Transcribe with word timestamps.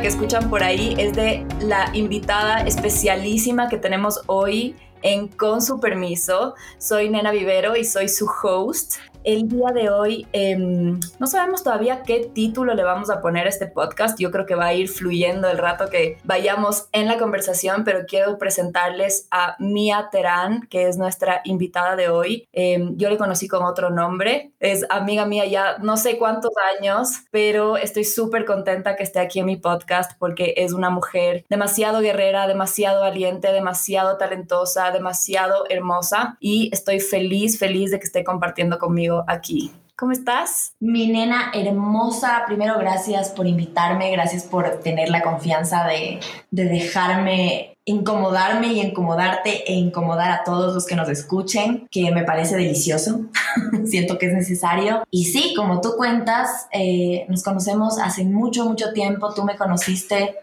que 0.00 0.08
escuchan 0.08 0.50
por 0.50 0.62
ahí 0.62 0.94
es 0.98 1.14
de 1.14 1.46
la 1.60 1.90
invitada 1.94 2.60
especialísima 2.66 3.68
que 3.68 3.78
tenemos 3.78 4.20
hoy 4.26 4.76
en 5.02 5.28
Con 5.28 5.62
su 5.62 5.80
permiso. 5.80 6.54
Soy 6.78 7.08
Nena 7.08 7.30
Vivero 7.30 7.76
y 7.76 7.84
soy 7.84 8.08
su 8.08 8.28
host. 8.42 8.96
El 9.26 9.48
día 9.48 9.72
de 9.74 9.90
hoy 9.90 10.24
em, 10.32 11.00
no 11.18 11.26
sabemos 11.26 11.64
todavía 11.64 12.04
qué 12.04 12.30
título 12.32 12.74
le 12.74 12.84
vamos 12.84 13.10
a 13.10 13.20
poner 13.20 13.46
a 13.46 13.48
este 13.48 13.66
podcast. 13.66 14.20
Yo 14.20 14.30
creo 14.30 14.46
que 14.46 14.54
va 14.54 14.66
a 14.66 14.74
ir 14.74 14.88
fluyendo 14.88 15.48
el 15.48 15.58
rato 15.58 15.90
que 15.90 16.18
vayamos 16.22 16.86
en 16.92 17.08
la 17.08 17.18
conversación, 17.18 17.82
pero 17.82 18.06
quiero 18.06 18.38
presentarles 18.38 19.26
a 19.32 19.56
Mia 19.58 20.10
Terán, 20.12 20.68
que 20.70 20.86
es 20.86 20.96
nuestra 20.96 21.40
invitada 21.42 21.96
de 21.96 22.08
hoy. 22.08 22.46
Em, 22.52 22.96
yo 22.96 23.10
le 23.10 23.18
conocí 23.18 23.48
con 23.48 23.64
otro 23.64 23.90
nombre. 23.90 24.52
Es 24.60 24.86
amiga 24.90 25.26
mía 25.26 25.44
ya 25.44 25.78
no 25.78 25.96
sé 25.96 26.18
cuántos 26.18 26.52
años, 26.78 27.24
pero 27.32 27.76
estoy 27.76 28.04
súper 28.04 28.44
contenta 28.44 28.94
que 28.94 29.02
esté 29.02 29.18
aquí 29.18 29.40
en 29.40 29.46
mi 29.46 29.56
podcast 29.56 30.12
porque 30.20 30.54
es 30.56 30.72
una 30.72 30.90
mujer 30.90 31.44
demasiado 31.50 31.98
guerrera, 31.98 32.46
demasiado 32.46 33.00
valiente, 33.00 33.50
demasiado 33.50 34.18
talentosa, 34.18 34.92
demasiado 34.92 35.64
hermosa 35.68 36.36
y 36.38 36.70
estoy 36.72 37.00
feliz, 37.00 37.58
feliz 37.58 37.90
de 37.90 37.98
que 37.98 38.06
esté 38.06 38.22
compartiendo 38.22 38.78
conmigo 38.78 39.15
aquí. 39.26 39.72
¿Cómo 39.96 40.12
estás? 40.12 40.74
Mi 40.78 41.08
nena 41.08 41.50
hermosa, 41.54 42.42
primero 42.46 42.78
gracias 42.78 43.30
por 43.30 43.46
invitarme, 43.46 44.10
gracias 44.10 44.44
por 44.44 44.80
tener 44.80 45.08
la 45.08 45.22
confianza 45.22 45.84
de, 45.84 46.20
de 46.50 46.64
dejarme 46.64 47.76
incomodarme 47.86 48.72
y 48.72 48.80
incomodarte 48.80 49.62
e 49.64 49.74
incomodar 49.74 50.32
a 50.32 50.44
todos 50.44 50.74
los 50.74 50.86
que 50.86 50.96
nos 50.96 51.08
escuchen, 51.08 51.86
que 51.90 52.10
me 52.10 52.24
parece 52.24 52.56
delicioso, 52.56 53.20
siento 53.86 54.18
que 54.18 54.26
es 54.26 54.34
necesario. 54.34 55.04
Y 55.10 55.26
sí, 55.26 55.54
como 55.56 55.80
tú 55.80 55.94
cuentas, 55.96 56.66
eh, 56.72 57.24
nos 57.28 57.42
conocemos 57.44 57.98
hace 57.98 58.24
mucho, 58.24 58.64
mucho 58.66 58.92
tiempo, 58.92 59.32
tú 59.32 59.44
me 59.44 59.56
conociste 59.56 60.34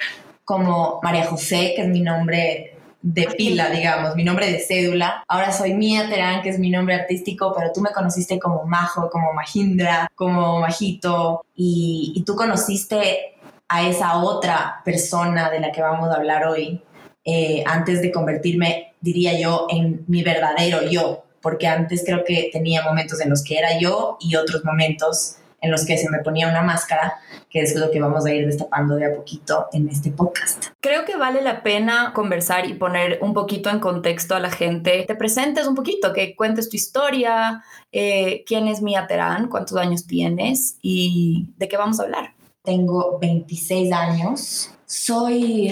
como 0.46 1.00
María 1.04 1.26
José, 1.26 1.74
que 1.76 1.84
es 1.84 1.90
mi 1.90 2.02
nombre 2.02 2.73
de 3.04 3.28
pila, 3.38 3.70
digamos, 3.70 4.16
mi 4.16 4.24
nombre 4.24 4.50
de 4.50 4.60
cédula. 4.60 5.24
Ahora 5.28 5.52
soy 5.52 5.74
Mia 5.74 6.10
Terán, 6.10 6.42
que 6.42 6.50
es 6.50 6.58
mi 6.58 6.70
nombre 6.70 6.96
artístico, 6.96 7.54
pero 7.56 7.72
tú 7.74 7.82
me 7.82 7.92
conociste 7.92 8.40
como 8.40 8.64
Majo, 8.64 9.10
como 9.10 9.34
Mahindra, 9.34 10.10
como 10.16 10.62
Majito, 10.62 11.46
y, 11.54 12.24
tú 12.26 12.36
conociste 12.36 13.36
a 13.68 13.88
esa 13.88 14.18
otra 14.24 14.82
persona 14.86 15.50
de 15.50 15.60
la 15.60 15.72
que 15.74 15.82
vamos 15.82 16.10
a 16.10 16.16
hablar 16.16 16.48
hoy, 16.48 16.82
eh, 17.26 17.64
antes 17.68 18.02
de 18.02 18.12
convertirme, 18.12 18.94
diría 19.02 19.38
yo, 19.38 19.68
en 19.70 20.06
mi 20.08 20.24
verdadero 20.24 20.90
yo, 20.90 21.26
porque 21.42 21.68
antes 21.68 22.04
creo 22.06 22.24
que 22.24 22.50
tenía 22.54 22.84
momentos 22.84 23.20
en 23.20 23.30
los 23.30 23.44
que 23.44 23.58
era 23.58 23.78
yo 23.80 24.18
y 24.22 24.38
otros 24.38 24.64
momentos 24.64 25.38
en 25.64 25.72
los 25.72 25.86
que 25.86 25.98
se 25.98 26.10
me 26.10 26.20
ponía 26.20 26.50
una 26.50 26.62
máscara, 26.62 27.22
que 27.50 27.62
es 27.62 27.74
lo 27.76 27.90
que 27.90 28.02
vamos 28.02 28.26
a 28.26 28.34
ir 28.34 28.46
destapando 28.46 28.96
de 28.96 29.06
a 29.06 29.16
poquito 29.16 29.68
en 29.72 29.88
este 29.88 30.12
podcast. 30.12 30.66
Creo 30.82 31.06
que 31.06 31.16
vale 31.16 31.42
la 31.42 31.64
pena 31.64 32.12
conversar 32.14 32.68
y 32.68 32.74
poner 32.74 33.20
un 33.22 33.34
poquito 33.34 33.70
en 33.70 33.80
contexto 33.80 34.36
a 34.36 34.42
la 34.42 34.52
gente. 34.52 35.06
Te 35.08 35.16
presentes 35.16 35.66
un 35.66 35.74
poquito, 35.74 36.12
que 36.12 36.36
cuentes 36.36 36.70
tu 36.70 36.76
historia, 36.76 37.64
eh, 37.94 38.44
quién 38.46 38.68
es 38.68 38.82
Mia 38.82 39.08
Terán, 39.08 39.48
cuántos 39.48 39.78
años 39.78 40.06
tienes 40.06 40.78
y 40.82 41.48
de 41.58 41.70
qué 41.70 41.78
vamos 41.78 42.02
a 42.02 42.04
hablar. 42.04 42.34
Tengo 42.62 43.18
26 43.20 43.94
años, 43.94 44.70
soy, 44.86 45.72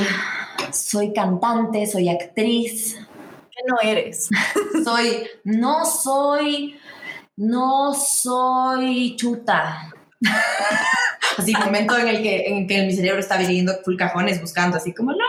soy 0.72 1.12
cantante, 1.12 1.86
soy 1.86 2.08
actriz. 2.08 2.96
¿Qué 2.96 3.62
no 3.68 3.76
eres? 3.82 4.30
soy, 4.86 5.28
no 5.44 5.84
soy 5.84 6.80
no 7.42 7.96
soy 7.96 9.16
chuta. 9.16 9.92
así, 11.38 11.54
momento 11.54 11.98
en 11.98 12.08
el 12.08 12.22
que, 12.22 12.48
en 12.48 12.68
que 12.68 12.84
mi 12.84 12.94
cerebro 12.94 13.20
está 13.20 13.38
viviendo 13.38 13.74
full 13.84 13.96
cajones 13.96 14.40
buscando, 14.40 14.78
así 14.78 14.94
como, 14.94 15.12
no, 15.12 15.26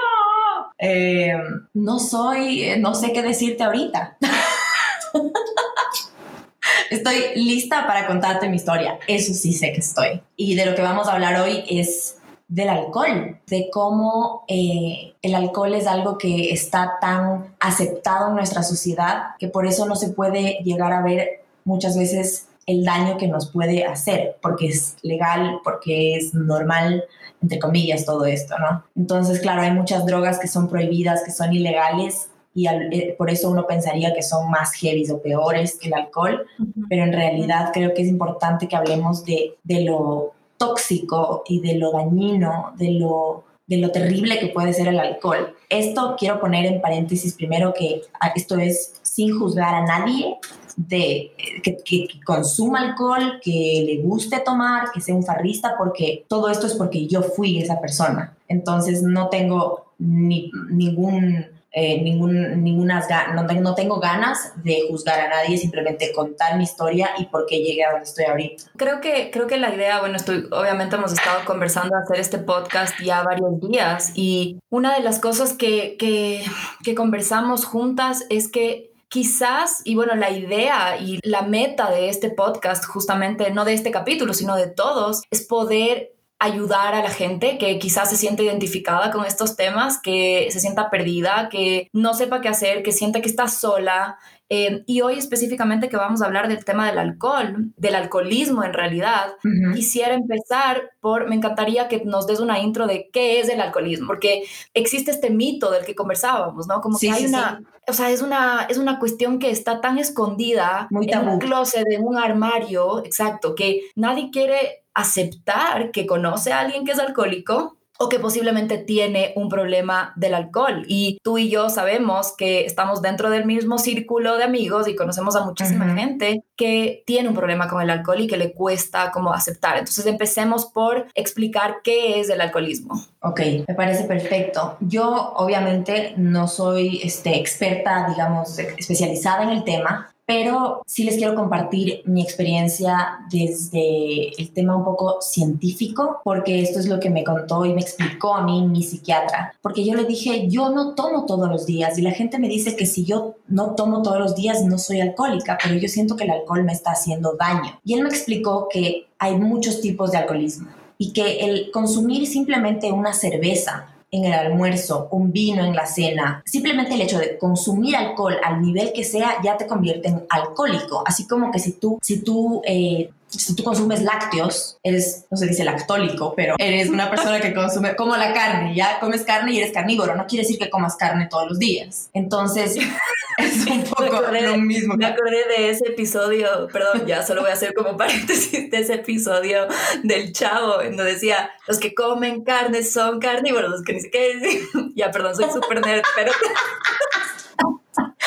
eh, 0.78 1.32
no 1.72 1.98
soy, 1.98 2.64
eh, 2.64 2.76
no 2.76 2.94
sé 2.94 3.14
qué 3.14 3.22
decirte 3.22 3.64
ahorita. 3.64 4.18
estoy 6.90 7.34
lista 7.34 7.86
para 7.86 8.06
contarte 8.06 8.50
mi 8.50 8.56
historia, 8.56 8.98
eso 9.06 9.32
sí 9.32 9.54
sé 9.54 9.72
que 9.72 9.80
estoy. 9.80 10.20
Y 10.36 10.54
de 10.54 10.66
lo 10.66 10.74
que 10.74 10.82
vamos 10.82 11.08
a 11.08 11.14
hablar 11.14 11.40
hoy 11.40 11.64
es 11.66 12.18
del 12.46 12.68
alcohol, 12.68 13.40
de 13.46 13.70
cómo 13.72 14.44
eh, 14.48 15.14
el 15.22 15.34
alcohol 15.34 15.72
es 15.72 15.86
algo 15.86 16.18
que 16.18 16.50
está 16.50 16.98
tan 17.00 17.54
aceptado 17.58 18.28
en 18.28 18.34
nuestra 18.34 18.62
sociedad 18.62 19.28
que 19.38 19.48
por 19.48 19.66
eso 19.66 19.86
no 19.86 19.96
se 19.96 20.10
puede 20.10 20.58
llegar 20.62 20.92
a 20.92 21.00
ver 21.00 21.41
muchas 21.64 21.96
veces 21.96 22.48
el 22.66 22.84
daño 22.84 23.16
que 23.16 23.28
nos 23.28 23.50
puede 23.50 23.84
hacer, 23.84 24.36
porque 24.40 24.68
es 24.68 24.96
legal, 25.02 25.60
porque 25.64 26.14
es 26.16 26.32
normal, 26.32 27.04
entre 27.40 27.58
comillas, 27.58 28.04
todo 28.04 28.24
esto, 28.24 28.54
¿no? 28.58 28.84
Entonces, 28.94 29.40
claro, 29.40 29.62
hay 29.62 29.72
muchas 29.72 30.06
drogas 30.06 30.38
que 30.38 30.48
son 30.48 30.68
prohibidas, 30.68 31.24
que 31.24 31.32
son 31.32 31.52
ilegales, 31.52 32.28
y 32.54 32.68
eh, 32.68 33.14
por 33.16 33.30
eso 33.30 33.50
uno 33.50 33.66
pensaría 33.66 34.14
que 34.14 34.22
son 34.22 34.50
más 34.50 34.74
heavy 34.74 35.10
o 35.10 35.20
peores 35.20 35.78
que 35.78 35.88
el 35.88 35.94
alcohol, 35.94 36.46
pero 36.88 37.02
en 37.02 37.12
realidad 37.12 37.70
creo 37.72 37.94
que 37.94 38.02
es 38.02 38.08
importante 38.08 38.68
que 38.68 38.76
hablemos 38.76 39.24
de, 39.24 39.56
de 39.64 39.84
lo 39.84 40.32
tóxico 40.58 41.42
y 41.46 41.60
de 41.60 41.74
lo 41.74 41.92
dañino, 41.92 42.74
de 42.76 42.92
lo, 42.92 43.44
de 43.66 43.78
lo 43.78 43.90
terrible 43.90 44.38
que 44.38 44.48
puede 44.48 44.74
ser 44.74 44.88
el 44.88 45.00
alcohol. 45.00 45.54
Esto 45.68 46.14
quiero 46.18 46.40
poner 46.40 46.66
en 46.66 46.80
paréntesis 46.80 47.34
primero 47.34 47.72
que 47.72 48.02
ah, 48.20 48.32
esto 48.36 48.58
es 48.58 48.94
sin 49.02 49.38
juzgar 49.38 49.74
a 49.74 49.86
nadie, 49.86 50.36
de 50.76 51.32
que, 51.62 52.08
consuma 52.24 52.80
alcohol, 52.80 53.40
que 53.42 53.84
le 53.86 54.02
guste 54.02 54.40
tomar, 54.40 54.90
que 54.92 55.00
sea 55.00 55.14
un 55.14 55.24
farrista, 55.24 55.74
porque 55.76 56.24
todo 56.28 56.48
esto 56.48 56.66
es 56.66 56.74
porque 56.74 57.06
yo 57.06 57.22
fui 57.22 57.58
esa 57.58 57.80
persona. 57.80 58.36
Entonces 58.48 59.02
no 59.02 59.28
tengo 59.28 59.92
ni, 59.98 60.50
ningún... 60.70 61.46
Eh, 61.74 62.02
ninguna, 62.02 63.02
no, 63.34 63.42
no 63.44 63.74
tengo 63.74 63.98
ganas 63.98 64.52
de 64.62 64.84
juzgar 64.90 65.18
a 65.20 65.28
nadie, 65.30 65.56
simplemente 65.56 66.12
contar 66.12 66.58
mi 66.58 66.64
historia 66.64 67.08
y 67.18 67.24
por 67.24 67.46
qué 67.46 67.60
llegué 67.62 67.82
a 67.82 67.92
donde 67.92 68.04
estoy 68.04 68.26
ahorita. 68.26 68.64
Creo 68.76 69.00
que, 69.00 69.30
creo 69.30 69.46
que 69.46 69.56
la 69.56 69.74
idea, 69.74 70.00
bueno, 70.00 70.16
estoy, 70.16 70.48
obviamente 70.52 70.96
hemos 70.96 71.14
estado 71.14 71.46
conversando 71.46 71.96
hacer 71.96 72.20
este 72.20 72.36
podcast 72.36 72.94
ya 73.02 73.22
varios 73.22 73.58
días 73.58 74.12
y 74.14 74.58
una 74.68 74.94
de 74.94 75.02
las 75.02 75.18
cosas 75.18 75.54
que, 75.54 75.96
que, 75.98 76.44
que 76.84 76.94
conversamos 76.94 77.64
juntas 77.64 78.26
es 78.28 78.48
que 78.48 78.91
quizás, 79.12 79.82
y 79.84 79.94
bueno, 79.94 80.14
la 80.14 80.30
idea 80.30 80.96
y 80.96 81.20
la 81.22 81.42
meta 81.42 81.90
de 81.90 82.08
este 82.08 82.30
podcast, 82.30 82.86
justamente 82.86 83.50
no 83.50 83.66
de 83.66 83.74
este 83.74 83.90
capítulo, 83.90 84.32
sino 84.32 84.56
de 84.56 84.68
todos, 84.68 85.20
es 85.30 85.42
poder 85.42 86.14
ayudar 86.38 86.94
a 86.94 87.02
la 87.02 87.10
gente 87.10 87.58
que 87.58 87.78
quizás 87.78 88.08
se 88.08 88.16
siente 88.16 88.42
identificada 88.42 89.10
con 89.10 89.26
estos 89.26 89.54
temas, 89.54 90.00
que 90.02 90.48
se 90.50 90.60
sienta 90.60 90.88
perdida, 90.88 91.50
que 91.50 91.90
no 91.92 92.14
sepa 92.14 92.40
qué 92.40 92.48
hacer, 92.48 92.82
que 92.82 92.90
sienta 92.90 93.20
que 93.20 93.28
está 93.28 93.48
sola, 93.48 94.16
eh, 94.54 94.84
y 94.84 95.00
hoy 95.00 95.14
específicamente 95.14 95.88
que 95.88 95.96
vamos 95.96 96.20
a 96.20 96.26
hablar 96.26 96.46
del 96.46 96.62
tema 96.62 96.86
del 96.86 96.98
alcohol, 96.98 97.72
del 97.78 97.94
alcoholismo 97.94 98.62
en 98.62 98.74
realidad, 98.74 99.32
quisiera 99.74 100.12
empezar 100.12 100.90
por, 101.00 101.26
me 101.26 101.36
encantaría 101.36 101.88
que 101.88 102.04
nos 102.04 102.26
des 102.26 102.38
una 102.38 102.58
intro 102.58 102.86
de 102.86 103.08
qué 103.10 103.40
es 103.40 103.48
el 103.48 103.62
alcoholismo, 103.62 104.08
porque 104.08 104.42
existe 104.74 105.10
este 105.10 105.30
mito 105.30 105.70
del 105.70 105.86
que 105.86 105.94
conversábamos, 105.94 106.66
¿no? 106.66 106.82
Como 106.82 106.98
que 106.98 107.10
hay 107.10 107.24
una, 107.24 107.62
o 107.88 107.94
sea, 107.94 108.10
es 108.10 108.20
una, 108.20 108.66
es 108.68 108.76
una 108.76 108.98
cuestión 108.98 109.38
que 109.38 109.50
está 109.50 109.80
tan 109.80 109.96
escondida 109.96 110.86
en 110.90 111.28
un 111.28 111.38
closet, 111.38 111.86
en 111.90 112.04
un 112.04 112.18
armario, 112.18 113.02
exacto, 113.06 113.54
que 113.54 113.80
nadie 113.96 114.28
quiere 114.30 114.84
aceptar 114.92 115.92
que 115.92 116.04
conoce 116.04 116.52
a 116.52 116.60
alguien 116.60 116.84
que 116.84 116.92
es 116.92 116.98
alcohólico 116.98 117.78
o 118.02 118.08
que 118.08 118.18
posiblemente 118.18 118.78
tiene 118.78 119.32
un 119.36 119.48
problema 119.48 120.12
del 120.16 120.34
alcohol. 120.34 120.84
Y 120.88 121.20
tú 121.22 121.38
y 121.38 121.48
yo 121.48 121.70
sabemos 121.70 122.34
que 122.36 122.66
estamos 122.66 123.00
dentro 123.00 123.30
del 123.30 123.44
mismo 123.44 123.78
círculo 123.78 124.36
de 124.36 124.42
amigos 124.42 124.88
y 124.88 124.96
conocemos 124.96 125.36
a 125.36 125.44
muchísima 125.44 125.94
gente 125.94 126.42
que 126.56 127.04
tiene 127.06 127.28
un 127.28 127.36
problema 127.36 127.68
con 127.68 127.80
el 127.80 127.90
alcohol 127.90 128.20
y 128.20 128.26
que 128.26 128.36
le 128.36 128.54
cuesta 128.54 129.12
como 129.12 129.32
aceptar. 129.32 129.78
Entonces 129.78 130.04
empecemos 130.06 130.66
por 130.66 131.06
explicar 131.14 131.76
qué 131.84 132.18
es 132.18 132.28
el 132.28 132.40
alcoholismo. 132.40 133.00
Ok, 133.20 133.40
me 133.68 133.74
parece 133.76 134.02
perfecto. 134.02 134.78
Yo 134.80 135.34
obviamente 135.36 136.14
no 136.16 136.48
soy 136.48 137.00
este, 137.04 137.38
experta, 137.38 138.08
digamos, 138.08 138.58
especializada 138.58 139.44
en 139.44 139.50
el 139.50 139.62
tema, 139.62 140.11
pero 140.32 140.82
sí 140.86 141.04
les 141.04 141.16
quiero 141.16 141.34
compartir 141.34 142.00
mi 142.06 142.22
experiencia 142.22 143.18
desde 143.30 144.28
el 144.40 144.50
tema 144.52 144.74
un 144.74 144.82
poco 144.82 145.20
científico, 145.20 146.22
porque 146.24 146.62
esto 146.62 146.78
es 146.80 146.86
lo 146.86 146.98
que 147.00 147.10
me 147.10 147.22
contó 147.22 147.66
y 147.66 147.74
me 147.74 147.82
explicó 147.82 148.34
a 148.34 148.42
mí 148.42 148.66
mi 148.66 148.82
psiquiatra, 148.82 149.54
porque 149.60 149.84
yo 149.84 149.94
le 149.94 150.04
dije, 150.04 150.48
yo 150.48 150.70
no 150.70 150.94
tomo 150.94 151.26
todos 151.26 151.50
los 151.50 151.66
días 151.66 151.98
y 151.98 152.02
la 152.02 152.12
gente 152.12 152.38
me 152.38 152.48
dice 152.48 152.76
que 152.76 152.86
si 152.86 153.04
yo 153.04 153.34
no 153.46 153.74
tomo 153.74 154.00
todos 154.00 154.20
los 154.20 154.34
días 154.34 154.64
no 154.64 154.78
soy 154.78 155.02
alcohólica, 155.02 155.58
pero 155.62 155.74
yo 155.74 155.88
siento 155.88 156.16
que 156.16 156.24
el 156.24 156.30
alcohol 156.30 156.64
me 156.64 156.72
está 156.72 156.92
haciendo 156.92 157.34
daño. 157.34 157.78
Y 157.84 157.92
él 157.92 158.02
me 158.02 158.08
explicó 158.08 158.68
que 158.70 159.08
hay 159.18 159.36
muchos 159.36 159.82
tipos 159.82 160.12
de 160.12 160.18
alcoholismo 160.18 160.68
y 160.96 161.12
que 161.12 161.40
el 161.40 161.70
consumir 161.72 162.26
simplemente 162.26 162.90
una 162.90 163.12
cerveza 163.12 163.91
en 164.12 164.26
el 164.26 164.32
almuerzo, 164.34 165.08
un 165.10 165.32
vino 165.32 165.64
en 165.64 165.74
la 165.74 165.86
cena, 165.86 166.42
simplemente 166.44 166.94
el 166.94 167.00
hecho 167.00 167.18
de 167.18 167.38
consumir 167.38 167.96
alcohol 167.96 168.36
al 168.44 168.60
nivel 168.60 168.92
que 168.92 169.04
sea 169.04 169.36
ya 169.42 169.56
te 169.56 169.66
convierte 169.66 170.08
en 170.08 170.26
alcohólico. 170.28 171.02
Así 171.06 171.26
como 171.26 171.50
que 171.50 171.58
si 171.58 171.72
tú, 171.72 171.98
si 172.02 172.22
tú 172.22 172.60
eh, 172.66 173.10
si 173.38 173.56
tú 173.56 173.64
consumes 173.64 174.02
lácteos, 174.02 174.78
eres, 174.82 175.24
no 175.30 175.36
se 175.36 175.46
dice 175.46 175.64
lactólico, 175.64 176.34
pero 176.36 176.54
eres 176.58 176.88
una 176.88 177.10
persona 177.10 177.40
que 177.40 177.54
consume 177.54 177.96
como 177.96 178.16
la 178.16 178.32
carne, 178.32 178.74
ya 178.74 179.00
comes 179.00 179.22
carne 179.22 179.52
y 179.52 179.58
eres 179.58 179.72
carnívoro, 179.72 180.14
no 180.14 180.26
quiere 180.26 180.42
decir 180.44 180.58
que 180.58 180.70
comas 180.70 180.96
carne 180.96 181.28
todos 181.30 181.48
los 181.48 181.58
días. 181.58 182.10
Entonces, 182.12 182.76
es 183.38 183.66
un 183.66 183.82
poco 183.84 184.22
lo 184.30 184.56
mismo. 184.58 184.94
Me 184.96 185.06
acordé 185.06 185.44
de 185.56 185.70
ese 185.70 185.88
episodio, 185.88 186.68
perdón, 186.72 187.06
ya 187.06 187.24
solo 187.24 187.42
voy 187.42 187.50
a 187.50 187.54
hacer 187.54 187.74
como 187.74 187.96
paréntesis 187.96 188.70
de 188.70 188.78
ese 188.78 188.94
episodio 188.94 189.66
del 190.02 190.32
chavo, 190.32 190.82
en 190.82 190.96
donde 190.96 191.14
decía, 191.14 191.50
los 191.66 191.78
que 191.78 191.94
comen 191.94 192.44
carne 192.44 192.82
son 192.82 193.18
carnívoros, 193.18 193.70
los 193.70 193.82
que 193.82 193.94
ni 193.94 194.00
siquiera... 194.00 194.38
Ya, 194.94 195.10
perdón, 195.10 195.34
soy 195.34 195.46
súper 195.50 195.84
nerd, 195.84 196.02
pero... 196.14 196.32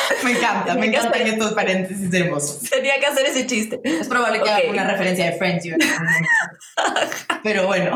Me 0.23 0.31
encanta, 0.31 0.75
me 0.75 0.87
encantan 0.87 1.21
estos 1.21 1.53
paréntesis 1.53 2.13
hermosos. 2.13 2.69
Tenía 2.69 2.99
que 2.99 3.05
hacer 3.05 3.25
ese 3.25 3.47
chiste. 3.47 3.79
Es 3.83 4.07
probable 4.07 4.41
que 4.41 4.49
haga 4.49 4.69
una 4.69 4.87
referencia 4.89 5.25
de 5.25 5.37
Friends. 5.37 5.65
Pero 7.43 7.67
bueno, 7.67 7.95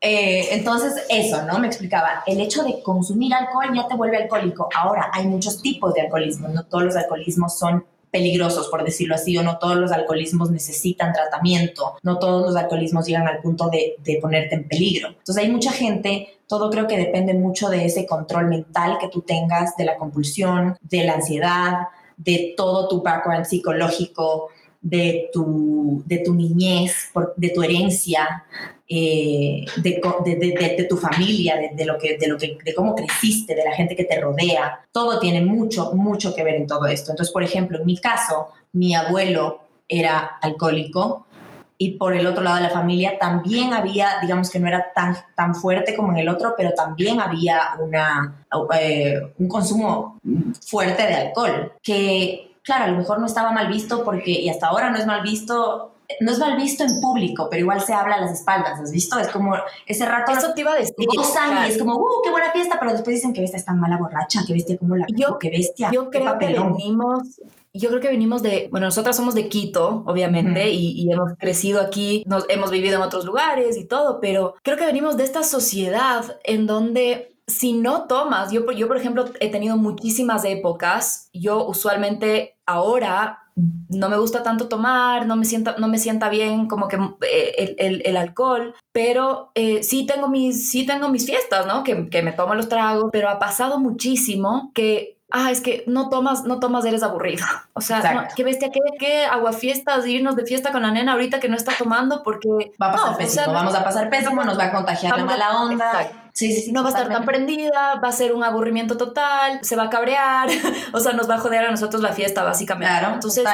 eh, 0.00 0.48
entonces 0.52 1.04
eso, 1.08 1.42
¿no? 1.42 1.58
Me 1.58 1.66
explicaba, 1.66 2.22
el 2.26 2.40
hecho 2.40 2.62
de 2.62 2.82
consumir 2.82 3.34
alcohol 3.34 3.70
ya 3.74 3.86
te 3.88 3.94
vuelve 3.94 4.16
alcohólico. 4.16 4.68
Ahora, 4.74 5.10
hay 5.12 5.26
muchos 5.26 5.60
tipos 5.62 5.94
de 5.94 6.02
alcoholismo, 6.02 6.48
no 6.48 6.64
todos 6.64 6.84
los 6.84 6.96
alcoholismos 6.96 7.58
son 7.58 7.84
peligrosos, 8.10 8.68
por 8.68 8.84
decirlo 8.84 9.16
así, 9.16 9.36
o 9.36 9.42
no 9.42 9.58
todos 9.58 9.76
los 9.76 9.90
alcoholismos 9.90 10.50
necesitan 10.52 11.12
tratamiento, 11.12 11.96
no 12.04 12.20
todos 12.20 12.46
los 12.46 12.56
alcoholismos 12.56 13.06
llegan 13.06 13.26
al 13.26 13.40
punto 13.40 13.68
de, 13.70 13.96
de 14.04 14.18
ponerte 14.22 14.54
en 14.54 14.68
peligro. 14.68 15.08
Entonces 15.08 15.42
hay 15.42 15.50
mucha 15.50 15.72
gente 15.72 16.33
todo 16.46 16.70
creo 16.70 16.86
que 16.86 16.98
depende 16.98 17.34
mucho 17.34 17.68
de 17.68 17.84
ese 17.84 18.06
control 18.06 18.48
mental 18.48 18.98
que 19.00 19.08
tú 19.08 19.22
tengas, 19.22 19.76
de 19.76 19.84
la 19.84 19.96
compulsión, 19.96 20.76
de 20.82 21.04
la 21.04 21.14
ansiedad, 21.14 21.88
de 22.16 22.54
todo 22.56 22.88
tu 22.88 23.02
background 23.02 23.46
psicológico, 23.46 24.48
de 24.80 25.30
tu, 25.32 26.02
de 26.06 26.18
tu 26.18 26.34
niñez, 26.34 27.10
de 27.36 27.48
tu 27.50 27.62
herencia, 27.62 28.44
eh, 28.86 29.64
de, 29.76 30.00
de, 30.26 30.74
de, 30.76 30.86
tu 30.88 30.98
familia, 30.98 31.56
de, 31.74 31.84
lo 31.86 31.96
que, 31.96 32.18
de, 32.18 32.28
lo 32.28 32.36
que, 32.36 32.58
de 32.62 32.74
cómo 32.74 32.94
creciste, 32.94 33.54
de 33.54 33.64
la 33.64 33.74
gente 33.74 33.96
que 33.96 34.04
te 34.04 34.20
rodea. 34.20 34.80
Todo 34.92 35.18
tiene 35.18 35.40
mucho, 35.40 35.92
mucho 35.94 36.34
que 36.34 36.44
ver 36.44 36.56
en 36.56 36.66
todo 36.66 36.86
esto. 36.86 37.10
Entonces, 37.10 37.32
por 37.32 37.42
ejemplo, 37.42 37.78
en 37.78 37.86
mi 37.86 37.96
caso, 37.96 38.48
mi 38.72 38.94
abuelo 38.94 39.60
era 39.88 40.38
alcohólico 40.42 41.26
y 41.76 41.98
por 41.98 42.14
el 42.14 42.26
otro 42.26 42.42
lado 42.42 42.56
de 42.56 42.62
la 42.62 42.70
familia 42.70 43.18
también 43.18 43.72
había, 43.72 44.20
digamos 44.22 44.50
que 44.50 44.60
no 44.60 44.68
era 44.68 44.92
tan, 44.94 45.16
tan 45.34 45.54
fuerte 45.54 45.94
como 45.96 46.12
en 46.12 46.18
el 46.18 46.28
otro, 46.28 46.54
pero 46.56 46.72
también 46.72 47.20
había 47.20 47.70
una, 47.80 48.44
eh, 48.78 49.32
un 49.38 49.48
consumo 49.48 50.20
fuerte 50.60 51.02
de 51.02 51.14
alcohol, 51.14 51.72
que 51.82 52.54
claro, 52.62 52.84
a 52.84 52.88
lo 52.88 52.96
mejor 52.96 53.20
no 53.20 53.26
estaba 53.26 53.52
mal 53.52 53.68
visto 53.68 54.04
porque, 54.04 54.30
y 54.30 54.48
hasta 54.48 54.68
ahora 54.68 54.90
no 54.90 54.98
es 54.98 55.06
mal 55.06 55.22
visto, 55.22 55.93
no 56.20 56.32
es 56.32 56.38
mal 56.38 56.56
visto 56.56 56.84
en 56.84 57.00
público, 57.00 57.48
pero 57.50 57.62
igual 57.62 57.80
se 57.80 57.92
habla 57.92 58.16
a 58.16 58.20
las 58.20 58.32
espaldas, 58.32 58.80
¿has 58.80 58.92
visto? 58.92 59.18
Es 59.18 59.28
como 59.28 59.54
ese 59.86 60.06
rato. 60.06 60.32
Eso 60.32 60.52
te 60.54 60.60
iba 60.60 60.72
a 60.72 60.76
decir. 60.76 60.94
y 60.98 61.70
es 61.70 61.78
como, 61.78 61.96
¡uh, 61.96 62.22
qué 62.22 62.30
buena 62.30 62.50
fiesta! 62.52 62.76
Pero 62.78 62.92
después 62.92 63.16
dicen 63.16 63.32
que 63.32 63.40
bestia 63.40 63.58
es 63.58 63.64
tan 63.64 63.80
mala 63.80 63.96
borracha, 63.96 64.40
que 64.46 64.52
bestia 64.52 64.76
como 64.78 64.96
la. 64.96 65.06
Yo, 65.08 65.38
que 65.38 65.50
bestia. 65.50 65.90
Yo 65.92 66.10
creo 66.10 66.38
que 66.38 66.46
venimos. 66.46 67.40
Yo 67.76 67.88
creo 67.88 68.00
que 68.00 68.08
venimos 68.08 68.40
de, 68.40 68.68
bueno, 68.70 68.86
nosotras 68.86 69.16
somos 69.16 69.34
de 69.34 69.48
Quito, 69.48 70.04
obviamente, 70.06 70.70
y, 70.70 71.10
hemos 71.10 71.32
crecido 71.36 71.80
aquí, 71.80 72.22
nos, 72.24 72.48
hemos 72.48 72.70
vivido 72.70 72.94
en 72.94 73.02
otros 73.02 73.24
lugares 73.24 73.76
y 73.76 73.84
todo, 73.84 74.20
pero 74.20 74.54
creo 74.62 74.76
que 74.76 74.86
venimos 74.86 75.16
de 75.16 75.24
esta 75.24 75.42
sociedad 75.42 76.38
en 76.44 76.68
donde 76.68 77.34
si 77.48 77.72
no 77.72 78.06
tomas, 78.06 78.52
yo, 78.52 78.70
yo 78.70 78.86
por 78.86 78.96
ejemplo 78.96 79.24
he 79.40 79.50
tenido 79.50 79.76
muchísimas 79.76 80.44
épocas, 80.44 81.30
yo 81.32 81.66
usualmente 81.66 82.56
ahora 82.64 83.43
no 83.56 84.08
me 84.08 84.16
gusta 84.16 84.42
tanto 84.42 84.68
tomar, 84.68 85.26
no 85.26 85.36
me 85.36 85.44
sienta, 85.44 85.76
no 85.78 85.88
me 85.88 85.98
sienta 85.98 86.28
bien 86.28 86.66
como 86.66 86.88
que 86.88 86.98
eh, 87.30 87.76
el, 87.78 88.16
alcohol, 88.16 88.74
pero 88.92 89.52
eh, 89.54 89.82
sí, 89.82 90.06
tengo 90.06 90.28
mis, 90.28 90.70
sí 90.70 90.84
tengo 90.86 91.08
mis 91.08 91.26
fiestas, 91.26 91.66
¿no? 91.66 91.84
Que, 91.84 92.08
que 92.10 92.22
me 92.22 92.32
tomo 92.32 92.54
los 92.54 92.68
tragos, 92.68 93.10
pero 93.12 93.28
ha 93.28 93.38
pasado 93.38 93.78
muchísimo 93.78 94.72
que 94.74 95.18
ah, 95.30 95.50
es 95.50 95.60
que 95.60 95.84
no 95.86 96.08
tomas, 96.08 96.44
no 96.44 96.60
tomas, 96.60 96.84
eres 96.84 97.02
aburrido. 97.02 97.44
O 97.76 97.80
sea, 97.80 98.28
qué 98.36 98.44
bestia, 98.44 98.70
qué, 98.70 98.78
qué 99.00 99.24
aguafiestas, 99.24 100.06
irnos 100.06 100.36
de 100.36 100.46
fiesta 100.46 100.70
con 100.70 100.82
la 100.82 100.92
nena 100.92 101.14
ahorita 101.14 101.40
que 101.40 101.48
no 101.48 101.56
está 101.56 101.72
tomando 101.76 102.22
porque... 102.22 102.72
Va 102.80 102.90
a 102.90 102.92
pasar 102.92 103.16
pésimo, 103.16 103.52
vamos 103.52 103.74
a 103.74 103.82
pasar 103.82 104.08
pésimo, 104.10 104.44
nos 104.44 104.56
va 104.56 104.66
a 104.66 104.72
contagiar 104.72 105.18
la 105.18 105.24
mala 105.24 105.60
onda. 105.60 106.08
Sí, 106.32 106.52
sí, 106.52 106.62
sí, 106.62 106.72
no 106.72 106.82
va 106.82 106.90
a 106.90 106.92
estar 106.92 107.08
tan 107.08 107.24
prendida, 107.24 107.96
va 107.96 108.08
a 108.08 108.12
ser 108.12 108.32
un 108.32 108.44
aburrimiento 108.44 108.96
total, 108.96 109.58
se 109.62 109.74
va 109.74 109.84
a 109.84 109.90
cabrear, 109.90 110.48
o 110.92 111.00
sea, 111.00 111.14
nos 111.14 111.28
va 111.28 111.34
a 111.34 111.38
joder 111.38 111.64
a 111.64 111.70
nosotros 111.72 112.00
la 112.00 112.12
fiesta, 112.12 112.44
básicamente. 112.44 112.96
Claro, 112.96 113.14
Entonces, 113.14 113.44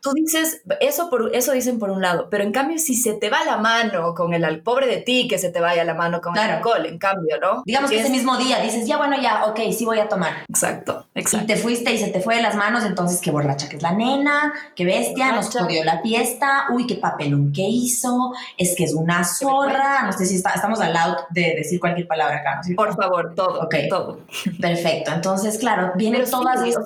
tú 0.00 0.12
dices, 0.12 0.62
eso, 0.80 1.10
por, 1.10 1.34
eso 1.34 1.52
dicen 1.52 1.78
por 1.78 1.90
un 1.90 2.02
lado, 2.02 2.28
pero 2.30 2.44
en 2.44 2.52
cambio 2.52 2.78
si 2.78 2.94
se 2.94 3.14
te 3.14 3.30
va 3.30 3.44
la 3.44 3.56
mano 3.56 4.14
con 4.14 4.34
el 4.34 4.44
al 4.44 4.60
pobre 4.60 4.86
de 4.86 4.98
ti 4.98 5.28
que 5.28 5.38
se 5.38 5.50
te 5.50 5.60
vaya 5.60 5.84
la 5.84 5.94
mano 5.94 6.20
con 6.20 6.36
el 6.36 6.50
alcohol, 6.50 6.86
en 6.86 6.98
cambio, 6.98 7.36
¿no? 7.40 7.62
Digamos 7.64 7.90
que 7.90 8.00
ese 8.00 8.10
mismo 8.10 8.36
día 8.36 8.60
dices, 8.60 8.86
ya 8.86 8.96
bueno, 8.96 9.20
ya, 9.20 9.46
ok, 9.46 9.60
sí 9.76 9.84
voy 9.84 9.98
a 9.98 10.08
tomar. 10.08 10.44
Exacto, 10.48 11.06
exacto. 11.14 11.44
Y 11.44 11.46
te 11.46 11.56
fuiste 11.56 11.92
y 11.92 11.98
se 11.98 12.08
te 12.08 12.20
fue 12.20 12.36
de 12.36 12.42
las 12.42 12.54
manos, 12.54 12.84
entonces 12.84 13.20
qué 13.20 13.30
borracha 13.30 13.68
que 13.68 13.76
es 13.76 13.82
la 13.82 13.92
nena, 13.92 14.52
qué 14.74 14.84
bestia, 14.84 15.32
nos 15.32 15.50
jodió 15.50 15.84
la 15.84 16.00
fiesta, 16.00 16.66
uy, 16.70 16.86
qué 16.86 16.96
papelón 16.96 17.52
que 17.52 17.62
hizo, 17.62 18.32
es 18.56 18.74
que 18.76 18.84
es 18.84 18.94
una 18.94 19.24
zorra, 19.24 20.02
no 20.02 20.12
sé 20.12 20.26
si 20.26 20.36
estamos 20.36 20.80
al 20.80 20.92
lado 20.92 21.16
de 21.30 21.54
decir 21.56 21.80
cualquier 21.80 22.06
palabra 22.06 22.38
acá, 22.38 22.60
¿no? 22.66 22.76
Por 22.76 22.94
favor, 22.96 23.34
todo, 23.34 23.62
ok, 23.62 23.74
todo. 23.88 24.20
Perfecto, 24.60 25.12
entonces, 25.12 25.58
claro, 25.58 25.92
vienen 25.96 26.28
todas 26.30 26.62
estas, 26.62 26.84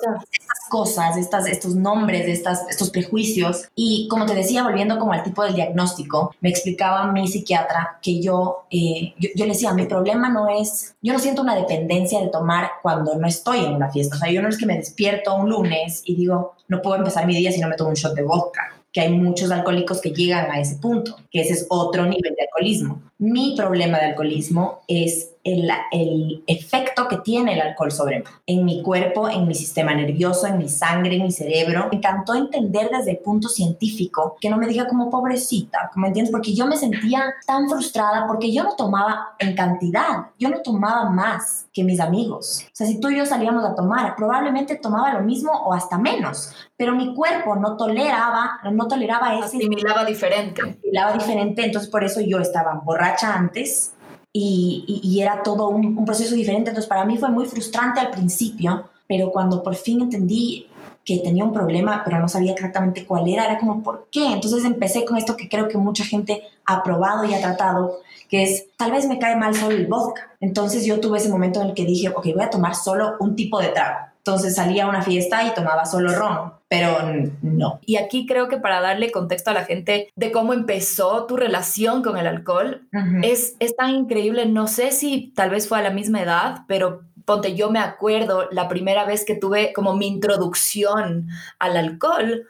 cosas, 0.73 1.17
estas, 1.17 1.47
estos 1.47 1.75
nombres, 1.75 2.27
estas, 2.27 2.67
estos 2.67 2.89
prejuicios. 2.89 3.69
Y 3.75 4.07
como 4.07 4.25
te 4.25 4.33
decía, 4.33 4.63
volviendo 4.63 4.97
como 4.97 5.13
al 5.13 5.21
tipo 5.21 5.43
del 5.43 5.53
diagnóstico, 5.53 6.33
me 6.41 6.49
explicaba 6.49 7.11
mi 7.11 7.27
psiquiatra 7.27 7.99
que 8.01 8.19
yo, 8.19 8.65
eh, 8.71 9.13
yo, 9.19 9.29
yo, 9.35 9.45
le 9.45 9.51
decía, 9.51 9.71
mi 9.75 9.85
problema 9.85 10.29
no 10.29 10.49
es, 10.49 10.95
yo 11.03 11.13
no 11.13 11.19
siento 11.19 11.43
una 11.43 11.55
dependencia 11.55 12.19
de 12.19 12.29
tomar 12.29 12.71
cuando 12.81 13.13
no 13.13 13.27
estoy 13.27 13.63
en 13.63 13.75
una 13.75 13.91
fiesta. 13.91 14.15
O 14.15 14.19
sea, 14.19 14.31
yo 14.31 14.41
no 14.41 14.49
es 14.49 14.57
que 14.57 14.65
me 14.65 14.75
despierto 14.75 15.35
un 15.35 15.51
lunes 15.51 16.01
y 16.05 16.15
digo, 16.15 16.55
no 16.67 16.81
puedo 16.81 16.95
empezar 16.95 17.27
mi 17.27 17.37
día 17.37 17.51
si 17.51 17.61
no 17.61 17.67
me 17.67 17.75
tomo 17.75 17.91
un 17.91 17.95
shot 17.95 18.15
de 18.15 18.23
vodka 18.23 18.73
que 18.91 19.01
hay 19.01 19.09
muchos 19.09 19.49
alcohólicos 19.49 19.99
que 19.99 20.11
llegan 20.11 20.51
a 20.51 20.59
ese 20.59 20.75
punto, 20.75 21.17
que 21.31 21.41
ese 21.41 21.53
es 21.53 21.65
otro 21.67 22.05
nivel 22.05 22.35
de 22.35 22.43
alcoholismo. 22.43 23.01
Mi 23.17 23.55
problema 23.57 23.97
de 23.97 24.05
alcoholismo 24.05 24.83
es 24.87 25.32
el, 25.43 25.69
el, 25.91 26.43
efecto 26.47 27.07
que 27.07 27.17
tiene 27.17 27.53
el 27.53 27.61
alcohol 27.61 27.91
sobre 27.91 28.19
mí, 28.19 28.25
en 28.47 28.65
mi 28.65 28.81
cuerpo, 28.81 29.29
en 29.29 29.47
mi 29.47 29.55
sistema 29.55 29.93
nervioso, 29.93 30.47
en 30.47 30.57
mi 30.57 30.69
sangre, 30.69 31.15
en 31.15 31.23
mi 31.23 31.31
cerebro. 31.31 31.87
Me 31.91 31.97
encantó 31.97 32.35
entender 32.35 32.89
desde 32.89 33.11
el 33.11 33.17
punto 33.17 33.49
científico 33.49 34.37
que 34.39 34.49
no 34.49 34.57
me 34.57 34.67
diga 34.67 34.87
como 34.87 35.09
pobrecita, 35.09 35.91
¿me 35.95 36.07
entiendes? 36.07 36.31
Porque 36.31 36.53
yo 36.53 36.65
me 36.65 36.77
sentía 36.77 37.33
tan 37.45 37.69
frustrada 37.69 38.25
porque 38.27 38.53
yo 38.53 38.63
no 38.63 38.75
tomaba 38.75 39.35
en 39.39 39.55
cantidad, 39.55 40.27
yo 40.39 40.49
no 40.49 40.61
tomaba 40.61 41.09
más 41.09 41.67
que 41.73 41.83
mis 41.83 41.99
amigos. 41.99 42.65
O 42.67 42.75
sea, 42.75 42.87
si 42.87 42.99
tú 42.99 43.09
y 43.09 43.17
yo 43.17 43.25
salíamos 43.25 43.65
a 43.65 43.75
tomar, 43.75 44.15
probablemente 44.15 44.75
tomaba 44.75 45.13
lo 45.13 45.21
mismo 45.21 45.51
o 45.51 45.73
hasta 45.73 45.97
menos, 45.97 46.53
pero 46.77 46.95
mi 46.95 47.13
cuerpo 47.13 47.55
no 47.55 47.75
toleraba, 47.75 48.59
no 48.71 48.87
toleraba 48.87 49.35
ese... 49.35 49.57
Asimilaba 49.57 50.05
diferente. 50.05 50.61
Asimilaba 50.61 51.13
diferente, 51.13 51.65
entonces 51.65 51.89
por 51.89 52.03
eso 52.03 52.21
yo 52.21 52.39
estaba 52.39 52.81
borracha 52.83 53.33
antes 53.33 53.93
y, 54.33 55.01
y, 55.03 55.21
era 55.21 55.43
todo 55.43 55.69
un, 55.69 55.97
un, 55.97 56.05
proceso 56.05 56.33
diferente. 56.33 56.71
Entonces 56.71 56.89
para 56.89 57.05
mí 57.05 57.17
fue 57.17 57.29
muy 57.29 57.45
frustrante 57.45 57.99
al 57.99 58.09
principio, 58.09 58.89
pero 59.07 59.31
cuando 59.31 59.61
por 59.61 59.75
fin 59.75 60.01
entendí 60.01 60.67
que 61.05 61.19
tenía 61.19 61.43
un 61.43 61.53
problema, 61.53 62.01
pero 62.03 62.19
no 62.19 62.27
sabía 62.27 62.53
exactamente 62.53 63.05
cuál 63.05 63.27
era, 63.27 63.45
era 63.45 63.59
como, 63.59 63.83
¿por 63.83 64.07
qué? 64.11 64.25
Entonces 64.31 64.63
empecé 64.63 65.05
con 65.05 65.17
esto 65.17 65.35
que 65.35 65.49
creo 65.49 65.67
que 65.67 65.77
mucha 65.77 66.03
gente 66.03 66.43
ha 66.65 66.81
probado 66.81 67.25
y 67.25 67.33
ha 67.33 67.41
tratado, 67.41 67.99
que 68.29 68.43
es, 68.43 68.67
tal 68.77 68.91
vez 68.91 69.07
me 69.07 69.19
cae 69.19 69.35
mal 69.35 69.53
solo 69.53 69.75
el 69.75 69.87
vodka. 69.87 70.31
Entonces 70.39 70.85
yo 70.85 70.99
tuve 70.99 71.17
ese 71.17 71.29
momento 71.29 71.61
en 71.61 71.67
el 71.69 71.73
que 71.73 71.85
dije, 71.85 72.09
ok, 72.09 72.25
voy 72.33 72.43
a 72.43 72.49
tomar 72.49 72.75
solo 72.75 73.15
un 73.19 73.35
tipo 73.35 73.59
de 73.59 73.69
trago. 73.69 74.12
Entonces 74.25 74.55
salía 74.55 74.85
a 74.85 74.89
una 74.89 75.01
fiesta 75.01 75.45
y 75.45 75.53
tomaba 75.53 75.85
solo 75.85 76.15
ron, 76.15 76.53
pero 76.69 76.97
no. 77.41 77.81
Y 77.85 77.97
aquí 77.97 78.25
creo 78.25 78.47
que 78.47 78.55
para 78.55 78.79
darle 78.79 79.11
contexto 79.11 79.51
a 79.51 79.53
la 79.53 79.65
gente 79.65 80.09
de 80.15 80.31
cómo 80.31 80.53
empezó 80.53 81.25
tu 81.25 81.35
relación 81.35 82.01
con 82.01 82.17
el 82.17 82.27
alcohol, 82.27 82.87
es, 83.21 83.57
es 83.59 83.75
tan 83.75 83.89
increíble. 83.89 84.45
No 84.45 84.67
sé 84.67 84.91
si 84.91 85.33
tal 85.35 85.49
vez 85.49 85.67
fue 85.67 85.79
a 85.79 85.81
la 85.81 85.89
misma 85.89 86.21
edad, 86.21 86.59
pero 86.69 87.01
ponte, 87.25 87.55
yo 87.55 87.69
me 87.69 87.79
acuerdo 87.79 88.47
la 88.51 88.69
primera 88.69 89.05
vez 89.05 89.25
que 89.25 89.35
tuve 89.35 89.73
como 89.73 89.95
mi 89.95 90.07
introducción 90.07 91.27
al 91.59 91.75
alcohol, 91.75 92.47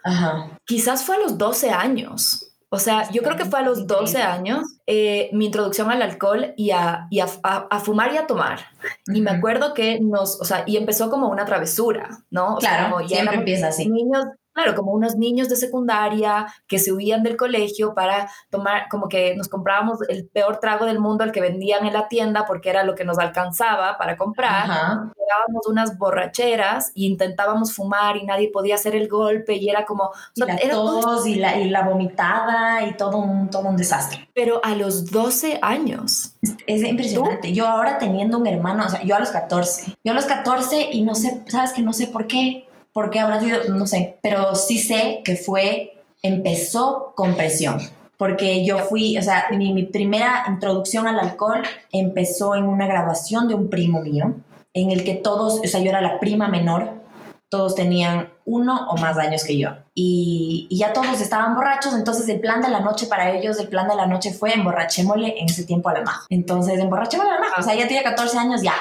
quizás 0.66 1.04
fue 1.04 1.16
a 1.16 1.20
los 1.20 1.40
12 1.40 1.72
años. 1.72 2.53
O 2.74 2.80
sea, 2.80 3.08
yo 3.12 3.22
creo 3.22 3.38
que 3.38 3.46
fue 3.46 3.60
a 3.60 3.62
los 3.62 3.86
12 3.86 4.24
años 4.24 4.80
eh, 4.88 5.30
mi 5.32 5.46
introducción 5.46 5.92
al 5.92 6.02
alcohol 6.02 6.56
y, 6.58 6.72
a, 6.72 7.06
y 7.12 7.20
a, 7.20 7.28
a, 7.44 7.80
fumar 7.80 8.12
y 8.12 8.18
a 8.18 8.26
tomar. 8.26 8.62
Y 9.06 9.22
me 9.22 9.30
acuerdo 9.30 9.76
que 9.76 10.00
nos, 10.00 10.42
o 10.42 10.44
sea, 10.44 10.64
y 10.66 10.78
empezó 10.78 11.12
como 11.12 11.30
una 11.30 11.46
travesura, 11.46 12.24
¿no? 12.32 12.56
claro, 12.56 13.08
siempre 13.08 13.36
empieza 13.36 13.68
así. 13.68 13.88
Niños, 13.88 14.26
claro, 14.54 14.76
como 14.76 14.92
unos 14.92 15.16
niños 15.16 15.50
de 15.50 15.56
secundaria 15.56 16.48
que 16.68 16.80
se 16.80 16.94
huían 16.94 17.24
del 17.24 17.38
colegio 17.38 17.94
para 17.94 18.30
tomar, 18.50 18.88
como 18.90 19.10
que 19.10 19.36
nos 19.36 19.48
comprábamos 19.48 20.00
el 20.08 20.28
peor 20.28 20.60
trago 20.60 20.86
del 20.86 21.00
mundo, 21.00 21.24
el 21.24 21.32
que 21.32 21.42
vendían 21.42 21.86
en 21.86 21.94
la 21.94 22.08
tienda, 22.08 22.46
porque 22.46 22.70
era 22.70 22.84
lo 22.84 22.96
que 22.96 23.04
nos 23.04 23.18
alcanzaba 23.20 23.98
para 23.98 24.18
comprar. 24.18 24.66
Llegábamos 24.66 25.68
unas 25.68 25.98
borracheras 25.98 26.90
e 26.90 27.04
intentábamos 27.04 27.74
fumar 27.74 28.18
y 28.18 28.26
nadie 28.26 28.50
podía 28.52 28.76
hacer 28.76 28.96
el 28.96 29.08
golpe 29.08 29.56
y 29.56 29.70
era 29.70 29.86
como... 29.86 30.12
y 30.36 30.42
la 30.42 30.58
tos 30.70 31.26
y 31.26 31.36
la, 31.36 31.58
y 31.58 31.70
la 31.70 31.84
vomitada 31.84 32.86
y 32.86 32.94
todo 32.96 33.18
un, 33.18 33.50
todo 33.50 33.68
un 33.68 33.78
desastre. 33.78 34.30
Pero 34.34 34.62
a 34.64 34.76
los 34.76 35.12
12 35.12 35.60
años. 35.62 36.36
Es, 36.68 36.84
impresionante. 36.84 37.54
Yo 37.54 37.68
ahora 37.68 37.98
teniendo 37.98 38.38
un 38.38 38.48
hermano, 38.48 38.86
o 38.86 38.90
sea, 38.90 39.04
yo 39.04 39.16
a 39.16 39.20
los 39.20 39.30
14, 39.30 39.96
yo 40.04 40.12
a 40.12 40.16
los 40.16 40.26
14 40.26 40.90
y 40.92 41.02
no 41.04 41.16
sé, 41.16 41.44
sabes 41.48 41.74
que 41.74 41.82
no 41.82 41.94
sé 41.94 42.08
por 42.08 42.28
qué, 42.28 42.68
porque 42.94 43.20
habrá 43.20 43.40
sido, 43.40 43.64
no 43.70 43.88
sé, 43.88 44.20
pero 44.22 44.56
sí 44.56 44.78
sé 44.78 45.22
que 45.26 45.36
fue, 45.36 46.02
empezó 46.22 47.14
con 47.16 47.36
presión. 47.36 47.80
Porque 48.18 48.64
yo 48.64 48.78
fui, 48.78 49.18
o 49.18 49.22
sea, 49.22 49.48
mi, 49.52 49.74
mi 49.74 49.84
primera 49.84 50.46
introducción 50.48 51.08
al 51.08 51.20
alcohol 51.20 51.64
empezó 51.92 52.56
en 52.56 52.66
una 52.66 52.86
graduación 52.86 53.48
de 53.48 53.56
un 53.56 53.70
primo 53.70 54.02
mío, 54.02 54.36
en 54.74 54.92
el 54.92 55.04
que 55.04 55.16
todos, 55.16 55.60
o 55.60 55.68
sea, 55.68 55.82
yo 55.82 55.90
era 55.90 56.02
la 56.02 56.20
prima 56.20 56.48
menor, 56.48 57.04
todos 57.50 57.76
tenían 57.76 58.30
uno 58.46 58.88
o 58.90 58.98
más 58.98 59.18
años 59.18 59.44
que 59.44 59.58
yo. 59.58 59.70
Y, 59.94 60.68
y, 60.72 60.78
ya 60.78 60.92
todos 60.92 61.22
estaban 61.22 61.54
borrachos, 61.54 61.94
entonces 61.94 62.28
el 62.30 62.40
plan 62.40 62.62
de 62.62 62.70
la 62.70 62.80
noche 62.80 63.06
para 63.06 63.32
ellos, 63.32 63.60
el 63.60 63.68
plan 63.68 63.88
de 63.88 63.96
la 63.96 64.08
noche 64.08 64.34
fue 64.34 64.54
emborrachémosle 64.54 65.40
en 65.40 65.46
ese 65.46 65.64
tiempo 65.64 65.90
a 65.90 65.94
la 65.94 66.02
maja. 66.02 66.26
Entonces, 66.30 66.80
emborrachémosle 66.80 67.32
a 67.32 67.36
la 67.36 67.40
maja. 67.42 67.56
O 67.60 67.64
sea, 67.64 67.76
ya 67.76 67.88
tiene 67.88 68.02
14 68.02 68.38
años, 68.40 68.64
ya, 68.64 68.74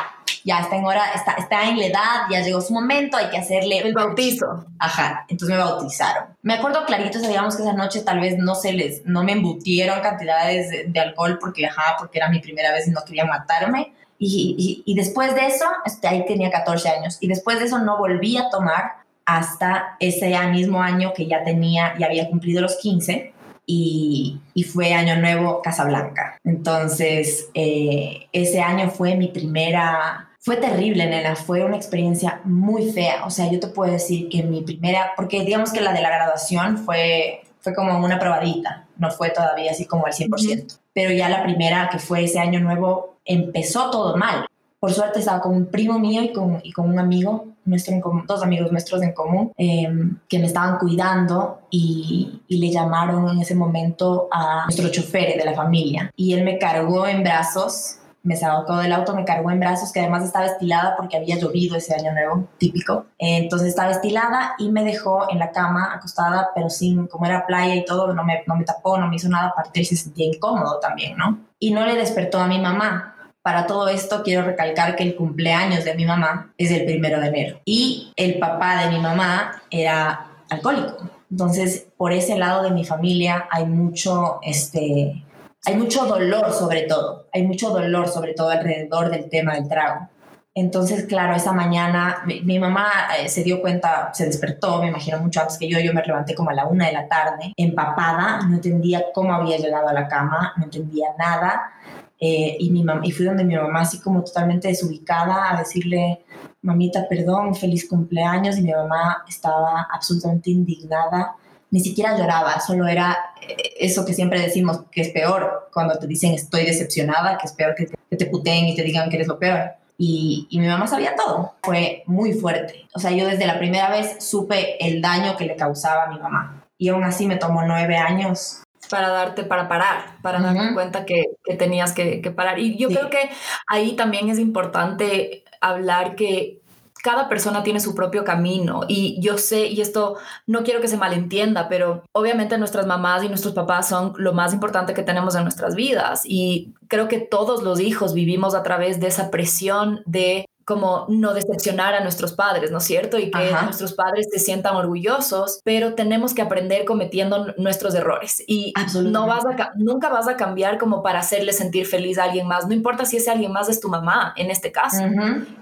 ya 0.44 0.60
está 0.60 0.76
en 0.76 0.84
hora, 0.84 1.02
está, 1.14 1.32
está 1.32 1.68
en 1.68 1.78
la 1.78 1.86
edad, 1.86 2.22
ya 2.30 2.40
llegó 2.40 2.60
su 2.60 2.72
momento, 2.72 3.16
hay 3.16 3.30
que 3.30 3.38
hacerle... 3.38 3.78
El 3.78 3.94
bautizo. 3.94 4.66
Ajá, 4.78 5.24
entonces 5.28 5.56
me 5.56 5.62
bautizaron. 5.62 6.24
Me 6.42 6.54
acuerdo 6.54 6.84
clarito, 6.86 7.18
digamos 7.18 7.56
que 7.56 7.62
esa 7.62 7.72
noche 7.72 8.02
tal 8.02 8.20
vez 8.20 8.38
no 8.38 8.54
se 8.54 8.72
les, 8.72 9.04
no 9.06 9.24
me 9.24 9.32
embutieron 9.32 10.00
cantidades 10.00 10.70
de, 10.70 10.84
de 10.84 11.00
alcohol 11.00 11.38
porque, 11.40 11.66
ajá, 11.66 11.96
porque 11.98 12.18
era 12.18 12.28
mi 12.28 12.40
primera 12.40 12.72
vez 12.72 12.88
y 12.88 12.90
no 12.90 13.04
querían 13.04 13.28
matarme 13.28 13.92
y, 14.24 14.84
y, 14.86 14.94
después 14.94 15.34
de 15.34 15.46
eso, 15.46 15.64
este, 15.84 16.06
ahí 16.06 16.24
tenía 16.24 16.48
14 16.48 16.88
años, 16.88 17.18
y 17.20 17.26
después 17.26 17.58
de 17.58 17.64
eso 17.64 17.80
no 17.80 17.98
volví 17.98 18.36
a 18.36 18.50
tomar 18.50 18.92
hasta 19.26 19.96
ese 19.98 20.38
mismo 20.46 20.80
año 20.80 21.12
que 21.12 21.26
ya 21.26 21.42
tenía, 21.42 21.98
ya 21.98 22.06
había 22.06 22.28
cumplido 22.28 22.60
los 22.60 22.76
15, 22.76 23.34
y, 23.66 24.40
y 24.54 24.62
fue 24.62 24.94
Año 24.94 25.16
Nuevo 25.16 25.60
Casablanca. 25.60 26.38
Entonces, 26.44 27.48
eh, 27.54 28.28
ese 28.32 28.60
año 28.60 28.90
fue 28.90 29.16
mi 29.16 29.26
primera... 29.26 30.28
Fue 30.44 30.56
terrible, 30.56 31.06
nena, 31.06 31.36
fue 31.36 31.64
una 31.64 31.76
experiencia 31.76 32.40
muy 32.42 32.90
fea. 32.90 33.24
O 33.26 33.30
sea, 33.30 33.48
yo 33.48 33.60
te 33.60 33.68
puedo 33.68 33.92
decir 33.92 34.28
que 34.28 34.42
mi 34.42 34.62
primera, 34.62 35.12
porque 35.14 35.44
digamos 35.44 35.72
que 35.72 35.80
la 35.80 35.92
de 35.92 36.02
la 36.02 36.08
graduación 36.08 36.78
fue, 36.78 37.42
fue 37.60 37.72
como 37.72 37.96
una 38.04 38.18
probadita, 38.18 38.88
no 38.98 39.12
fue 39.12 39.30
todavía 39.30 39.70
así 39.70 39.86
como 39.86 40.04
al 40.04 40.12
100%. 40.12 40.80
Pero 40.92 41.12
ya 41.12 41.28
la 41.28 41.44
primera, 41.44 41.88
que 41.92 42.00
fue 42.00 42.24
ese 42.24 42.40
año 42.40 42.58
nuevo, 42.58 43.18
empezó 43.24 43.88
todo 43.90 44.16
mal. 44.16 44.46
Por 44.80 44.92
suerte 44.92 45.20
estaba 45.20 45.40
con 45.40 45.54
un 45.54 45.66
primo 45.66 46.00
mío 46.00 46.22
y 46.24 46.32
con, 46.32 46.60
y 46.64 46.72
con 46.72 46.90
un 46.90 46.98
amigo, 46.98 47.46
nuestro 47.64 47.94
dos 48.26 48.42
amigos 48.42 48.72
nuestros 48.72 49.00
en 49.02 49.12
común, 49.12 49.52
em, 49.56 50.18
que 50.28 50.40
me 50.40 50.46
estaban 50.46 50.80
cuidando 50.80 51.60
y, 51.70 52.42
y, 52.48 52.58
le 52.58 52.68
llamaron 52.68 53.28
en 53.28 53.40
ese 53.40 53.54
momento 53.54 54.26
a 54.32 54.64
nuestro 54.64 54.88
chofer 54.88 55.38
de 55.38 55.44
la 55.44 55.54
familia. 55.54 56.10
Y 56.16 56.32
él 56.32 56.42
me 56.42 56.58
cargó 56.58 57.06
en 57.06 57.22
brazos 57.22 57.98
me 58.22 58.36
sacó 58.36 58.76
del 58.76 58.92
auto, 58.92 59.14
me 59.14 59.24
cargó 59.24 59.50
en 59.50 59.60
brazos, 59.60 59.92
que 59.92 60.00
además 60.00 60.24
estaba 60.24 60.46
estilada 60.46 60.96
porque 60.96 61.16
había 61.16 61.36
llovido 61.38 61.76
ese 61.76 61.94
año 61.94 62.12
nuevo, 62.12 62.48
típico. 62.58 63.06
Entonces 63.18 63.68
estaba 63.68 63.90
estilada 63.90 64.54
y 64.58 64.70
me 64.70 64.84
dejó 64.84 65.30
en 65.30 65.38
la 65.38 65.50
cama 65.50 65.92
acostada, 65.94 66.50
pero 66.54 66.70
sin, 66.70 67.06
como 67.06 67.26
era 67.26 67.46
playa 67.46 67.74
y 67.74 67.84
todo, 67.84 68.12
no 68.14 68.24
me, 68.24 68.42
no 68.46 68.56
me 68.56 68.64
tapó, 68.64 68.98
no 68.98 69.08
me 69.08 69.16
hizo 69.16 69.28
nada, 69.28 69.48
aparte 69.48 69.84
se 69.84 69.96
sentía 69.96 70.26
incómodo 70.26 70.78
también, 70.78 71.16
¿no? 71.16 71.38
Y 71.58 71.72
no 71.72 71.84
le 71.84 71.96
despertó 71.96 72.38
a 72.38 72.46
mi 72.46 72.60
mamá. 72.60 73.08
Para 73.42 73.66
todo 73.66 73.88
esto 73.88 74.22
quiero 74.22 74.44
recalcar 74.44 74.94
que 74.94 75.02
el 75.02 75.16
cumpleaños 75.16 75.84
de 75.84 75.94
mi 75.96 76.04
mamá 76.04 76.52
es 76.56 76.70
el 76.70 76.84
primero 76.84 77.20
de 77.20 77.26
enero 77.26 77.60
y 77.64 78.12
el 78.14 78.38
papá 78.38 78.84
de 78.84 78.90
mi 78.90 79.00
mamá 79.00 79.62
era 79.68 80.28
alcohólico. 80.48 80.96
Entonces, 81.28 81.88
por 81.96 82.12
ese 82.12 82.38
lado 82.38 82.62
de 82.62 82.70
mi 82.70 82.84
familia 82.84 83.48
hay 83.50 83.64
mucho, 83.64 84.38
este, 84.42 85.24
hay 85.64 85.76
mucho 85.76 86.06
dolor 86.06 86.52
sobre 86.52 86.82
todo, 86.82 87.26
hay 87.32 87.46
mucho 87.46 87.70
dolor 87.70 88.08
sobre 88.08 88.34
todo 88.34 88.50
alrededor 88.50 89.10
del 89.10 89.28
tema 89.28 89.54
del 89.54 89.68
trago. 89.68 90.08
Entonces, 90.54 91.06
claro, 91.06 91.34
esa 91.34 91.52
mañana 91.52 92.24
mi, 92.26 92.58
mamá 92.58 92.86
eh, 93.18 93.28
se 93.28 93.42
dio 93.42 93.62
cuenta, 93.62 94.12
se 94.12 94.26
despertó, 94.26 94.82
me 94.82 94.88
imagino 94.88 95.18
mucho 95.18 95.40
antes 95.40 95.56
que 95.56 95.66
yo, 95.66 95.78
yo 95.80 95.94
me 95.94 96.02
levanté 96.02 96.34
como 96.34 96.50
a 96.50 96.54
la 96.54 96.66
una 96.66 96.86
de 96.86 96.92
la 96.92 97.08
tarde, 97.08 97.54
empapada, 97.56 98.40
no 98.46 98.56
entendía 98.56 99.06
cómo 99.14 99.32
había 99.32 99.56
llegado 99.56 99.88
a 99.88 99.94
la 99.94 100.08
cama, 100.08 100.52
no 100.58 100.64
entendía 100.64 101.08
nada. 101.18 101.72
Eh, 102.20 102.56
y, 102.60 102.70
mi 102.70 102.84
y 103.02 103.10
fui 103.12 103.24
donde 103.24 103.44
mi 103.44 103.56
mamá 103.56 103.80
así 103.80 103.98
como 103.98 104.22
totalmente 104.22 104.68
desubicada 104.68 105.50
a 105.50 105.58
decirle, 105.58 106.24
mamita, 106.60 107.08
perdón, 107.08 107.54
feliz 107.54 107.88
cumpleaños. 107.88 108.58
Y 108.58 108.62
mi 108.62 108.72
mamá 108.72 109.24
estaba 109.26 109.88
absolutamente 109.90 110.50
indignada 110.50 111.34
ni 111.72 111.80
siquiera 111.80 112.16
lloraba, 112.16 112.60
solo 112.60 112.86
era 112.86 113.16
eh, 113.40 113.74
eso 113.80 114.04
que 114.04 114.12
siempre 114.12 114.40
decimos 114.40 114.82
que 114.92 115.00
es 115.00 115.08
peor 115.08 115.70
cuando 115.72 115.98
te 115.98 116.06
dicen 116.06 116.34
estoy 116.34 116.66
decepcionada, 116.66 117.38
que 117.38 117.46
es 117.46 117.52
peor 117.52 117.74
que 117.74 117.86
te, 117.86 117.94
que 118.10 118.16
te 118.16 118.26
puteen 118.26 118.66
y 118.66 118.76
te 118.76 118.82
digan 118.82 119.08
que 119.08 119.16
eres 119.16 119.26
lo 119.26 119.38
peor. 119.38 119.72
Y, 119.96 120.46
y, 120.50 120.58
mi 120.58 120.66
mamá 120.66 120.86
sabía 120.86 121.14
todo. 121.16 121.54
Fue 121.62 122.02
muy 122.06 122.32
fuerte. 122.34 122.86
O 122.94 122.98
sea, 122.98 123.12
yo 123.12 123.26
desde 123.26 123.46
la 123.46 123.58
primera 123.58 123.88
vez 123.88 124.22
supe 124.22 124.84
el 124.84 125.00
daño 125.00 125.36
que 125.36 125.46
le 125.46 125.56
causaba 125.56 126.04
a 126.04 126.10
mi 126.10 126.18
mamá. 126.18 126.64
Y 126.76 126.88
aún 126.88 127.04
así 127.04 127.26
me 127.26 127.36
tomó 127.36 127.62
nueve 127.64 127.96
años. 127.96 128.62
Para 128.90 129.08
darte, 129.08 129.44
para 129.44 129.68
parar, 129.68 130.16
para 130.20 130.40
darte 130.40 130.74
cuenta 130.74 131.06
que, 131.06 131.24
que 131.44 131.54
tenías 131.54 131.92
que, 131.92 132.20
que, 132.20 132.30
parar. 132.32 132.58
Y 132.58 132.76
yo 132.76 132.88
creo 132.88 133.08
que 133.08 133.30
ahí 133.68 133.92
también 133.92 134.28
es 134.28 134.38
importante 134.38 135.44
hablar 135.60 136.16
que 136.16 136.61
cada 137.02 137.28
persona 137.28 137.62
tiene 137.62 137.80
su 137.80 137.94
propio 137.94 138.24
camino 138.24 138.82
y 138.86 139.20
yo 139.20 139.36
sé, 139.36 139.66
y 139.66 139.80
esto 139.80 140.16
no 140.46 140.62
quiero 140.62 140.80
que 140.80 140.88
se 140.88 140.96
malentienda, 140.96 141.68
pero 141.68 142.04
obviamente 142.12 142.56
nuestras 142.58 142.86
mamás 142.86 143.24
y 143.24 143.28
nuestros 143.28 143.54
papás 143.54 143.88
son 143.88 144.14
lo 144.16 144.32
más 144.32 144.52
importante 144.54 144.94
que 144.94 145.02
tenemos 145.02 145.34
en 145.34 145.42
nuestras 145.42 145.74
vidas 145.74 146.22
y 146.24 146.72
creo 146.88 147.08
que 147.08 147.18
todos 147.18 147.62
los 147.62 147.80
hijos 147.80 148.14
vivimos 148.14 148.54
a 148.54 148.62
través 148.62 149.00
de 149.00 149.08
esa 149.08 149.30
presión 149.30 150.02
de 150.06 150.46
como 150.64 151.06
no 151.08 151.34
decepcionar 151.34 151.94
a 151.94 152.02
nuestros 152.02 152.34
padres, 152.34 152.70
¿no 152.70 152.78
es 152.78 152.84
cierto? 152.84 153.18
Y 153.18 153.32
que 153.32 153.50
nuestros 153.64 153.94
padres 153.94 154.28
se 154.30 154.38
sientan 154.38 154.76
orgullosos, 154.76 155.60
pero 155.64 155.94
tenemos 155.94 156.34
que 156.34 156.42
aprender 156.42 156.84
cometiendo 156.84 157.52
nuestros 157.58 157.96
errores 157.96 158.42
y 158.46 158.72
no 159.02 159.26
vas 159.26 159.44
a, 159.44 159.72
nunca 159.76 160.08
vas 160.08 160.28
a 160.28 160.36
cambiar 160.36 160.78
como 160.78 161.02
para 161.02 161.18
hacerle 161.18 161.52
sentir 161.52 161.86
feliz 161.86 162.16
a 162.18 162.24
alguien 162.24 162.46
más, 162.46 162.68
no 162.68 162.74
importa 162.74 163.04
si 163.04 163.16
ese 163.16 163.30
alguien 163.30 163.52
más 163.52 163.68
es 163.68 163.80
tu 163.80 163.88
mamá 163.88 164.34
en 164.36 164.52
este 164.52 164.70
caso, 164.70 165.02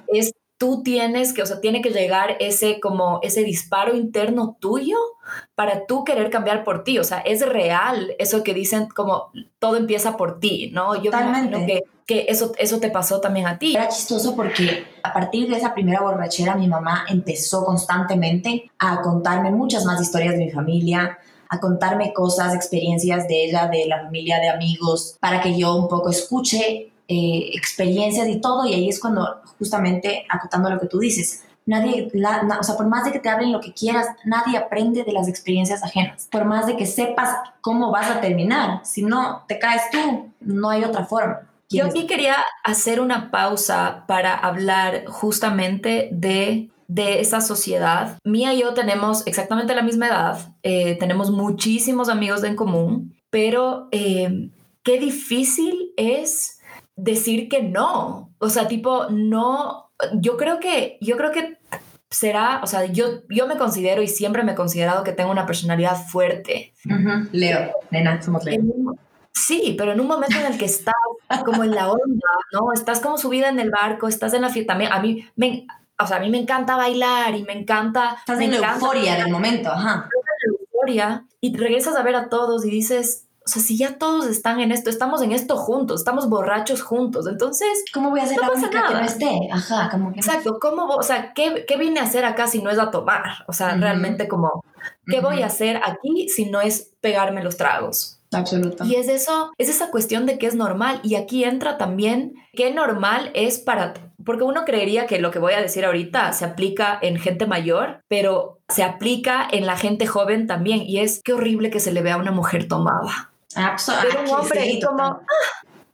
es 0.08 0.32
tú 0.60 0.82
tienes 0.82 1.32
que, 1.32 1.40
o 1.40 1.46
sea, 1.46 1.62
tiene 1.62 1.80
que 1.80 1.88
llegar 1.88 2.36
ese 2.38 2.80
como 2.80 3.18
ese 3.22 3.42
disparo 3.44 3.96
interno 3.96 4.58
tuyo 4.60 4.98
para 5.54 5.86
tú 5.86 6.04
querer 6.04 6.28
cambiar 6.28 6.64
por 6.64 6.84
ti, 6.84 6.98
o 6.98 7.04
sea, 7.04 7.20
es 7.20 7.40
real 7.48 8.14
eso 8.18 8.44
que 8.44 8.52
dicen 8.52 8.86
como 8.94 9.32
todo 9.58 9.78
empieza 9.78 10.18
por 10.18 10.38
ti, 10.38 10.70
¿no? 10.74 10.96
Yo 10.96 11.12
Totalmente. 11.12 11.64
que, 11.64 11.82
que 12.04 12.26
eso, 12.28 12.52
eso 12.58 12.78
te 12.78 12.90
pasó 12.90 13.22
también 13.22 13.46
a 13.46 13.58
ti. 13.58 13.74
Era 13.74 13.88
chistoso 13.88 14.36
porque 14.36 14.84
a 15.02 15.14
partir 15.14 15.48
de 15.48 15.56
esa 15.56 15.72
primera 15.72 16.02
borrachera 16.02 16.54
mi 16.56 16.68
mamá 16.68 17.06
empezó 17.08 17.64
constantemente 17.64 18.70
a 18.78 19.00
contarme 19.00 19.50
muchas 19.50 19.86
más 19.86 19.98
historias 19.98 20.34
de 20.34 20.44
mi 20.44 20.50
familia, 20.50 21.18
a 21.48 21.58
contarme 21.58 22.12
cosas, 22.12 22.54
experiencias 22.54 23.26
de 23.26 23.46
ella, 23.46 23.66
de 23.66 23.86
la 23.86 24.02
familia, 24.02 24.38
de 24.38 24.50
amigos, 24.50 25.16
para 25.20 25.40
que 25.40 25.58
yo 25.58 25.74
un 25.74 25.88
poco 25.88 26.10
escuche 26.10 26.92
eh, 27.12 27.50
experiencias 27.54 28.28
y 28.28 28.40
todo, 28.40 28.64
y 28.64 28.72
ahí 28.72 28.88
es 28.88 29.00
cuando 29.00 29.40
justamente 29.58 30.24
acotando 30.28 30.70
lo 30.70 30.78
que 30.78 30.86
tú 30.86 31.00
dices, 31.00 31.42
nadie, 31.66 32.08
o 32.08 32.62
sea, 32.62 32.76
por 32.76 32.86
más 32.86 33.04
de 33.04 33.10
que 33.10 33.18
te 33.18 33.28
hablen 33.28 33.50
lo 33.50 33.60
que 33.60 33.72
quieras, 33.72 34.06
nadie 34.24 34.56
aprende 34.56 35.02
de 35.02 35.12
las 35.12 35.26
experiencias 35.26 35.82
ajenas, 35.82 36.28
por 36.30 36.44
más 36.44 36.66
de 36.66 36.76
que 36.76 36.86
sepas 36.86 37.36
cómo 37.60 37.90
vas 37.90 38.08
a 38.08 38.20
terminar, 38.20 38.80
si 38.84 39.02
no 39.02 39.44
te 39.48 39.58
caes 39.58 39.82
tú, 39.90 40.30
no 40.38 40.70
hay 40.70 40.84
otra 40.84 41.04
forma. 41.04 41.40
Yo 41.68 41.86
aquí 41.86 42.06
quería 42.06 42.36
hacer 42.62 43.00
una 43.00 43.32
pausa 43.32 44.04
para 44.06 44.34
hablar 44.34 45.06
justamente 45.06 46.10
de 46.12 46.70
de 46.86 47.20
esa 47.20 47.40
sociedad. 47.40 48.18
Mía 48.24 48.52
y 48.52 48.62
yo 48.62 48.74
tenemos 48.74 49.24
exactamente 49.28 49.76
la 49.76 49.82
misma 49.82 50.08
edad, 50.08 50.54
eh, 50.64 50.96
tenemos 50.98 51.30
muchísimos 51.30 52.08
amigos 52.08 52.42
en 52.42 52.56
común, 52.56 53.14
pero 53.30 53.88
eh, 53.92 54.50
qué 54.82 54.98
difícil 54.98 55.92
es 55.96 56.59
decir 57.02 57.48
que 57.48 57.62
no. 57.62 58.32
O 58.38 58.48
sea, 58.48 58.68
tipo, 58.68 59.06
no, 59.10 59.90
yo 60.14 60.36
creo 60.36 60.60
que, 60.60 60.98
yo 61.00 61.16
creo 61.16 61.30
que 61.32 61.58
será, 62.10 62.60
o 62.62 62.66
sea, 62.66 62.86
yo, 62.86 63.22
yo 63.28 63.46
me 63.46 63.56
considero 63.56 64.02
y 64.02 64.08
siempre 64.08 64.42
me 64.42 64.52
he 64.52 64.54
considerado 64.56 65.04
que 65.04 65.12
tengo 65.12 65.30
una 65.30 65.46
personalidad 65.46 65.96
fuerte. 66.08 66.72
Leo, 67.32 67.70
nena, 67.90 68.20
somos 68.22 68.44
Leo. 68.44 68.62
Sí, 69.32 69.74
pero 69.78 69.92
en 69.92 70.00
un 70.00 70.06
momento 70.06 70.38
en 70.38 70.46
el 70.46 70.58
que 70.58 70.64
estás 70.64 70.94
como 71.44 71.62
en 71.64 71.70
la 71.70 71.90
onda, 71.90 72.28
¿no? 72.52 72.72
Estás 72.72 73.00
como 73.00 73.16
subida 73.16 73.48
en 73.48 73.60
el 73.60 73.70
barco, 73.70 74.08
estás 74.08 74.34
en 74.34 74.42
la 74.42 74.48
fiesta. 74.50 74.72
También 74.72 74.92
a 74.92 75.00
mí 75.00 75.24
me, 75.36 75.66
o 75.98 76.06
sea, 76.06 76.16
a 76.16 76.20
mí 76.20 76.30
me 76.30 76.38
encanta 76.38 76.76
bailar 76.76 77.34
y 77.36 77.44
me 77.44 77.52
encanta... 77.52 78.16
Estás 78.18 78.38
me 78.38 78.46
en 78.46 78.50
la 78.52 78.56
encanta- 78.58 78.74
euforia 78.80 79.16
del 79.16 79.30
momento, 79.30 79.70
ajá. 79.70 80.08
en 80.12 80.50
la 80.52 80.58
euforia 80.58 81.24
y 81.40 81.56
regresas 81.56 81.94
a 81.96 82.02
ver 82.02 82.16
a 82.16 82.28
todos 82.28 82.64
y 82.66 82.70
dices, 82.70 83.28
sea, 83.50 83.62
si 83.62 83.76
ya 83.76 83.98
todos 83.98 84.26
están 84.26 84.60
en 84.60 84.72
esto, 84.72 84.88
estamos 84.90 85.20
en 85.22 85.32
esto 85.32 85.56
juntos, 85.56 86.00
estamos 86.00 86.28
borrachos 86.28 86.82
juntos, 86.82 87.26
entonces, 87.26 87.68
¿Cómo 87.92 88.10
voy 88.10 88.20
a 88.20 88.26
ser 88.26 88.36
No 88.36 88.42
la 88.42 88.48
pasa 88.48 88.60
única 88.66 88.78
que 88.82 88.92
nada. 88.92 89.00
no 89.00 89.06
esté? 89.06 89.48
Ajá, 89.52 89.88
como 89.90 90.12
que... 90.12 90.20
exacto, 90.20 90.58
¿cómo, 90.60 90.86
o 90.86 91.02
sea, 91.02 91.32
¿qué, 91.34 91.64
qué 91.66 91.76
vine 91.76 92.00
a 92.00 92.04
hacer 92.04 92.24
acá 92.24 92.46
si 92.46 92.62
no 92.62 92.70
es 92.70 92.78
a 92.78 92.90
tomar? 92.90 93.44
O 93.48 93.52
sea, 93.52 93.68
Ujú. 93.72 93.80
realmente 93.82 94.28
como, 94.28 94.64
¿qué 95.06 95.18
Ujú. 95.18 95.26
voy 95.28 95.42
a 95.42 95.46
hacer 95.46 95.80
aquí 95.84 96.28
si 96.28 96.46
no 96.46 96.60
es 96.60 96.92
pegarme 97.00 97.42
los 97.44 97.56
tragos? 97.56 98.16
Absoluto. 98.32 98.84
Y 98.84 98.94
es 98.94 99.08
eso, 99.08 99.50
es 99.58 99.68
esa 99.68 99.90
cuestión 99.90 100.24
de 100.24 100.38
que 100.38 100.46
es 100.46 100.54
normal. 100.54 101.00
Y 101.02 101.16
aquí 101.16 101.42
entra 101.42 101.78
también 101.78 102.34
qué 102.52 102.72
normal 102.72 103.32
es 103.34 103.58
para, 103.58 103.92
porque 104.24 104.44
uno 104.44 104.64
creería 104.64 105.08
que 105.08 105.18
lo 105.18 105.32
que 105.32 105.40
voy 105.40 105.54
a 105.54 105.60
decir 105.60 105.84
ahorita 105.84 106.32
se 106.32 106.44
aplica 106.44 106.96
en 107.02 107.18
gente 107.18 107.46
mayor, 107.48 108.02
pero 108.06 108.60
se 108.68 108.84
aplica 108.84 109.48
en 109.50 109.66
la 109.66 109.76
gente 109.76 110.06
joven 110.06 110.46
también. 110.46 110.80
Y 110.82 111.00
es 111.00 111.20
qué 111.24 111.32
horrible 111.32 111.70
que 111.70 111.80
se 111.80 111.90
le 111.92 112.02
vea 112.02 112.14
a 112.14 112.18
una 112.18 112.30
mujer 112.30 112.68
tomada. 112.68 113.29
Pero 113.54 113.66
ah, 113.66 113.76
un 114.20 114.26
que 114.26 114.32
hombre 114.32 114.62
sí, 114.64 114.70
y 114.78 114.80
como, 114.80 115.02
ah, 115.02 115.20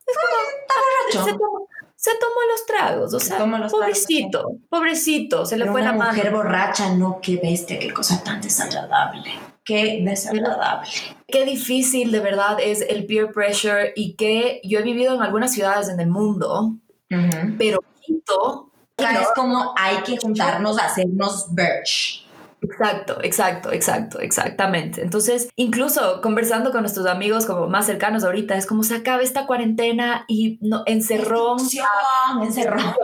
es 0.07 0.17
como, 0.17 1.19
borracho. 1.19 1.25
se 1.25 1.39
tomó, 1.39 1.69
se 1.97 2.11
tomó 2.13 2.41
los 2.51 2.67
tragos, 2.67 3.15
o 3.15 3.21
sea, 3.21 3.39
los 3.39 3.49
tragos, 3.49 3.73
pobrecito, 3.73 4.45
pobrecito, 4.69 5.47
se 5.47 5.57
le 5.57 5.67
fue 5.71 5.83
la 5.83 5.93
mano. 5.93 6.13
mujer 6.13 6.33
borracha, 6.33 6.95
no, 6.95 7.19
qué 7.23 7.39
bestia, 7.43 7.79
qué 7.79 7.93
cosa 7.93 8.23
tan 8.23 8.41
desagradable. 8.41 9.33
Qué 9.65 10.01
desagradable. 10.05 10.89
Qué 11.27 11.45
difícil 11.45 12.13
de 12.13 12.21
verdad 12.21 12.59
es 12.61 12.83
el 12.83 13.05
peer 13.07 13.33
pressure 13.33 13.93
y 13.97 14.15
que 14.15 14.61
yo 14.63 14.79
he 14.79 14.83
vivido 14.83 15.15
en 15.17 15.23
algunas 15.23 15.53
ciudades 15.53 15.89
en 15.89 15.99
el 15.99 16.09
mundo, 16.09 16.77
Ujú. 17.11 17.55
pero 17.59 17.81
Quito, 18.01 18.71
no, 18.99 19.09
es 19.09 19.29
como 19.35 19.75
hay 19.77 19.97
que 20.05 20.17
juntarnos 20.19 20.79
a 20.79 20.85
hacernos 20.85 21.53
birch. 21.53 22.26
Exacto, 22.71 23.19
exacto, 23.23 23.71
exacto, 23.73 24.21
exactamente. 24.21 25.03
Entonces, 25.03 25.49
incluso 25.57 26.21
conversando 26.21 26.73
con 26.73 26.83
nuestros 26.83 27.07
amigos 27.07 27.47
como 27.47 27.69
más 27.69 27.87
cercanos 27.87 28.25
ahorita, 28.25 28.57
es 28.57 28.67
como 28.67 28.83
se 28.83 28.97
acaba 28.97 29.23
esta 29.23 29.47
cuarentena 29.47 30.25
y 30.27 30.59
no, 30.61 30.83
encerrón. 30.87 31.59
Encerrón. 32.43 32.95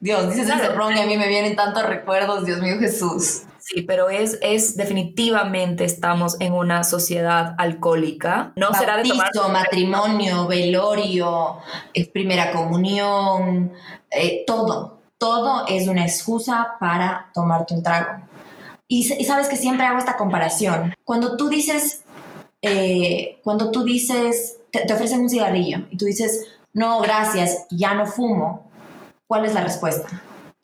Dios, 0.00 0.30
dices 0.30 0.46
Claro. 0.46 0.62
encerrón 0.62 0.96
y 0.96 1.00
a 1.00 1.06
mí 1.06 1.16
me 1.16 1.28
vienen 1.28 1.54
tantos 1.56 1.86
recuerdos, 1.86 2.44
Dios 2.44 2.60
mío 2.60 2.78
Jesús. 2.78 3.42
Sí, 3.58 3.80
pero 3.80 4.10
es, 4.10 4.38
es 4.42 4.76
definitivamente 4.76 5.84
estamos 5.84 6.38
en 6.40 6.52
una 6.52 6.84
sociedad 6.84 7.54
alcohólica. 7.56 8.52
No 8.56 8.74
será 8.74 8.98
de 8.98 9.04
tomar. 9.04 9.30
Bautizo, 9.34 9.48
matrimonio, 9.48 10.46
velorio, 10.46 11.58
eh, 11.94 12.10
primera 12.10 12.52
comunión, 12.52 13.72
eh, 14.10 14.44
todo. 14.46 15.00
Todo 15.16 15.64
es 15.66 15.88
una 15.88 16.02
excusa 16.04 16.74
para 16.78 17.30
tomarte 17.32 17.72
un 17.72 17.82
trago. 17.82 18.33
Y, 18.88 19.12
y 19.12 19.24
sabes 19.24 19.48
que 19.48 19.56
siempre 19.56 19.86
hago 19.86 19.98
esta 19.98 20.16
comparación. 20.16 20.94
Cuando 21.04 21.36
tú 21.36 21.48
dices, 21.48 22.02
eh, 22.62 23.40
cuando 23.42 23.70
tú 23.70 23.84
dices, 23.84 24.58
te, 24.70 24.80
te 24.80 24.92
ofrecen 24.92 25.20
un 25.20 25.30
cigarrillo 25.30 25.86
y 25.90 25.96
tú 25.96 26.04
dices, 26.04 26.46
no, 26.72 27.00
gracias, 27.00 27.66
ya 27.70 27.94
no 27.94 28.06
fumo, 28.06 28.70
¿cuál 29.26 29.44
es 29.44 29.54
la 29.54 29.62
respuesta? 29.62 30.08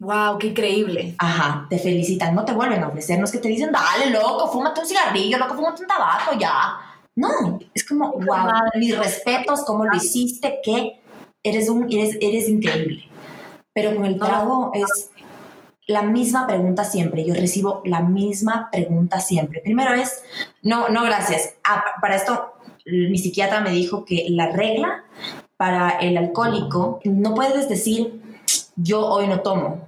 Wow, 0.00 0.38
qué 0.38 0.48
increíble. 0.48 1.14
Ajá, 1.18 1.66
te 1.68 1.78
felicitan, 1.78 2.34
no 2.34 2.44
te 2.44 2.52
vuelven 2.52 2.82
a 2.82 2.88
ofrecer, 2.88 3.18
no 3.18 3.26
es 3.26 3.30
que 3.30 3.38
te 3.38 3.48
dicen, 3.48 3.70
dale, 3.70 4.10
loco, 4.10 4.50
fúmate 4.50 4.80
un 4.80 4.86
cigarrillo, 4.86 5.38
loco, 5.38 5.54
fúmate 5.54 5.82
un 5.82 5.88
tabaco, 5.88 6.38
ya. 6.38 6.78
No, 7.14 7.58
es 7.74 7.86
como, 7.86 8.12
wow, 8.12 8.24
madre. 8.24 8.78
mis 8.78 8.96
respetos, 8.96 9.62
cómo 9.66 9.84
lo 9.84 9.94
hiciste, 9.94 10.60
que 10.64 11.00
eres 11.42 11.68
un, 11.68 11.84
eres, 11.92 12.16
eres 12.20 12.48
increíble. 12.48 13.04
Pero 13.74 13.94
con 13.94 14.06
el 14.06 14.18
trago 14.18 14.72
es 14.74 15.10
la 15.90 16.02
misma 16.02 16.46
pregunta 16.46 16.84
siempre, 16.84 17.24
yo 17.24 17.34
recibo 17.34 17.82
la 17.84 18.00
misma 18.00 18.68
pregunta 18.70 19.20
siempre. 19.20 19.60
Primero 19.60 19.94
es, 19.94 20.22
no, 20.62 20.88
no, 20.88 21.04
gracias. 21.04 21.54
Ah, 21.64 21.82
pa- 21.84 22.00
para 22.00 22.16
esto, 22.16 22.52
mi 22.86 23.18
psiquiatra 23.18 23.60
me 23.60 23.70
dijo 23.70 24.04
que 24.04 24.26
la 24.30 24.48
regla 24.48 25.04
para 25.56 25.90
el 26.00 26.16
alcohólico, 26.16 27.00
no 27.04 27.34
puedes 27.34 27.68
decir, 27.68 28.22
yo 28.76 29.06
hoy 29.06 29.26
no 29.26 29.40
tomo, 29.40 29.86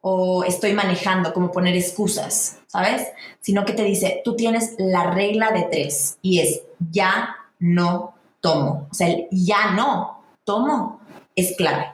o 0.00 0.44
estoy 0.44 0.72
manejando, 0.74 1.32
como 1.32 1.50
poner 1.50 1.74
excusas, 1.76 2.58
¿sabes? 2.66 3.08
Sino 3.40 3.64
que 3.64 3.72
te 3.72 3.82
dice, 3.82 4.20
tú 4.24 4.36
tienes 4.36 4.74
la 4.78 5.10
regla 5.10 5.50
de 5.50 5.62
tres 5.64 6.18
y 6.22 6.40
es 6.40 6.62
ya 6.90 7.34
no 7.58 8.14
tomo. 8.40 8.86
O 8.90 8.94
sea, 8.94 9.08
el 9.08 9.26
ya 9.30 9.70
no 9.72 10.22
tomo 10.44 11.00
es 11.34 11.56
clave. 11.56 11.86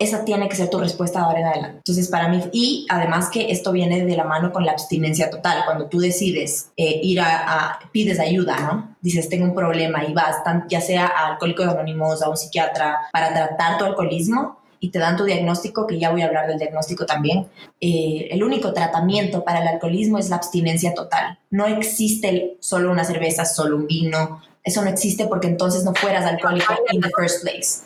Esa 0.00 0.24
tiene 0.24 0.48
que 0.48 0.56
ser 0.56 0.70
tu 0.70 0.78
respuesta 0.78 1.18
de 1.18 1.24
ahora 1.26 1.40
en 1.40 1.46
adelante. 1.46 1.76
Entonces, 1.76 2.08
para 2.08 2.26
mí, 2.28 2.42
y 2.52 2.86
además 2.88 3.28
que 3.28 3.50
esto 3.52 3.70
viene 3.70 4.04
de 4.06 4.16
la 4.16 4.24
mano 4.24 4.50
con 4.50 4.64
la 4.64 4.72
abstinencia 4.72 5.28
total. 5.28 5.62
Cuando 5.66 5.86
tú 5.88 5.98
decides 6.00 6.70
eh, 6.78 7.00
ir 7.02 7.20
a, 7.20 7.26
a- 7.74 7.78
pides 7.92 8.18
ayuda, 8.18 8.58
¿no? 8.60 8.96
Dices, 9.02 9.28
tengo 9.28 9.44
un 9.44 9.54
problema 9.54 10.02
y 10.04 10.14
vas, 10.14 10.42
tan- 10.42 10.64
ya 10.70 10.80
sea 10.80 11.06
a 11.06 11.26
Alcohólicos 11.32 11.66
Anónimos, 11.68 12.22
a 12.22 12.30
un 12.30 12.36
psiquiatra, 12.38 12.96
para 13.12 13.34
tratar 13.34 13.76
tu 13.76 13.84
alcoholismo 13.84 14.58
y 14.80 14.88
te 14.90 14.98
dan 14.98 15.18
tu 15.18 15.24
diagnóstico, 15.24 15.86
que 15.86 15.98
ya 15.98 16.10
voy 16.10 16.22
a 16.22 16.26
hablar 16.28 16.46
del 16.46 16.58
diagnóstico 16.58 17.04
también. 17.04 17.48
Eh, 17.82 18.28
el 18.30 18.42
único 18.42 18.72
tratamiento 18.72 19.44
para 19.44 19.60
el 19.60 19.68
alcoholismo 19.68 20.16
es 20.16 20.30
la 20.30 20.36
abstinencia 20.36 20.94
total. 20.94 21.38
No 21.50 21.66
existe 21.66 22.28
el- 22.30 22.56
solo 22.60 22.90
una 22.90 23.04
cerveza, 23.04 23.44
solo 23.44 23.76
un 23.76 23.86
vino. 23.86 24.40
Eso 24.64 24.80
no 24.82 24.88
existe 24.88 25.26
porque 25.26 25.48
entonces 25.48 25.84
no 25.84 25.94
fueras 25.94 26.24
alcohólico 26.24 26.72
in 26.90 27.02
the 27.02 27.10
first 27.14 27.42
place. 27.42 27.82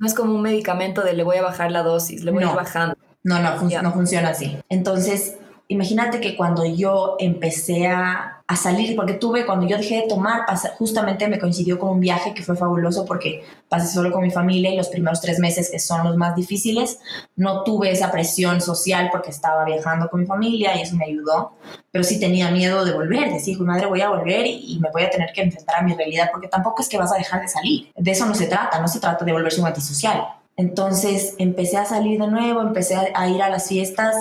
No 0.00 0.06
es 0.06 0.14
como 0.14 0.34
un 0.34 0.42
medicamento 0.42 1.02
de 1.02 1.12
le 1.12 1.22
voy 1.22 1.36
a 1.36 1.42
bajar 1.42 1.70
la 1.70 1.82
dosis, 1.84 2.24
le 2.24 2.32
voy 2.32 2.42
a 2.42 2.48
ir 2.50 2.56
bajando. 2.56 2.96
No, 3.22 3.38
no, 3.38 3.56
fun- 3.58 3.68
Ya. 3.68 3.82
no 3.82 3.92
funciona 3.92 4.30
así. 4.30 4.58
Entonces, 4.70 5.36
imagínate 5.70 6.20
que 6.20 6.36
cuando 6.36 6.64
yo 6.66 7.16
empecé 7.20 7.86
a, 7.86 8.42
a 8.50 8.56
salir, 8.56 8.96
porque 8.96 9.12
tuve, 9.12 9.46
cuando 9.46 9.68
yo 9.68 9.76
dejé 9.76 10.02
de 10.02 10.08
tomar, 10.08 10.40
justamente 10.76 11.28
me 11.28 11.38
coincidió 11.38 11.78
con 11.78 11.90
un 11.90 12.00
viaje 12.00 12.34
que 12.34 12.42
fue 12.42 12.56
fabuloso 12.56 13.04
porque 13.06 13.44
pasé 13.68 13.86
solo 13.86 14.10
con 14.10 14.22
mi 14.22 14.32
familia 14.32 14.72
y 14.72 14.76
los 14.76 14.88
primeros 14.88 15.20
tres 15.20 15.38
meses, 15.38 15.70
que 15.70 15.78
son 15.78 16.02
los 16.02 16.16
más 16.16 16.34
difíciles, 16.34 16.98
no 17.36 17.62
tuve 17.62 17.92
esa 17.92 18.10
presión 18.10 18.60
social 18.60 19.10
porque 19.12 19.30
estaba 19.30 19.64
viajando 19.64 20.08
con 20.10 20.22
mi 20.22 20.26
familia 20.26 20.76
y 20.76 20.82
eso 20.82 20.96
me 20.96 21.04
ayudó, 21.04 21.52
pero 21.92 22.02
sí 22.02 22.18
tenía 22.18 22.50
miedo 22.50 22.84
de 22.84 22.92
volver, 22.92 23.32
decir, 23.32 23.56
madre, 23.60 23.86
voy 23.86 24.00
a 24.00 24.08
volver 24.08 24.44
y, 24.44 24.80
me 24.80 24.90
voy 24.90 25.04
a 25.04 25.10
tener 25.10 25.30
que 25.32 25.42
enfrentar 25.42 25.76
a 25.78 25.82
mi 25.82 25.94
realidad 25.94 26.30
porque 26.32 26.48
tampoco 26.48 26.82
es 26.82 26.88
que 26.88 26.98
vas 26.98 27.12
a 27.12 27.16
dejar 27.16 27.42
de 27.42 27.48
salir. 27.48 27.92
De 27.96 28.10
eso 28.10 28.26
no 28.26 28.34
se 28.34 28.48
trata, 28.48 28.80
no 28.80 28.88
se 28.88 28.98
trata 28.98 29.24
de 29.24 29.30
volverse 29.30 29.60
un 29.60 29.68
antisocial. 29.68 30.26
Entonces 30.56 31.36
empecé 31.38 31.76
a 31.76 31.84
salir 31.84 32.20
de 32.20 32.26
nuevo, 32.26 32.60
empecé 32.62 32.96
a 33.14 33.28
ir 33.28 33.40
a 33.40 33.48
las 33.48 33.68
fiestas 33.68 34.16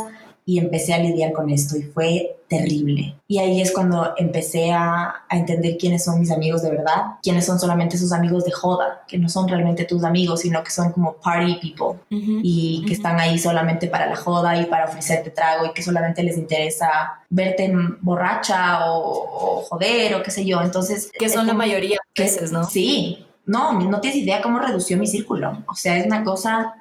y 0.49 0.57
empecé 0.57 0.93
a 0.93 0.97
lidiar 0.99 1.31
con 1.31 1.49
esto 1.51 1.77
y 1.77 1.83
fue 1.83 2.37
terrible. 2.47 3.15
Y 3.27 3.37
ahí 3.37 3.61
es 3.61 3.71
cuando 3.71 4.13
empecé 4.17 4.71
a, 4.71 5.13
a 5.29 5.37
entender 5.37 5.77
quiénes 5.77 6.03
son 6.03 6.19
mis 6.19 6.31
amigos 6.31 6.63
de 6.63 6.71
verdad, 6.71 7.01
quiénes 7.21 7.45
son 7.45 7.59
solamente 7.59 7.97
esos 7.97 8.11
amigos 8.11 8.45
de 8.45 8.51
joda, 8.51 9.03
que 9.07 9.19
no 9.19 9.29
son 9.29 9.47
realmente 9.47 9.85
tus 9.85 10.03
amigos, 10.03 10.39
sino 10.41 10.63
que 10.63 10.71
son 10.71 10.91
como 10.91 11.13
party 11.17 11.59
people 11.61 11.99
y 12.09 12.79
que 12.81 12.93
Ujú. 12.93 12.93
están 12.93 13.19
ahí 13.19 13.37
solamente 13.37 13.87
para 13.87 14.07
la 14.07 14.15
joda 14.15 14.59
y 14.59 14.65
para 14.65 14.85
ofrecerte 14.85 15.29
trago 15.29 15.67
y 15.67 15.73
que 15.73 15.83
solamente 15.83 16.23
les 16.23 16.37
interesa 16.37 16.89
verte 17.29 17.71
borracha 18.01 18.91
o, 18.91 19.59
o 19.59 19.61
joder 19.69 20.15
o 20.15 20.23
qué 20.23 20.31
sé 20.31 20.43
yo. 20.45 20.61
Entonces, 20.61 21.11
Que 21.17 21.29
son 21.29 21.45
la 21.45 21.51
como- 21.53 21.59
mayoría 21.59 21.97
de 22.15 22.23
veces, 22.23 22.51
¿no? 22.51 22.63
Sí, 22.63 23.25
no, 23.45 23.73
no 23.73 23.99
tienes 24.01 24.19
idea 24.23 24.41
cómo 24.41 24.57
redució 24.59 24.97
mi 24.97 25.05
círculo. 25.05 25.63
O 25.67 25.75
sea, 25.75 25.97
es 25.97 26.05
una 26.07 26.23
cosa. 26.23 26.75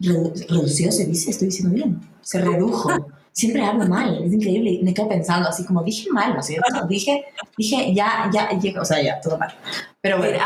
Redu- 0.00 0.32
redució, 0.48 0.90
se 0.92 1.06
dice, 1.06 1.30
estoy 1.30 1.48
diciendo 1.48 1.74
bien. 1.74 2.00
Se 2.22 2.40
redujo. 2.40 2.90
Siempre 3.32 3.64
hablo 3.64 3.86
mal, 3.86 4.24
es 4.24 4.32
increíble. 4.32 4.80
Me 4.82 4.92
quedo 4.92 5.08
pensando 5.08 5.48
así 5.48 5.64
como 5.64 5.82
dije 5.84 6.10
mal, 6.10 6.34
¿no 6.34 6.40
es 6.40 6.46
cierto? 6.46 6.86
Dije, 6.88 7.24
dije, 7.56 7.94
ya, 7.94 8.28
ya, 8.32 8.50
ya, 8.58 8.80
o 8.80 8.84
sea, 8.84 9.00
ya, 9.00 9.20
todo 9.20 9.38
mal. 9.38 9.54
Pero 10.00 10.18
bueno, 10.18 10.38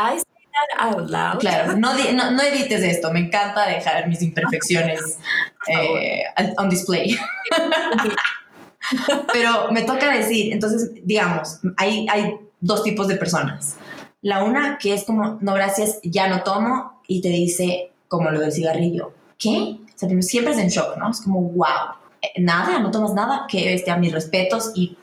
out 0.79 1.09
loud? 1.09 1.39
claro, 1.39 1.75
no, 1.75 1.91
no 1.95 2.41
edites 2.43 2.83
esto. 2.83 3.11
Me 3.11 3.19
encanta 3.21 3.65
dejar 3.67 4.07
mis 4.07 4.21
imperfecciones 4.21 5.17
eh, 5.67 6.23
on 6.57 6.69
display. 6.69 7.17
Pero 9.31 9.71
me 9.71 9.83
toca 9.83 10.15
decir, 10.15 10.53
entonces, 10.53 10.91
digamos, 11.03 11.59
hay, 11.77 12.05
hay 12.11 12.35
dos 12.59 12.83
tipos 12.83 13.07
de 13.07 13.15
personas. 13.15 13.75
La 14.21 14.43
una 14.43 14.77
que 14.77 14.93
es 14.93 15.03
como, 15.03 15.37
no 15.41 15.53
gracias, 15.53 15.99
ya 16.03 16.27
no 16.27 16.43
tomo, 16.43 17.01
y 17.07 17.21
te 17.21 17.29
dice, 17.29 17.91
como 18.07 18.29
lo 18.29 18.39
del 18.39 18.51
cigarrillo, 18.51 19.13
¿qué? 19.43 19.77
O 19.93 19.97
sea, 19.97 20.09
siempre 20.21 20.53
es 20.53 20.59
en 20.59 20.69
shock, 20.69 20.97
¿no? 20.97 21.11
Es 21.11 21.21
como, 21.21 21.41
wow, 21.41 21.95
eh, 22.21 22.41
nada, 22.41 22.79
no 22.79 22.89
tomas 22.89 23.13
nada, 23.13 23.45
que 23.49 23.73
este, 23.73 23.91
a 23.91 23.97
mis 23.97 24.13
respetos, 24.13 24.71
y 24.73 24.97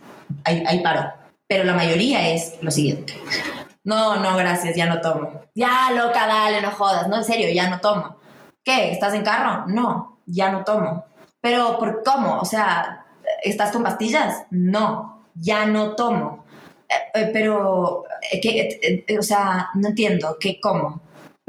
ahí, 0.45 0.65
ahí 0.67 0.81
paro. 0.81 1.13
Pero 1.47 1.65
la 1.65 1.75
mayoría 1.75 2.31
es 2.31 2.55
lo 2.63 2.71
siguiente. 2.71 3.15
No, 3.85 4.17
no, 4.17 4.37
gracias, 4.37 4.77
ya 4.77 4.87
no 4.87 5.01
tomo. 5.01 5.43
Ya, 5.55 5.91
loca, 5.93 6.27
dale, 6.27 6.61
no 6.61 6.71
jodas. 6.71 7.09
No, 7.09 7.17
en 7.17 7.25
serio, 7.25 7.49
ya 7.53 7.69
no 7.69 7.81
tomo. 7.81 8.17
¿Qué? 8.63 8.93
¿Estás 8.93 9.15
en 9.15 9.25
carro? 9.25 9.65
No, 9.67 10.21
ya 10.27 10.51
no 10.53 10.65
tomo. 10.65 11.05
Pero, 11.41 11.79
¿por 11.79 12.03
cómo? 12.05 12.39
O 12.39 12.45
sea, 12.45 13.07
¿estás 13.43 13.73
con 13.73 13.83
pastillas? 13.83 14.45
No, 14.51 15.25
ya 15.35 15.67
no 15.67 15.97
tomo. 15.97 16.45
Eh, 16.89 17.21
eh, 17.21 17.31
pero, 17.33 18.05
eh. 18.31 18.41
Eh, 18.43 19.05
eh, 19.07 19.19
o 19.19 19.23
sea, 19.23 19.71
no 19.75 19.89
entiendo, 19.89 20.37
¿qué? 20.39 20.61
¿Cómo? 20.61 21.01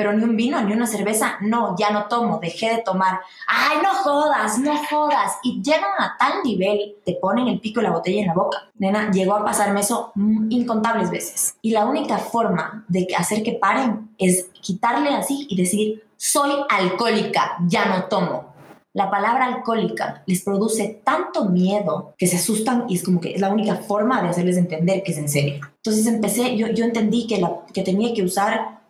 Pero 0.01 0.13
ni 0.13 0.23
un 0.23 0.35
vino, 0.35 0.59
ni 0.63 0.73
una 0.73 0.87
cerveza, 0.87 1.37
no, 1.41 1.75
ya 1.77 1.91
no 1.91 2.05
tomo, 2.05 2.39
dejé 2.39 2.77
de 2.77 2.81
tomar. 2.81 3.19
Ay, 3.45 3.77
no 3.83 3.93
jodas, 3.93 4.57
no 4.57 4.75
jodas. 4.89 5.33
Y 5.43 5.61
llegan 5.61 5.91
a 5.99 6.17
tal 6.17 6.41
nivel, 6.43 6.95
te 7.05 7.19
ponen 7.21 7.47
el 7.47 7.59
pico 7.59 7.81
y 7.81 7.83
la 7.83 7.91
botella 7.91 8.21
en 8.21 8.25
la 8.25 8.33
boca. 8.33 8.57
Nena, 8.79 9.11
llegó 9.11 9.35
a 9.35 9.45
pasarme 9.45 9.81
eso 9.81 10.11
incontables 10.15 11.11
veces. 11.11 11.53
Y 11.61 11.69
la 11.69 11.85
única 11.85 12.17
forma 12.17 12.83
de 12.87 13.09
hacer 13.15 13.43
que 13.43 13.51
paren 13.51 14.09
es 14.17 14.49
quitarle 14.59 15.09
así 15.09 15.45
y 15.47 15.55
decir, 15.55 16.03
soy 16.17 16.49
alcohólica, 16.67 17.57
ya 17.67 17.85
no 17.85 18.05
tomo. 18.05 18.55
La 18.93 19.11
palabra 19.11 19.45
alcohólica 19.45 20.23
les 20.25 20.41
produce 20.41 20.99
tanto 21.03 21.45
miedo 21.45 22.15
que 22.17 22.25
se 22.25 22.37
asustan 22.37 22.85
y 22.89 22.95
es 22.95 23.03
como 23.03 23.21
que 23.21 23.35
es 23.35 23.39
la 23.39 23.49
única 23.49 23.75
forma 23.75 24.19
de 24.23 24.29
hacerles 24.29 24.57
entender 24.57 25.03
que 25.03 25.11
es 25.11 25.19
en 25.19 25.29
serio. 25.29 25.61
Entonces 25.75 26.07
empecé, 26.07 26.57
yo, 26.57 26.69
yo 26.69 26.85
entendí 26.85 27.27
que, 27.27 27.39
la, 27.39 27.59
que 27.71 27.83
tenía 27.83 28.15
que 28.15 28.23
usar 28.23 28.80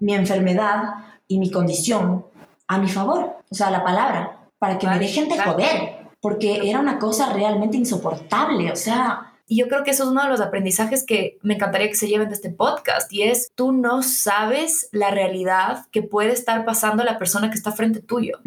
mi 0.00 0.14
enfermedad 0.14 0.94
y 1.26 1.38
mi 1.38 1.50
condición 1.50 2.24
a 2.66 2.78
mi 2.78 2.88
favor, 2.88 3.36
o 3.50 3.54
sea, 3.54 3.70
la 3.70 3.82
palabra, 3.82 4.38
para 4.58 4.78
que 4.78 4.86
me 4.86 4.98
dejen 4.98 5.28
de 5.28 5.38
joder, 5.38 6.06
porque 6.20 6.68
era 6.68 6.80
una 6.80 6.98
cosa 6.98 7.32
realmente 7.32 7.76
insoportable, 7.76 8.70
o 8.70 8.76
sea, 8.76 9.28
y 9.50 9.56
yo 9.56 9.68
creo 9.68 9.82
que 9.82 9.92
eso 9.92 10.02
es 10.02 10.10
uno 10.10 10.22
de 10.22 10.28
los 10.28 10.42
aprendizajes 10.42 11.04
que 11.04 11.38
me 11.42 11.54
encantaría 11.54 11.88
que 11.88 11.94
se 11.94 12.06
lleven 12.06 12.28
de 12.28 12.34
este 12.34 12.50
podcast 12.50 13.10
y 13.10 13.22
es 13.22 13.50
tú 13.54 13.72
no 13.72 14.02
sabes 14.02 14.90
la 14.92 15.10
realidad 15.10 15.86
que 15.90 16.02
puede 16.02 16.32
estar 16.32 16.66
pasando 16.66 17.02
la 17.02 17.18
persona 17.18 17.48
que 17.50 17.56
está 17.56 17.72
frente 17.72 18.00
tuyo. 18.00 18.40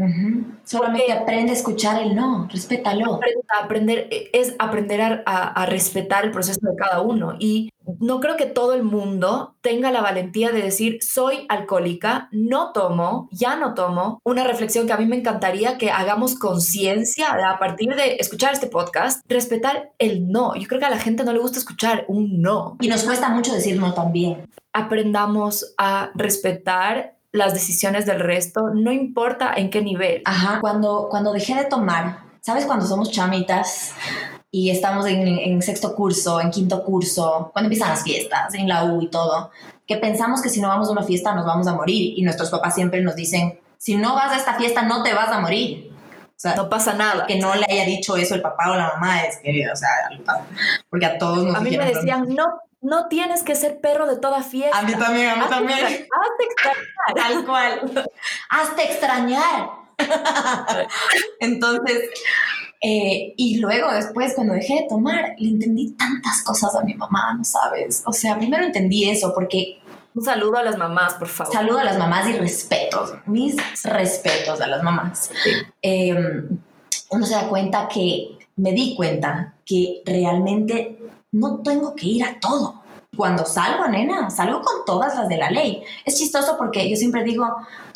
Solamente 0.63 1.12
aprende 1.12 1.52
a 1.52 1.56
escuchar 1.56 2.00
el 2.04 2.15
no, 2.15 2.47
respétalo. 2.52 3.19
Aprender, 3.60 4.08
es 4.12 4.54
aprender 4.60 5.02
a, 5.02 5.47
a, 5.47 5.65
respetar 5.65 6.24
el 6.24 6.32
proceso 6.32 6.60
de 6.62 6.76
cada 6.76 7.02
uno 7.02 7.36
y 7.39 7.71
no 7.99 8.19
creo 8.19 8.37
que 8.37 8.45
todo 8.45 8.73
el 8.73 8.83
mundo 8.83 9.55
tenga 9.61 9.91
la 9.91 10.01
valentía 10.01 10.51
de 10.51 10.61
decir 10.61 10.99
soy 11.01 11.45
alcohólica, 11.49 12.29
no 12.31 12.71
tomo, 12.71 13.29
ya 13.31 13.55
no 13.55 13.73
tomo. 13.73 14.19
Una 14.23 14.43
reflexión 14.43 14.87
que 14.87 14.93
a 14.93 14.97
mí 14.97 15.05
me 15.05 15.17
encantaría 15.17 15.77
que 15.77 15.91
hagamos 15.91 16.37
conciencia 16.37 17.27
a 17.31 17.59
partir 17.59 17.95
de 17.95 18.15
escuchar 18.15 18.53
este 18.53 18.67
podcast, 18.67 19.21
respetar 19.27 19.91
el 19.99 20.29
no. 20.29 20.55
Yo 20.55 20.67
creo 20.67 20.79
que 20.79 20.85
a 20.85 20.91
la 20.91 20.99
gente 20.99 21.23
no 21.23 21.33
le 21.33 21.39
gusta 21.39 21.59
escuchar 21.59 22.05
un 22.07 22.41
no. 22.41 22.77
Y 22.79 22.87
nos 22.87 23.03
cuesta 23.03 23.29
mucho 23.29 23.53
decir 23.53 23.79
no 23.79 23.93
también. 23.93 24.49
Aprendamos 24.73 25.73
a 25.77 26.11
respetar 26.15 27.17
las 27.31 27.53
decisiones 27.53 28.05
del 28.05 28.19
resto, 28.19 28.69
no 28.73 28.91
importa 28.91 29.53
en 29.55 29.69
qué 29.69 29.81
nivel. 29.81 30.21
Ajá, 30.25 30.59
cuando, 30.59 31.07
cuando 31.09 31.31
dejé 31.31 31.55
de 31.55 31.65
tomar, 31.65 32.19
¿sabes? 32.41 32.65
Cuando 32.65 32.85
somos 32.85 33.11
chamitas, 33.11 33.93
y 34.53 34.69
estamos 34.69 35.05
en, 35.07 35.61
sexto 35.61 35.95
curso, 35.95 36.41
en 36.41 36.51
quinto 36.51 36.83
curso, 36.83 37.49
cuando 37.53 37.67
empiezan 37.67 37.89
las 37.89 38.03
fiestas, 38.03 38.53
en 38.53 38.67
la 38.67 38.83
U 38.83 39.01
y 39.01 39.07
todo, 39.07 39.49
que 39.87 39.95
pensamos 39.95 40.41
que 40.41 40.49
si 40.49 40.59
no 40.59 40.67
vamos 40.67 40.89
a 40.89 40.91
una 40.91 41.03
fiesta 41.03 41.33
nos 41.33 41.45
vamos 41.45 41.67
a 41.67 41.73
morir 41.73 42.13
y 42.17 42.21
nuestros 42.21 42.49
papás 42.49 42.75
siempre 42.75 43.01
nos 43.01 43.15
dicen, 43.15 43.59
si 43.77 43.95
no 43.95 44.13
vas 44.13 44.33
a 44.33 44.37
esta 44.37 44.55
fiesta 44.55 44.81
no 44.81 45.03
te 45.03 45.13
vas 45.13 45.29
a 45.29 45.39
morir. 45.39 45.89
O 46.35 46.39
sea, 46.41 46.55
no 46.55 46.69
pasa 46.69 46.93
nada. 46.93 47.27
Que 47.27 47.37
no 47.37 47.53
le 47.53 47.65
haya 47.69 47.85
dicho 47.85 48.17
eso 48.17 48.33
el 48.33 48.41
papá 48.41 48.71
o 48.71 48.75
la 48.75 48.93
mamá 48.93 49.23
es 49.23 49.37
que, 49.37 49.69
o 49.71 49.75
sea, 49.75 49.89
porque 50.89 51.05
a 51.05 51.17
todos 51.17 51.43
nos 51.43 51.55
A 51.55 51.61
mí 51.61 51.77
me 51.77 51.85
decían, 51.85 52.27
no, 52.29 52.45
no 52.81 53.07
tienes 53.07 53.43
que 53.43 53.55
ser 53.55 53.79
perro 53.79 54.07
de 54.07 54.17
toda 54.17 54.41
fiesta. 54.41 54.77
A 54.77 54.81
mí 54.81 54.93
también, 54.95 55.29
a 55.29 55.35
mí 55.35 55.43
también. 55.47 55.79
Hazte 55.79 56.43
extrañar. 56.49 57.15
Tal 57.15 57.45
cual. 57.45 58.09
Hazte 58.49 58.83
extrañar. 58.83 59.69
Entonces, 61.39 62.09
eh, 62.81 63.35
y 63.37 63.59
luego 63.59 63.91
después, 63.91 64.33
cuando 64.33 64.53
dejé 64.53 64.81
de 64.81 64.87
tomar, 64.89 65.35
le 65.37 65.49
entendí 65.49 65.91
tantas 65.91 66.41
cosas 66.43 66.75
a 66.75 66.83
mi 66.83 66.95
mamá, 66.95 67.33
¿no 67.37 67.43
sabes? 67.43 68.01
O 68.05 68.11
sea, 68.11 68.37
primero 68.37 68.65
entendí 68.65 69.09
eso 69.09 69.31
porque... 69.33 69.77
Un 70.13 70.25
saludo 70.25 70.57
a 70.57 70.63
las 70.63 70.77
mamás, 70.77 71.13
por 71.13 71.29
favor. 71.29 71.53
Saludo 71.53 71.77
a 71.77 71.85
las 71.85 71.97
mamás 71.97 72.27
y 72.27 72.33
respetos, 72.33 73.13
mis 73.27 73.55
respetos 73.83 74.59
a 74.59 74.67
las 74.67 74.83
mamás. 74.83 75.29
Em, 75.81 76.49
uno 77.11 77.25
se 77.25 77.33
da 77.33 77.47
cuenta 77.47 77.87
que, 77.87 78.37
me 78.57 78.73
di 78.73 78.93
cuenta 78.95 79.55
que 79.65 80.01
realmente 80.05 80.99
no 81.31 81.61
tengo 81.61 81.95
que 81.95 82.07
ir 82.07 82.25
a 82.25 82.39
todo. 82.41 82.81
Cuando 83.15 83.45
salgo, 83.45 83.87
nena, 83.87 84.29
salgo 84.29 84.61
con 84.61 84.85
todas 84.85 85.15
las 85.15 85.29
de 85.29 85.37
la 85.37 85.49
ley. 85.49 85.81
Es 86.03 86.17
chistoso 86.17 86.57
porque 86.57 86.89
yo 86.89 86.97
siempre 86.97 87.23
digo, 87.23 87.45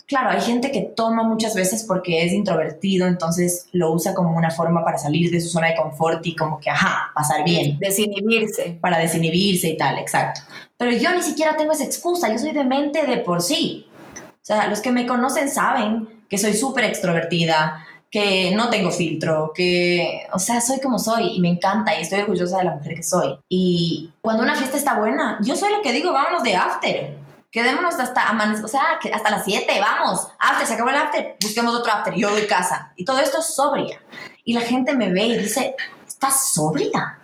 Claro, 0.07 0.29
hay 0.29 0.41
gente 0.41 0.71
que 0.71 0.81
toma 0.81 1.23
muchas 1.23 1.55
veces 1.55 1.83
porque 1.87 2.23
es 2.23 2.31
introvertido, 2.31 3.07
entonces 3.07 3.67
lo 3.71 3.91
usa 3.91 4.13
como 4.13 4.37
una 4.37 4.51
forma 4.51 4.85
para 4.85 4.99
salir 4.99 5.31
de 5.31 5.41
su 5.41 5.49
zona 5.49 5.69
de 5.69 5.75
confort 5.75 6.25
y 6.27 6.35
como 6.35 6.59
que, 6.59 6.69
ajá, 6.69 7.11
pasar 7.15 7.43
bien. 7.43 7.79
Desinhibirse. 7.79 8.77
Para 8.79 8.99
desinhibirse 8.99 9.69
y 9.69 9.77
tal, 9.77 9.97
exacto. 9.97 10.41
Pero 10.77 10.91
yo 10.91 11.13
ni 11.15 11.23
siquiera 11.23 11.57
tengo 11.57 11.71
esa 11.71 11.85
excusa, 11.85 12.31
yo 12.31 12.37
soy 12.37 12.51
demente 12.51 13.07
de 13.07 13.17
por 13.17 13.41
sí. 13.41 13.87
O 14.15 14.45
sea, 14.45 14.67
los 14.67 14.79
que 14.79 14.91
me 14.91 15.07
conocen 15.07 15.49
saben 15.49 16.07
que 16.29 16.37
soy 16.37 16.53
súper 16.53 16.83
extrovertida, 16.83 17.83
que 18.11 18.53
no 18.55 18.69
tengo 18.69 18.91
filtro, 18.91 19.51
que, 19.55 20.27
o 20.31 20.37
sea, 20.37 20.61
soy 20.61 20.79
como 20.79 20.99
soy 20.99 21.35
y 21.35 21.39
me 21.39 21.49
encanta 21.49 21.97
y 21.97 22.03
estoy 22.03 22.19
orgullosa 22.19 22.59
de 22.59 22.65
la 22.65 22.75
mujer 22.75 22.95
que 22.95 23.03
soy. 23.03 23.39
Y 23.49 24.11
cuando 24.21 24.43
una 24.43 24.55
fiesta 24.55 24.77
está 24.77 24.99
buena, 24.99 25.39
yo 25.41 25.55
soy 25.55 25.71
lo 25.71 25.81
que 25.81 25.91
digo, 25.91 26.13
vámonos 26.13 26.43
de 26.43 26.55
after 26.55 27.24
quedémonos 27.55 27.97
hasta 27.97 28.27
amanecer, 28.27 28.65
o 28.65 28.67
sea, 28.67 28.99
hasta 29.13 29.31
las 29.31 29.45
7, 29.45 29.79
vamos, 29.79 30.27
after, 30.39 30.67
se 30.67 30.73
acabó 30.73 30.89
el 30.89 30.97
after, 30.97 31.37
busquemos 31.41 31.73
otro 31.73 31.89
after, 31.89 32.13
yo 32.13 32.29
doy 32.29 32.47
casa. 32.47 32.91
Y 32.97 33.05
todo 33.05 33.19
esto 33.19 33.39
es 33.39 33.55
sobria. 33.55 34.01
Y 34.43 34.53
la 34.53 34.59
gente 34.59 34.93
me 34.93 35.09
ve 35.09 35.23
y 35.27 35.37
dice, 35.37 35.73
¿estás 36.05 36.53
sobria? 36.53 37.17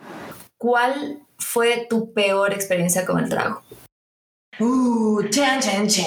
¿Cuál 0.58 1.20
fue 1.38 1.86
tu 1.90 2.14
peor 2.14 2.54
experiencia 2.54 3.06
con 3.06 3.20
el 3.20 3.28
trago? 3.28 3.62
Uh, 4.58 5.22
chan, 5.24 5.60
chan, 5.60 5.90
chan. 5.90 6.06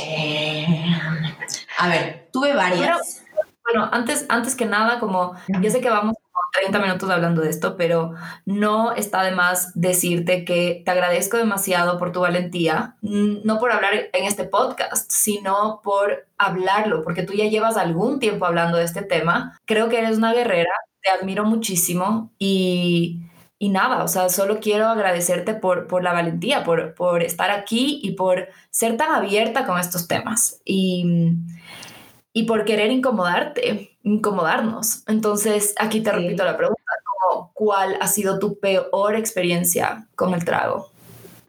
A 1.76 1.88
ver, 1.88 2.30
tuve 2.32 2.54
varias. 2.54 3.24
bueno, 3.62 3.90
antes, 3.92 4.24
antes 4.30 4.54
que 4.54 4.64
nada, 4.64 5.00
como 5.00 5.34
yo 5.60 5.70
sé 5.70 5.82
que 5.82 5.90
vamos 5.90 6.16
30 6.54 6.78
minutos 6.78 7.10
hablando 7.10 7.42
de 7.42 7.50
esto, 7.50 7.76
pero 7.76 8.14
no 8.46 8.92
está 8.92 9.22
de 9.22 9.32
más 9.32 9.72
decirte 9.74 10.44
que 10.44 10.82
te 10.84 10.90
agradezco 10.90 11.36
demasiado 11.36 11.98
por 11.98 12.12
tu 12.12 12.20
valentía, 12.20 12.96
no 13.02 13.58
por 13.58 13.72
hablar 13.72 13.94
en 14.12 14.24
este 14.24 14.44
podcast, 14.44 15.10
sino 15.10 15.80
por 15.82 16.26
hablarlo, 16.38 17.02
porque 17.02 17.22
tú 17.22 17.32
ya 17.32 17.46
llevas 17.46 17.76
algún 17.76 18.20
tiempo 18.20 18.46
hablando 18.46 18.78
de 18.78 18.84
este 18.84 19.02
tema. 19.02 19.58
Creo 19.64 19.88
que 19.88 19.98
eres 19.98 20.18
una 20.18 20.32
guerrera, 20.32 20.70
te 21.02 21.10
admiro 21.10 21.44
muchísimo 21.44 22.32
y, 22.38 23.22
y 23.58 23.68
nada, 23.70 24.04
o 24.04 24.08
sea, 24.08 24.28
solo 24.28 24.60
quiero 24.60 24.86
agradecerte 24.86 25.54
por, 25.54 25.88
por 25.88 26.04
la 26.04 26.12
valentía, 26.12 26.64
por, 26.64 26.94
por 26.94 27.22
estar 27.22 27.50
aquí 27.50 28.00
y 28.02 28.12
por 28.12 28.48
ser 28.70 28.96
tan 28.96 29.12
abierta 29.12 29.66
con 29.66 29.78
estos 29.78 30.06
temas. 30.06 30.60
Y 30.64 31.34
y 32.36 32.42
por 32.42 32.64
querer 32.64 32.90
incomodarte, 32.90 33.96
incomodarnos. 34.02 35.04
Entonces, 35.06 35.72
aquí 35.78 36.02
te 36.02 36.12
repito 36.12 36.44
la 36.44 36.56
pregunta, 36.56 36.82
¿cuál 37.54 37.96
ha 38.00 38.08
sido 38.08 38.38
tu 38.38 38.58
peor 38.58 39.14
experiencia 39.14 40.08
con 40.16 40.34
el 40.34 40.44
trago? 40.44 40.90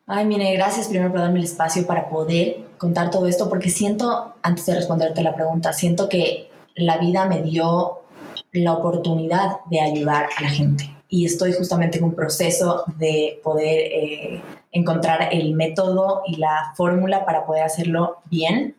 Ay, 0.06 0.26
mire, 0.26 0.54
gracias 0.54 0.88
primero 0.88 1.12
por 1.12 1.20
darme 1.20 1.40
el 1.40 1.46
espacio 1.46 1.88
para 1.88 2.08
poder 2.08 2.58
contar 2.78 3.10
todo 3.10 3.26
esto, 3.28 3.50
porque 3.50 3.70
siento, 3.70 4.36
antes 4.44 4.68
de 4.68 4.76
responderte 4.76 5.24
la 5.24 5.36
pregunta, 5.36 5.74
siento 5.74 6.08
que 6.08 6.52
la 6.76 7.00
vida 7.00 7.26
me 7.26 7.42
dio 7.42 8.02
la 8.52 8.74
oportunidad 8.74 9.58
de 9.72 9.82
ayudar 9.82 10.28
a 10.38 10.42
la 10.44 10.50
gente. 10.50 10.96
Y 11.10 11.26
estoy 11.26 11.54
justamente 11.54 11.98
en 11.98 12.04
un 12.04 12.14
proceso 12.14 12.84
de 12.98 13.40
poder 13.44 13.80
eh, 13.92 14.42
encontrar 14.72 15.30
el 15.32 15.56
método 15.56 16.22
y 16.28 16.36
la 16.36 16.74
fórmula 16.76 17.26
para 17.26 17.46
poder 17.48 17.64
hacerlo 17.64 18.18
bien. 18.30 18.76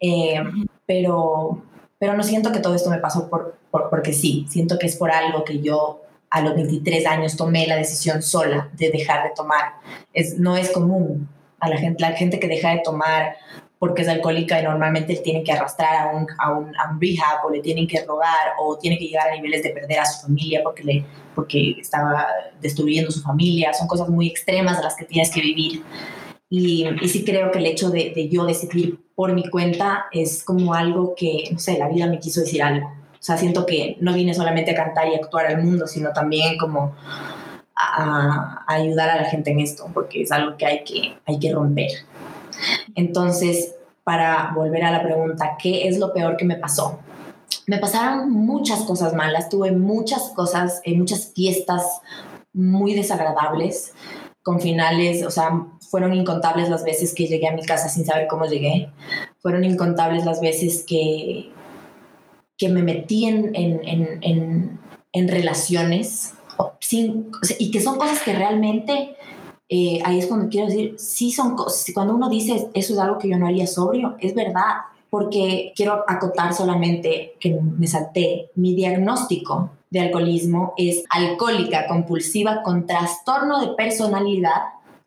Eh, 0.00 0.42
pero, 0.92 1.62
pero 1.98 2.14
no 2.14 2.22
siento 2.22 2.52
que 2.52 2.60
todo 2.60 2.74
esto 2.74 2.90
me 2.90 2.98
pasó 2.98 3.30
por, 3.30 3.58
porque 3.70 4.12
sí, 4.12 4.46
siento 4.50 4.78
que 4.78 4.86
es 4.86 4.96
por 4.96 5.10
algo 5.10 5.42
que 5.42 5.60
yo 5.60 6.02
a 6.28 6.42
los 6.42 6.54
23 6.54 7.06
años 7.06 7.36
tomé 7.36 7.66
la 7.66 7.76
decisión 7.76 8.20
sola 8.22 8.68
de 8.74 8.90
dejar 8.90 9.24
de 9.24 9.30
tomar. 9.34 9.76
Es, 10.12 10.38
no 10.38 10.56
es 10.56 10.70
común 10.70 11.28
a 11.60 11.68
la 11.70 11.78
gente, 11.78 12.02
la 12.02 12.12
gente 12.12 12.38
que 12.38 12.46
deja 12.46 12.70
de 12.70 12.82
tomar 12.84 13.36
porque 13.78 14.02
es 14.02 14.08
alcohólica 14.08 14.60
y 14.60 14.64
normalmente 14.64 15.16
tiene 15.16 15.42
que 15.42 15.52
arrastrar 15.52 16.08
a 16.08 16.16
un, 16.16 16.26
a, 16.38 16.52
un, 16.52 16.76
a 16.76 16.90
un, 16.90 17.00
rehab 17.00 17.44
o 17.46 17.50
le 17.50 17.60
tienen 17.60 17.88
que 17.88 18.04
robar 18.04 18.54
o 18.60 18.76
tiene 18.78 18.98
que 18.98 19.06
llegar 19.06 19.30
a 19.30 19.34
niveles 19.34 19.62
de 19.62 19.70
perder 19.70 19.98
a 19.98 20.04
su 20.06 20.26
familia 20.26 20.60
porque, 20.62 20.84
le, 20.84 21.04
porque 21.34 21.76
estaba 21.80 22.26
destruyendo 22.60 23.10
su 23.10 23.22
familia. 23.22 23.72
Son 23.72 23.88
cosas 23.88 24.08
muy 24.08 24.28
extremas 24.28 24.80
las 24.82 24.94
que 24.94 25.04
tienes 25.06 25.30
que 25.30 25.40
vivir. 25.40 25.82
Y, 26.54 26.86
y 27.00 27.08
sí 27.08 27.24
creo 27.24 27.50
que 27.50 27.60
el 27.60 27.64
hecho 27.64 27.88
de, 27.88 28.12
de, 28.14 28.28
yo 28.28 28.44
decidir 28.44 29.00
por 29.14 29.32
mi 29.32 29.48
cuenta 29.48 30.04
es 30.12 30.44
como 30.44 30.74
algo 30.74 31.14
que, 31.14 31.48
no 31.50 31.58
sé, 31.58 31.78
la 31.78 31.88
vida 31.88 32.06
me 32.06 32.18
quiso 32.18 32.40
decir 32.40 32.62
algo. 32.62 32.88
O 32.88 33.22
sea, 33.24 33.38
siento 33.38 33.64
que 33.64 33.96
no 34.00 34.12
vine 34.12 34.34
solamente 34.34 34.72
a 34.72 34.74
cantar 34.74 35.08
y 35.08 35.14
actuar 35.14 35.46
al 35.46 35.62
mundo, 35.62 35.86
sino 35.86 36.12
también 36.12 36.58
como 36.58 36.94
a, 37.74 38.64
a 38.66 38.74
ayudar 38.74 39.08
a 39.08 39.22
la 39.22 39.30
gente 39.30 39.50
en 39.50 39.60
esto, 39.60 39.88
porque 39.94 40.20
es 40.20 40.30
algo 40.30 40.58
que 40.58 40.66
hay 40.66 40.84
que, 40.84 41.14
hay 41.24 41.38
que 41.38 41.54
romper. 41.54 41.90
Entonces, 42.96 43.74
para 44.04 44.52
volver 44.54 44.84
a 44.84 44.90
la 44.90 45.02
pregunta, 45.02 45.56
¿qué 45.58 45.88
es 45.88 45.98
lo 45.98 46.12
peor 46.12 46.36
que 46.36 46.44
me 46.44 46.56
pasó? 46.56 46.98
Me 47.66 47.78
pasaron 47.78 48.30
muchas 48.30 48.82
cosas 48.82 49.14
malas, 49.14 49.48
tuve 49.48 49.72
muchas 49.72 50.32
cosas, 50.36 50.82
eh, 50.84 50.98
muchas 50.98 51.32
fiestas 51.34 51.82
muy 52.52 52.92
desagradables 52.92 53.94
con 54.42 54.60
finales, 54.60 55.24
o 55.24 55.30
sea, 55.30 55.66
fueron 55.92 56.14
incontables 56.14 56.70
las 56.70 56.84
veces 56.84 57.14
que 57.14 57.26
llegué 57.26 57.46
a 57.46 57.52
mi 57.52 57.66
casa 57.66 57.90
sin 57.90 58.06
saber 58.06 58.26
cómo 58.26 58.46
llegué, 58.46 58.88
fueron 59.40 59.62
incontables 59.62 60.24
las 60.24 60.40
veces 60.40 60.86
que, 60.88 61.50
que 62.56 62.70
me 62.70 62.82
metí 62.82 63.26
en, 63.26 63.54
en, 63.54 64.18
en, 64.22 64.80
en 65.12 65.28
relaciones 65.28 66.32
sin, 66.80 67.30
y 67.58 67.70
que 67.70 67.82
son 67.82 67.98
cosas 67.98 68.22
que 68.22 68.32
realmente, 68.32 69.16
eh, 69.68 70.00
ahí 70.06 70.18
es 70.18 70.28
cuando 70.28 70.48
quiero 70.48 70.68
decir, 70.68 70.94
sí 70.96 71.30
son 71.30 71.56
cosas, 71.56 71.92
cuando 71.92 72.14
uno 72.14 72.30
dice 72.30 72.70
eso 72.72 72.94
es 72.94 72.98
algo 72.98 73.18
que 73.18 73.28
yo 73.28 73.36
no 73.36 73.46
haría 73.46 73.66
sobrio, 73.66 74.16
es 74.18 74.34
verdad, 74.34 74.76
porque 75.10 75.74
quiero 75.76 76.04
acotar 76.08 76.54
solamente 76.54 77.34
que 77.38 77.50
me 77.60 77.86
salté, 77.86 78.50
mi 78.54 78.74
diagnóstico 78.74 79.72
de 79.90 80.00
alcoholismo 80.00 80.72
es 80.78 81.04
alcohólica 81.10 81.86
compulsiva 81.86 82.62
con 82.62 82.86
trastorno 82.86 83.60
de 83.60 83.74
personalidad 83.74 84.62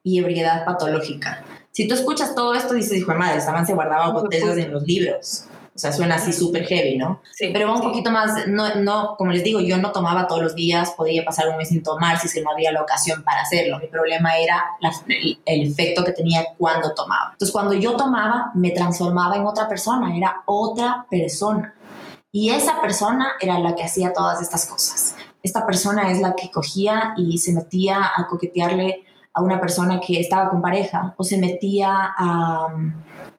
y 0.05 0.19
ebriedad 0.19 0.63
patológica. 0.63 1.43
Si 1.71 1.89
tú 1.89 1.95
escuchas 1.95 2.33
todo 2.35 2.53
esto, 2.53 2.73
dices, 2.73 2.99
hijo 2.99 3.11
de 3.11 3.17
madre, 3.17 3.39
estaban 3.39 3.65
se 3.65 3.73
guardaba 3.73 4.11
botellas 4.11 4.55
en 4.55 4.71
los 4.71 4.83
libros. 4.83 5.45
O 5.75 5.77
sea, 5.77 5.91
suena 5.91 6.15
así 6.15 6.31
súper 6.31 6.65
heavy, 6.67 6.97
¿no? 6.97 7.21
Sí, 7.33 7.49
Pero 7.51 7.67
va 7.67 7.75
un 7.75 7.81
poquito 7.81 8.09
más, 8.09 8.47
no, 8.47 8.75
no, 8.75 9.15
como 9.17 9.31
les 9.31 9.43
digo, 9.43 9.59
yo 9.59 9.77
no 9.77 9.91
tomaba 9.91 10.25
todos 10.25 10.41
los 10.41 10.55
días, 10.55 10.91
podía 10.91 11.25
pasar 11.25 11.49
un 11.49 11.57
mes 11.57 11.67
sin 11.67 11.83
tomar 11.83 12.17
si 12.17 12.27
es 12.27 12.33
que 12.33 12.41
no 12.41 12.51
había 12.51 12.71
la 12.71 12.81
ocasión 12.81 13.23
para 13.23 13.41
hacerlo. 13.41 13.79
Mi 13.79 13.87
problema 13.87 14.37
era 14.37 14.63
el, 15.07 15.37
el, 15.43 15.69
efecto 15.69 16.05
que 16.05 16.13
tenía 16.13 16.45
cuando 16.57 16.93
tomaba. 16.93 17.31
Entonces, 17.33 17.51
cuando 17.51 17.73
yo 17.73 17.97
tomaba, 17.97 18.51
me 18.53 18.71
transformaba 18.71 19.35
en 19.35 19.45
otra 19.45 19.67
persona, 19.67 20.15
era 20.15 20.43
otra 20.45 21.07
persona. 21.09 21.75
Y 22.31 22.51
esa 22.51 22.79
persona 22.79 23.33
era 23.41 23.59
la 23.59 23.75
que 23.75 23.83
hacía 23.83 24.13
todas 24.13 24.41
estas 24.41 24.67
cosas. 24.67 25.15
Esta 25.43 25.65
persona 25.65 26.09
es 26.09 26.21
la 26.21 26.35
que 26.35 26.49
cogía 26.51 27.13
y 27.17 27.37
se 27.37 27.51
metía 27.51 28.11
a 28.15 28.27
coquetearle 28.27 29.04
a 29.35 29.41
una 29.41 29.59
persona 29.59 29.99
que 29.99 30.19
estaba 30.19 30.49
con 30.49 30.61
pareja 30.61 31.13
o 31.17 31.23
se 31.23 31.37
metía 31.37 32.13
a, 32.17 32.73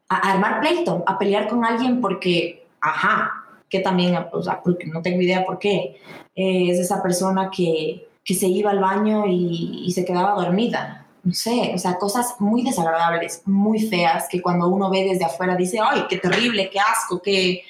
armar 0.09 0.61
pleito, 0.61 1.03
a 1.07 1.19
pelear 1.19 1.49
con 1.49 1.65
alguien 1.65 2.01
porque, 2.01 2.67
ajá, 2.81 3.33
que 3.69 3.81
también, 3.81 4.17
o 4.31 4.43
sea, 4.43 4.61
porque 4.63 4.87
no 4.87 5.01
tengo 5.03 5.23
idea 5.23 5.45
por 5.45 5.59
qué, 5.59 5.99
eh, 6.37 6.71
es 6.71 6.79
esa 6.79 7.03
persona 7.03 7.51
que, 7.51 8.09
que 8.23 8.35
se 8.35 8.47
iba 8.47 8.71
al 8.71 8.79
baño 8.79 9.27
y, 9.27 9.85
y, 9.87 9.91
se 9.93 10.05
quedaba 10.05 10.35
dormida. 10.35 11.07
No 11.25 11.33
sé, 11.33 11.73
o 11.75 11.79
sea, 11.79 11.99
cosas 11.99 12.37
muy 12.39 12.63
desagradables, 12.63 13.43
muy 13.47 13.81
feas, 13.81 14.29
que 14.31 14.41
cuando 14.41 14.69
uno 14.69 14.91
ve 14.91 15.03
desde 15.03 15.25
afuera 15.25 15.57
dice, 15.57 15.79
ay, 15.83 16.05
qué 16.09 16.19
terrible, 16.19 16.71
qué 16.71 16.79
asco, 16.79 17.21
qué... 17.21 17.63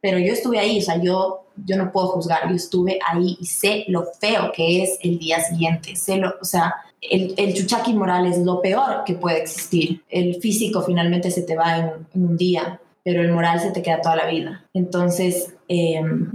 Pero 0.00 0.18
yo 0.18 0.32
estuve 0.32 0.58
ahí, 0.58 0.78
o 0.78 0.82
sea, 0.82 0.96
yo, 0.96 1.46
yo 1.56 1.76
no 1.76 1.92
puedo 1.92 2.08
juzgar, 2.08 2.48
yo 2.48 2.54
estuve 2.54 2.98
ahí 3.06 3.36
y 3.38 3.46
sé 3.46 3.84
lo 3.88 4.06
feo 4.18 4.50
que 4.52 4.82
es 4.82 4.98
el 5.02 5.18
día 5.18 5.40
siguiente, 5.40 5.94
sé 5.94 6.16
lo, 6.16 6.34
o 6.40 6.44
sea, 6.44 6.74
el, 7.02 7.34
el 7.36 7.54
chuchaqui 7.54 7.94
moral 7.94 8.26
es 8.26 8.38
lo 8.38 8.62
peor 8.62 9.02
que 9.04 9.14
puede 9.14 9.40
existir. 9.40 10.02
El 10.08 10.36
físico 10.36 10.82
finalmente 10.82 11.30
se 11.30 11.42
te 11.42 11.56
va 11.56 11.76
en, 11.76 11.90
un 12.14 12.36
día, 12.36 12.80
pero 13.04 13.20
el 13.20 13.32
moral 13.32 13.60
se 13.60 13.72
te 13.72 13.82
queda 13.82 14.00
toda 14.00 14.16
la 14.16 14.26
vida. 14.26 14.64
Entonces, 14.72 15.54
em, 15.68 16.30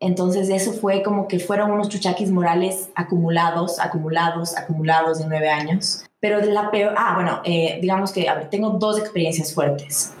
entonces 0.00 0.48
eso 0.48 0.72
fue 0.72 1.02
como 1.02 1.28
que 1.28 1.38
fueron 1.38 1.70
unos 1.70 1.90
chuchaquis 1.90 2.30
morales 2.30 2.88
acumulados, 2.94 3.78
acumulados, 3.78 4.56
acumulados 4.56 5.18
de 5.18 5.26
nueve 5.26 5.50
años. 5.50 6.04
Pero 6.20 6.40
de 6.40 6.52
la 6.52 6.70
peor, 6.70 6.94
ah, 6.96 7.12
bueno, 7.14 7.42
eh, 7.44 7.78
digamos 7.80 8.10
que, 8.10 8.28
a 8.28 8.34
ver, 8.34 8.50
tengo 8.50 8.70
dos 8.70 8.98
experiencias 8.98 9.54
fuertes 9.54 10.14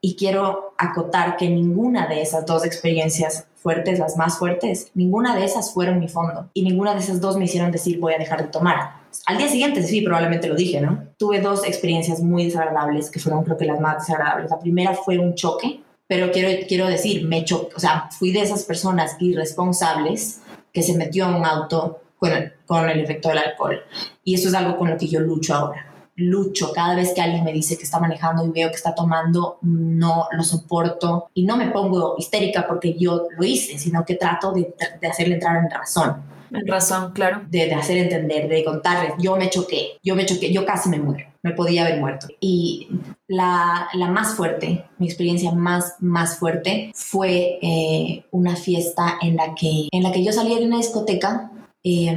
y 0.00 0.14
quiero 0.14 0.72
acotar 0.78 1.36
que 1.36 1.48
ninguna 1.48 2.06
de 2.06 2.22
esas 2.22 2.46
dos 2.46 2.64
experiencias 2.64 3.48
fuertes, 3.56 3.98
las 3.98 4.16
más 4.16 4.38
fuertes, 4.38 4.92
ninguna 4.94 5.34
de 5.34 5.44
esas 5.44 5.74
fueron 5.74 5.98
mi 5.98 6.06
fondo 6.08 6.48
y 6.54 6.62
ninguna 6.62 6.94
de 6.94 7.00
esas 7.00 7.20
dos 7.20 7.36
me 7.36 7.46
hicieron 7.46 7.72
decir 7.72 7.98
voy 7.98 8.14
a 8.14 8.18
dejar 8.18 8.40
de 8.40 8.48
tomar. 8.48 9.05
Al 9.26 9.38
día 9.38 9.48
siguiente 9.48 9.82
sí, 9.82 10.02
probablemente 10.02 10.48
lo 10.48 10.54
dije, 10.54 10.80
¿no? 10.80 11.04
Tuve 11.16 11.40
dos 11.40 11.64
experiencias 11.64 12.20
muy 12.20 12.44
desagradables 12.44 13.10
que 13.10 13.18
fueron 13.18 13.44
creo 13.44 13.56
que 13.56 13.64
las 13.64 13.80
más 13.80 14.06
desagradables. 14.06 14.50
La 14.50 14.58
primera 14.58 14.94
fue 14.94 15.18
un 15.18 15.34
choque, 15.34 15.80
pero 16.06 16.30
quiero, 16.30 16.66
quiero 16.68 16.86
decir, 16.86 17.26
me 17.26 17.44
choqué, 17.44 17.74
o 17.74 17.80
sea, 17.80 18.08
fui 18.18 18.32
de 18.32 18.42
esas 18.42 18.64
personas 18.64 19.16
irresponsables 19.20 20.40
que 20.72 20.82
se 20.82 20.96
metió 20.96 21.28
en 21.28 21.36
un 21.36 21.44
auto 21.44 22.00
con 22.18 22.32
el, 22.32 22.52
con 22.66 22.88
el 22.88 23.00
efecto 23.00 23.28
del 23.28 23.38
alcohol. 23.38 23.80
Y 24.24 24.34
eso 24.34 24.48
es 24.48 24.54
algo 24.54 24.76
con 24.76 24.90
lo 24.90 24.96
que 24.96 25.08
yo 25.08 25.20
lucho 25.20 25.54
ahora 25.54 25.86
lucho 26.16 26.72
cada 26.72 26.96
vez 26.96 27.12
que 27.12 27.20
alguien 27.20 27.44
me 27.44 27.52
dice 27.52 27.76
que 27.76 27.84
está 27.84 28.00
manejando 28.00 28.44
y 28.44 28.50
veo 28.50 28.70
que 28.70 28.76
está 28.76 28.94
tomando, 28.94 29.58
no 29.62 30.28
lo 30.32 30.42
soporto 30.42 31.28
y 31.34 31.44
no 31.44 31.56
me 31.56 31.68
pongo 31.68 32.16
histérica 32.18 32.66
porque 32.66 32.94
yo 32.98 33.28
lo 33.36 33.44
hice, 33.44 33.78
sino 33.78 34.04
que 34.04 34.14
trato 34.14 34.52
de, 34.52 34.74
de 35.00 35.06
hacerle 35.06 35.34
entrar 35.34 35.56
en 35.56 35.70
razón. 35.70 36.22
En 36.50 36.66
razón, 36.66 37.12
claro. 37.12 37.42
De, 37.48 37.72
hacer 37.74 37.98
entender, 37.98 38.48
de 38.48 38.64
contarles, 38.64 39.14
yo 39.18 39.36
me 39.36 39.50
choqué, 39.50 39.98
yo 40.02 40.14
me 40.14 40.26
choqué, 40.26 40.52
yo 40.52 40.64
casi 40.64 40.88
me 40.88 40.98
muero, 40.98 41.28
me 41.42 41.52
podía 41.52 41.86
haber 41.86 42.00
muerto. 42.00 42.26
Y 42.40 42.88
la, 43.28 43.88
la 43.94 44.08
más 44.08 44.34
fuerte, 44.34 44.84
mi 44.98 45.06
experiencia 45.06 45.52
más, 45.52 45.96
más 46.00 46.38
fuerte 46.38 46.92
fue 46.94 47.58
eh, 47.62 48.24
una 48.30 48.56
fiesta 48.56 49.18
en 49.20 49.36
la, 49.36 49.54
que, 49.54 49.88
en 49.90 50.02
la 50.02 50.12
que 50.12 50.24
yo 50.24 50.32
salía 50.32 50.58
de 50.58 50.66
una 50.66 50.78
discoteca. 50.78 51.50
Eh, 51.82 52.16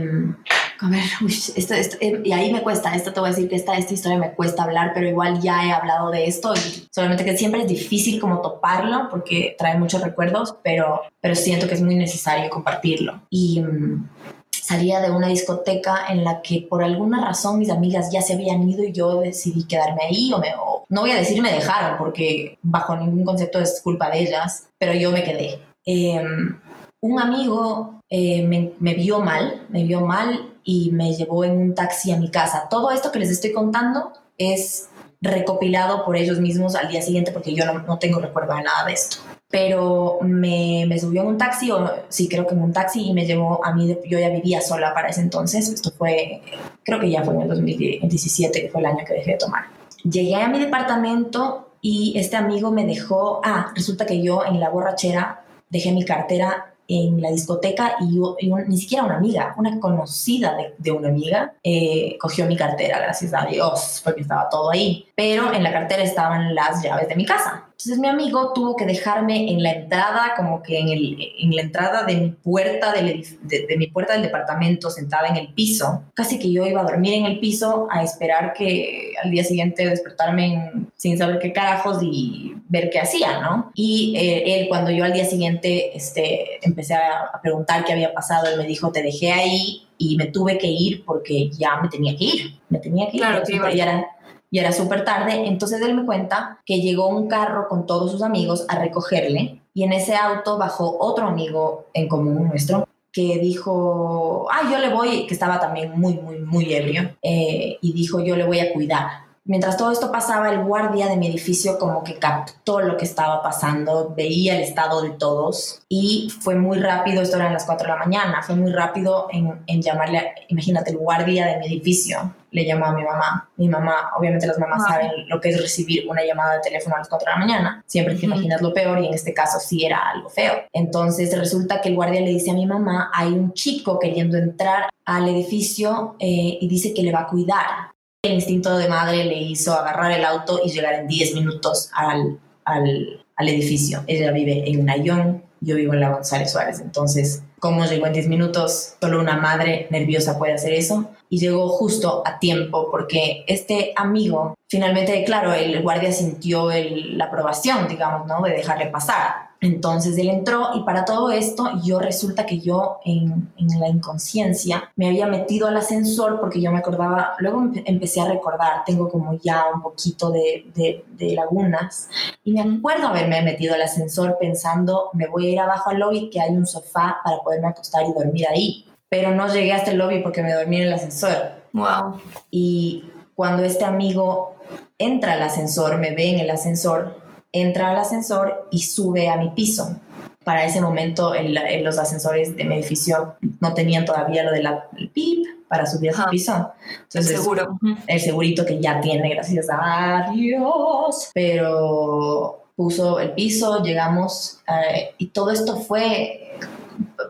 a 0.82 0.90
ver, 0.90 1.04
esto, 1.56 1.74
eh, 2.00 2.22
y 2.24 2.32
ahí 2.32 2.54
me 2.54 2.62
cuesta, 2.62 2.96
esto 2.96 3.12
te 3.12 3.20
voy 3.20 3.30
a 3.30 3.34
decir 3.34 3.50
que 3.50 3.56
esta, 3.56 3.78
esta 3.78 3.94
historia 3.94 4.18
me 4.18 4.32
cuesta 4.32 4.64
hablar, 4.64 4.92
pero 4.94 5.08
igual 5.08 5.42
ya 5.42 5.66
he 5.66 5.72
hablado 5.72 6.10
de 6.10 6.26
esto 6.26 6.54
y 6.56 6.88
solamente 6.92 7.26
que 7.26 7.38
siempre 7.38 7.62
es 7.62 7.68
difícil 7.68 8.20
como 8.20 8.42
toparlo 8.42 9.10
porque 9.10 9.56
trae 9.58 9.78
muchos 9.78 10.02
recuerdos, 10.02 10.56
pero, 10.64 11.02
pero 11.20 11.36
siento 11.36 11.68
que 11.68 11.74
es 11.74 11.82
muy 11.82 11.96
necesario 11.96 12.50
compartirlo. 12.50 13.22
Y 13.30 13.62
mm, 13.62 14.10
salía 14.52 15.02
de 15.02 15.12
una 15.12 15.28
discoteca 15.28 16.08
en 16.10 16.24
la 16.24 16.42
que 16.42 16.66
por 16.70 16.84
alguna 16.84 17.26
razón 17.26 17.60
mis 17.60 17.72
amigas 17.72 18.10
ya 18.12 18.22
se 18.22 18.34
habían 18.34 18.68
ido 18.70 18.84
y 18.84 18.94
yo 18.94 19.20
decidí 19.20 19.66
quedarme 19.66 20.04
ahí 20.04 20.32
o 20.32 20.40
me... 20.40 20.54
no 20.90 21.02
voy 21.02 21.12
a 21.12 21.18
decir 21.18 21.42
me 21.42 21.52
dejaron 21.52 21.98
porque 21.98 22.58
bajo 22.62 22.96
ningún 22.96 23.26
concepto 23.26 23.60
es 23.60 23.82
culpa 23.82 24.10
de 24.10 24.20
ellas, 24.22 24.70
pero 24.78 24.94
yo 24.94 25.12
me 25.12 25.24
quedé. 25.24 25.60
Em, 25.86 26.58
un 27.02 27.20
amigo 27.20 28.02
eh, 28.10 28.44
me, 28.44 28.72
me, 28.80 28.94
vio 28.94 29.20
mal, 29.20 29.66
me 29.70 29.84
vio 29.84 30.02
mal 30.02 30.54
y 30.70 30.92
me 30.92 31.16
llevó 31.16 31.44
en 31.44 31.58
un 31.58 31.74
taxi 31.74 32.12
a 32.12 32.18
mi 32.18 32.30
casa. 32.30 32.68
Todo 32.70 32.92
esto 32.92 33.12
que 33.12 33.18
les 33.18 33.32
estoy 33.32 33.52
contando 33.52 34.14
es 34.38 34.88
recopilado 35.20 36.06
por 36.06 36.16
ellos 36.16 36.40
mismos 36.40 36.76
al 36.76 36.90
día 36.90 37.02
siguiente 37.02 37.32
porque 37.32 37.56
yo 37.56 37.66
no, 37.66 37.80
no 37.80 37.98
tengo 37.98 38.20
recuerdo 38.20 38.54
de 38.54 38.62
nada 38.62 38.86
de 38.86 38.94
esto. 38.94 39.18
Pero 39.50 40.20
me, 40.22 40.86
me, 40.88 41.00
subió 41.00 41.24
en 41.24 41.30
un 41.30 41.38
taxi, 41.40 41.72
o 41.72 41.90
sí, 42.10 42.30
creo 42.30 42.46
que 42.46 42.54
en 42.54 42.62
un 42.62 42.72
taxi, 42.72 43.02
y 43.02 43.14
me 43.14 43.26
llevó 43.26 43.66
a 43.66 43.74
mí, 43.74 43.98
yo 44.08 44.20
ya 44.20 44.30
vivía 44.30 44.62
sola 44.62 44.94
para 44.94 45.10
ese 45.10 45.22
entonces, 45.22 45.70
esto 45.70 45.90
fue, 45.90 46.44
creo 46.84 47.00
que 47.00 47.10
ya 47.10 47.24
fue 47.24 47.34
en 47.34 47.42
el 47.42 47.48
2017, 47.48 48.62
que 48.62 48.70
fue 48.70 48.82
el 48.82 48.86
año 48.86 49.04
que 49.08 49.16
dejé 49.16 49.32
de 49.32 49.38
tomar. 49.38 49.64
Llegué 50.04 50.36
a 50.36 50.50
mi 50.50 50.60
departamento 50.60 51.72
y 51.82 52.14
este 52.16 52.36
amigo 52.36 52.70
me 52.70 52.86
dejó, 52.86 53.42
ah, 53.44 53.72
resulta 53.76 54.06
que 54.06 54.22
yo 54.22 54.46
en 54.46 54.60
la 54.60 54.70
borrachera 54.70 55.42
dejé 55.72 55.92
mi 55.94 56.06
cartera 56.06 56.76
en 56.90 57.22
la 57.22 57.30
discoteca 57.30 57.96
y, 58.02 58.18
yo, 58.18 58.36
ni 58.68 58.78
siquiera 58.78 59.06
una 59.06 59.18
amiga, 59.18 59.54
una 59.58 59.80
conocida 59.80 60.56
de, 60.56 60.74
de 60.78 60.92
una 60.92 61.10
amiga, 61.10 61.54
eh, 61.64 62.18
cogió 62.20 62.46
mi 62.48 62.58
cartera, 62.58 63.00
gracias 63.00 63.34
a 63.34 63.46
Dios, 63.46 64.02
porque 64.04 64.22
estaba 64.22 64.50
todo 64.50 64.72
ahí. 64.72 65.08
Pero 65.16 65.54
en 65.54 65.64
la 65.64 65.72
cartera 65.72 66.02
estaban 66.02 66.56
las 66.56 66.84
llaves 66.84 67.08
de 67.08 67.16
mi 67.16 67.26
casa. 67.26 67.69
Entonces 67.82 68.00
mi 68.00 68.10
amigo 68.10 68.52
tuvo 68.52 68.76
que 68.76 68.86
dejarme 68.86 69.54
en 69.54 69.64
la 69.64 69.72
entrada, 69.72 70.34
como 70.36 70.62
que 70.62 70.80
en, 70.80 70.90
el, 70.90 71.18
en 71.40 71.56
la 71.56 71.62
entrada 71.62 72.04
de 72.04 72.16
mi 72.16 72.30
puerta 72.32 72.92
del, 72.92 73.26
de, 73.44 73.68
de, 73.68 73.78
mi 73.78 73.88
puerta 73.88 74.12
del 74.12 74.24
departamento, 74.24 74.90
sentada 74.90 75.30
en 75.30 75.38
el 75.38 75.54
piso. 75.54 76.04
Casi 76.14 76.38
que 76.40 76.52
yo 76.52 76.66
iba 76.66 76.82
a 76.82 76.84
dormir 76.84 77.14
en 77.14 77.24
el 77.24 77.40
piso 77.40 77.88
a 77.90 78.04
esperar 78.04 78.52
que 78.52 79.14
al 79.24 79.32
día 79.32 79.46
siguiente 79.46 79.88
despertarme 79.88 80.54
en, 80.54 80.92
sin 80.98 81.18
saber 81.18 81.40
qué 81.40 81.54
carajos 81.54 82.00
y 82.04 82.54
ver 82.68 82.90
qué 82.90 83.00
hacía, 83.00 83.40
¿no? 83.40 83.72
Y 83.74 84.14
eh, 84.18 84.60
él 84.60 84.68
cuando 84.68 84.92
yo 84.92 85.06
al 85.06 85.14
día 85.14 85.24
siguiente 85.24 85.96
este, 85.96 86.60
empecé 86.62 86.96
a, 86.96 87.30
a 87.34 87.42
preguntar 87.42 87.86
qué 87.86 87.94
había 87.94 88.14
pasado, 88.14 88.50
él 88.50 88.58
me 88.58 88.68
dijo, 88.68 88.92
te 88.92 89.02
dejé 89.02 89.32
ahí 89.32 89.88
y 89.98 90.16
me 90.16 90.28
tuve 90.28 90.58
que 90.58 90.68
ir 90.68 91.06
porque 91.06 91.50
ya 91.52 91.78
me 91.82 91.90
tenía 91.90 92.16
que 92.16 92.24
ir. 92.24 92.60
Me 92.70 92.80
tenía 92.80 93.10
que 93.10 93.18
ir. 93.18 93.24
Claro, 93.24 93.44
que 93.46 93.56
iba. 93.56 93.72
Ya 93.72 93.84
era, 93.84 94.08
y 94.52 94.60
era 94.60 94.72
súper 94.72 95.06
tarde, 95.06 95.48
entonces 95.48 95.82
él 95.82 95.94
me 95.96 96.06
cuenta 96.06 96.60
que 96.66 96.82
llegó 96.82 97.08
un 97.08 97.28
carro 97.28 97.68
con 97.68 97.86
todos 97.86 98.12
sus 98.12 98.24
amigos 98.24 98.66
a 98.68 98.80
recogerle 98.80 99.62
y 99.74 99.84
en 99.84 99.94
ese 99.94 100.16
auto 100.16 100.58
bajó 100.58 100.98
otro 101.00 101.28
amigo 101.28 101.86
en 101.94 102.08
común 102.08 102.48
nuestro 102.48 102.88
que 103.12 103.40
dijo, 103.40 104.48
ah, 104.52 104.70
yo 104.72 104.78
le 104.78 104.94
voy, 104.94 105.26
que 105.26 105.34
estaba 105.34 105.60
también 105.60 106.00
muy, 106.00 106.14
muy, 106.16 106.40
muy 106.40 106.74
ebrio, 106.74 107.16
eh, 107.24 107.78
y 107.82 107.94
dijo, 107.94 108.20
yo 108.20 108.36
le 108.36 108.46
voy 108.46 108.60
a 108.60 108.72
cuidar. 108.72 109.08
Mientras 109.46 109.78
todo 109.78 109.92
esto 109.92 110.12
pasaba, 110.12 110.52
el 110.52 110.64
guardia 110.64 111.08
de 111.08 111.18
mi 111.18 111.28
edificio 111.28 111.80
como 111.80 112.04
que 112.04 112.20
captó 112.20 112.82
lo 112.82 112.98
que 112.98 113.06
estaba 113.06 113.42
pasando, 113.42 114.14
veía 114.16 114.56
el 114.56 114.62
estado 114.62 115.02
de 115.02 115.10
todos 115.10 115.82
y 115.90 116.32
fue 116.42 116.54
muy 116.54 116.78
rápido, 116.78 117.24
esto 117.24 117.38
era 117.38 117.50
a 117.50 117.54
las 117.54 117.66
4 117.66 117.88
de 117.88 117.94
la 117.94 118.00
mañana, 118.00 118.44
fue 118.44 118.56
muy 118.56 118.72
rápido 118.72 119.28
en, 119.32 119.64
en 119.66 119.82
llamarle, 119.82 120.34
imagínate, 120.50 120.92
el 120.92 120.98
guardia 120.98 121.48
de 121.48 121.58
mi 121.58 121.66
edificio 121.66 122.36
le 122.52 122.66
llamó 122.66 122.86
a 122.86 122.94
mi 122.94 123.04
mamá. 123.04 123.50
Mi 123.58 123.68
mamá, 123.68 124.12
obviamente 124.18 124.48
las 124.48 124.60
mamás 124.60 124.84
saben 124.88 125.12
lo 125.28 125.40
que 125.40 125.50
es 125.50 125.62
recibir 125.62 126.08
una 126.08 126.24
llamada 126.24 126.56
de 126.56 126.62
teléfono 126.62 126.96
a 126.96 127.00
las 127.00 127.10
4 127.10 127.26
de 127.26 127.32
la 127.32 127.46
mañana. 127.46 127.84
Siempre 127.86 128.16
te 128.16 128.26
imaginas 128.26 128.62
lo 128.62 128.74
peor 128.74 129.00
y 129.00 129.08
en 129.08 129.14
este 129.14 129.34
caso 129.34 129.60
sí 129.60 129.86
era 129.86 130.10
algo 130.10 130.30
feo. 130.30 130.54
Entonces 130.74 131.38
resulta 131.38 131.82
que 131.82 131.90
el 131.90 131.96
guardia 131.96 132.22
le 132.22 132.30
dice 132.30 132.52
a 132.52 132.56
mi 132.56 132.66
mamá, 132.66 133.12
hay 133.14 133.30
un 133.30 133.54
chico 133.54 134.00
queriendo 134.00 134.38
entrar 134.38 134.90
al 135.06 135.28
edificio 135.28 136.16
eh, 136.20 136.58
y 136.60 136.68
dice 136.68 136.94
que 136.94 137.04
le 137.04 137.12
va 137.12 137.22
a 137.22 137.28
cuidar. 137.28 137.92
El 138.24 138.34
instinto 138.34 138.78
de 138.78 138.90
madre 138.90 139.24
le 139.24 139.38
hizo 139.38 139.74
agarrar 139.74 140.12
el 140.12 140.26
auto 140.26 140.60
y 140.64 140.70
llegar 140.70 140.94
en 140.94 141.08
10 141.08 141.36
minutos 141.36 141.90
al, 141.94 142.40
al, 142.66 143.26
al 143.36 143.50
edificio. 143.50 144.04
Ella 144.08 144.32
vive 144.32 144.70
en 144.70 144.86
Nayón, 144.86 145.44
yo 145.62 145.76
vivo 145.76 145.94
en 145.94 146.02
la 146.02 146.10
González 146.10 146.52
Suárez. 146.52 146.80
Entonces, 146.80 147.44
¿cómo 147.60 147.86
llegó 147.86 148.08
en 148.08 148.14
10 148.14 148.28
minutos? 148.28 148.96
Solo 149.00 149.20
una 149.20 149.38
madre 149.38 149.88
nerviosa 149.90 150.38
puede 150.38 150.54
hacer 150.54 150.74
eso. 150.74 151.10
Y 151.32 151.38
llegó 151.40 151.70
justo 151.70 152.24
a 152.26 152.40
tiempo 152.40 152.90
porque 152.90 153.44
este 153.48 153.94
amigo, 153.96 154.56
finalmente, 154.68 155.24
claro, 155.26 155.54
el 155.54 155.82
guardia 155.84 156.12
sintió 156.12 156.72
el- 156.72 157.18
la 157.20 157.26
aprobación, 157.26 157.88
digamos, 157.88 158.26
¿no? 158.28 158.42
De 158.42 158.52
dejarle 158.52 158.88
pasar. 158.88 159.50
Entonces 159.62 160.18
él 160.18 160.30
entró 160.30 160.70
y 160.74 160.84
para 160.84 161.04
todo 161.06 161.30
esto 161.32 161.70
yo 161.84 162.00
resulta 162.00 162.46
que 162.46 162.60
yo 162.60 163.00
en, 163.04 163.52
la 163.80 163.90
inconsciencia 163.90 164.90
me 164.96 165.08
había 165.08 165.28
metido 165.28 165.68
al 165.68 165.76
ascensor 165.78 166.40
porque 166.40 166.62
yo 166.62 166.72
me 166.72 166.80
acordaba, 166.80 167.34
luego 167.40 167.60
empe- 167.62 167.84
empecé 167.86 168.22
a 168.22 168.26
recordar, 168.26 168.84
tengo 168.86 169.10
como 169.10 169.34
ya 169.34 169.66
un 169.74 169.82
poquito 169.82 170.32
de, 170.32 170.66
de- 170.74 171.04
de 171.12 171.36
lagunas 171.36 172.10
y 172.44 172.54
me 172.54 172.62
acuerdo 172.62 173.08
haberme 173.10 173.42
metido 173.42 173.76
al 173.76 173.82
ascensor 173.82 174.38
pensando 174.40 175.10
me 175.14 175.28
voy 175.28 175.48
a 175.48 175.50
ir 175.52 175.60
abajo 175.60 175.90
al 175.90 176.00
lobby 176.00 176.30
que 176.30 176.40
hay 176.42 176.52
un 176.52 176.66
sofá 176.66 177.18
para 177.24 177.40
poderme 177.40 177.68
acostar 177.68 178.04
y 178.08 178.14
dormir 178.14 178.48
ahí. 178.48 178.86
Pero 179.10 179.34
no 179.34 179.52
llegué 179.52 179.74
hasta 179.74 179.92
el 179.92 179.98
lobby 179.98 180.22
porque 180.22 180.44
me 180.44 180.54
dormí 180.54 180.78
en 180.78 180.84
el 180.84 180.94
ascensor. 180.94 181.36
Wow. 181.74 182.22
Y 182.52 183.06
cuando 183.36 183.64
este 183.64 183.86
amigo 183.86 184.56
entra 184.98 185.34
al 185.34 185.42
ascensor, 185.42 185.98
me 185.98 186.14
ve 186.14 186.30
en 186.30 186.40
el 186.40 186.50
ascensor, 186.50 187.18
entra 187.52 187.90
al 187.90 187.98
ascensor 187.98 188.68
y 188.72 188.84
sube 188.84 189.30
a 189.30 189.38
mi 189.38 189.50
piso. 189.50 189.96
Para 190.44 190.66
ese 190.66 190.82
momento 190.82 191.34
el- 191.34 191.58
el- 191.58 191.84
los 191.84 191.98
ascensores 191.98 192.56
de 192.56 192.64
mi 192.66 192.76
edificio 192.76 193.36
no 193.60 193.74
tenían 193.74 194.06
todavía 194.06 194.44
lo 194.44 194.52
del 194.52 194.68
pip 195.14 195.46
para 195.68 195.86
subir 195.86 196.12
a 196.12 196.14
su 196.14 196.22
Ajá. 196.22 196.30
piso. 196.30 196.72
Entonces, 197.04 197.38
Seguro. 197.40 197.80
el 198.08 198.20
segurito 198.20 198.66
que 198.66 198.80
ya 198.80 199.00
tiene, 199.02 199.30
gracias 199.30 199.68
a 199.72 200.32
Dios. 200.34 201.30
Pero 201.34 202.64
puso 202.76 203.20
el 203.20 203.34
piso, 203.34 203.82
llegamos 203.84 204.60
eh, 204.68 205.12
y 205.18 205.28
todo 205.28 205.52
esto 205.52 205.76
fue, 205.78 206.39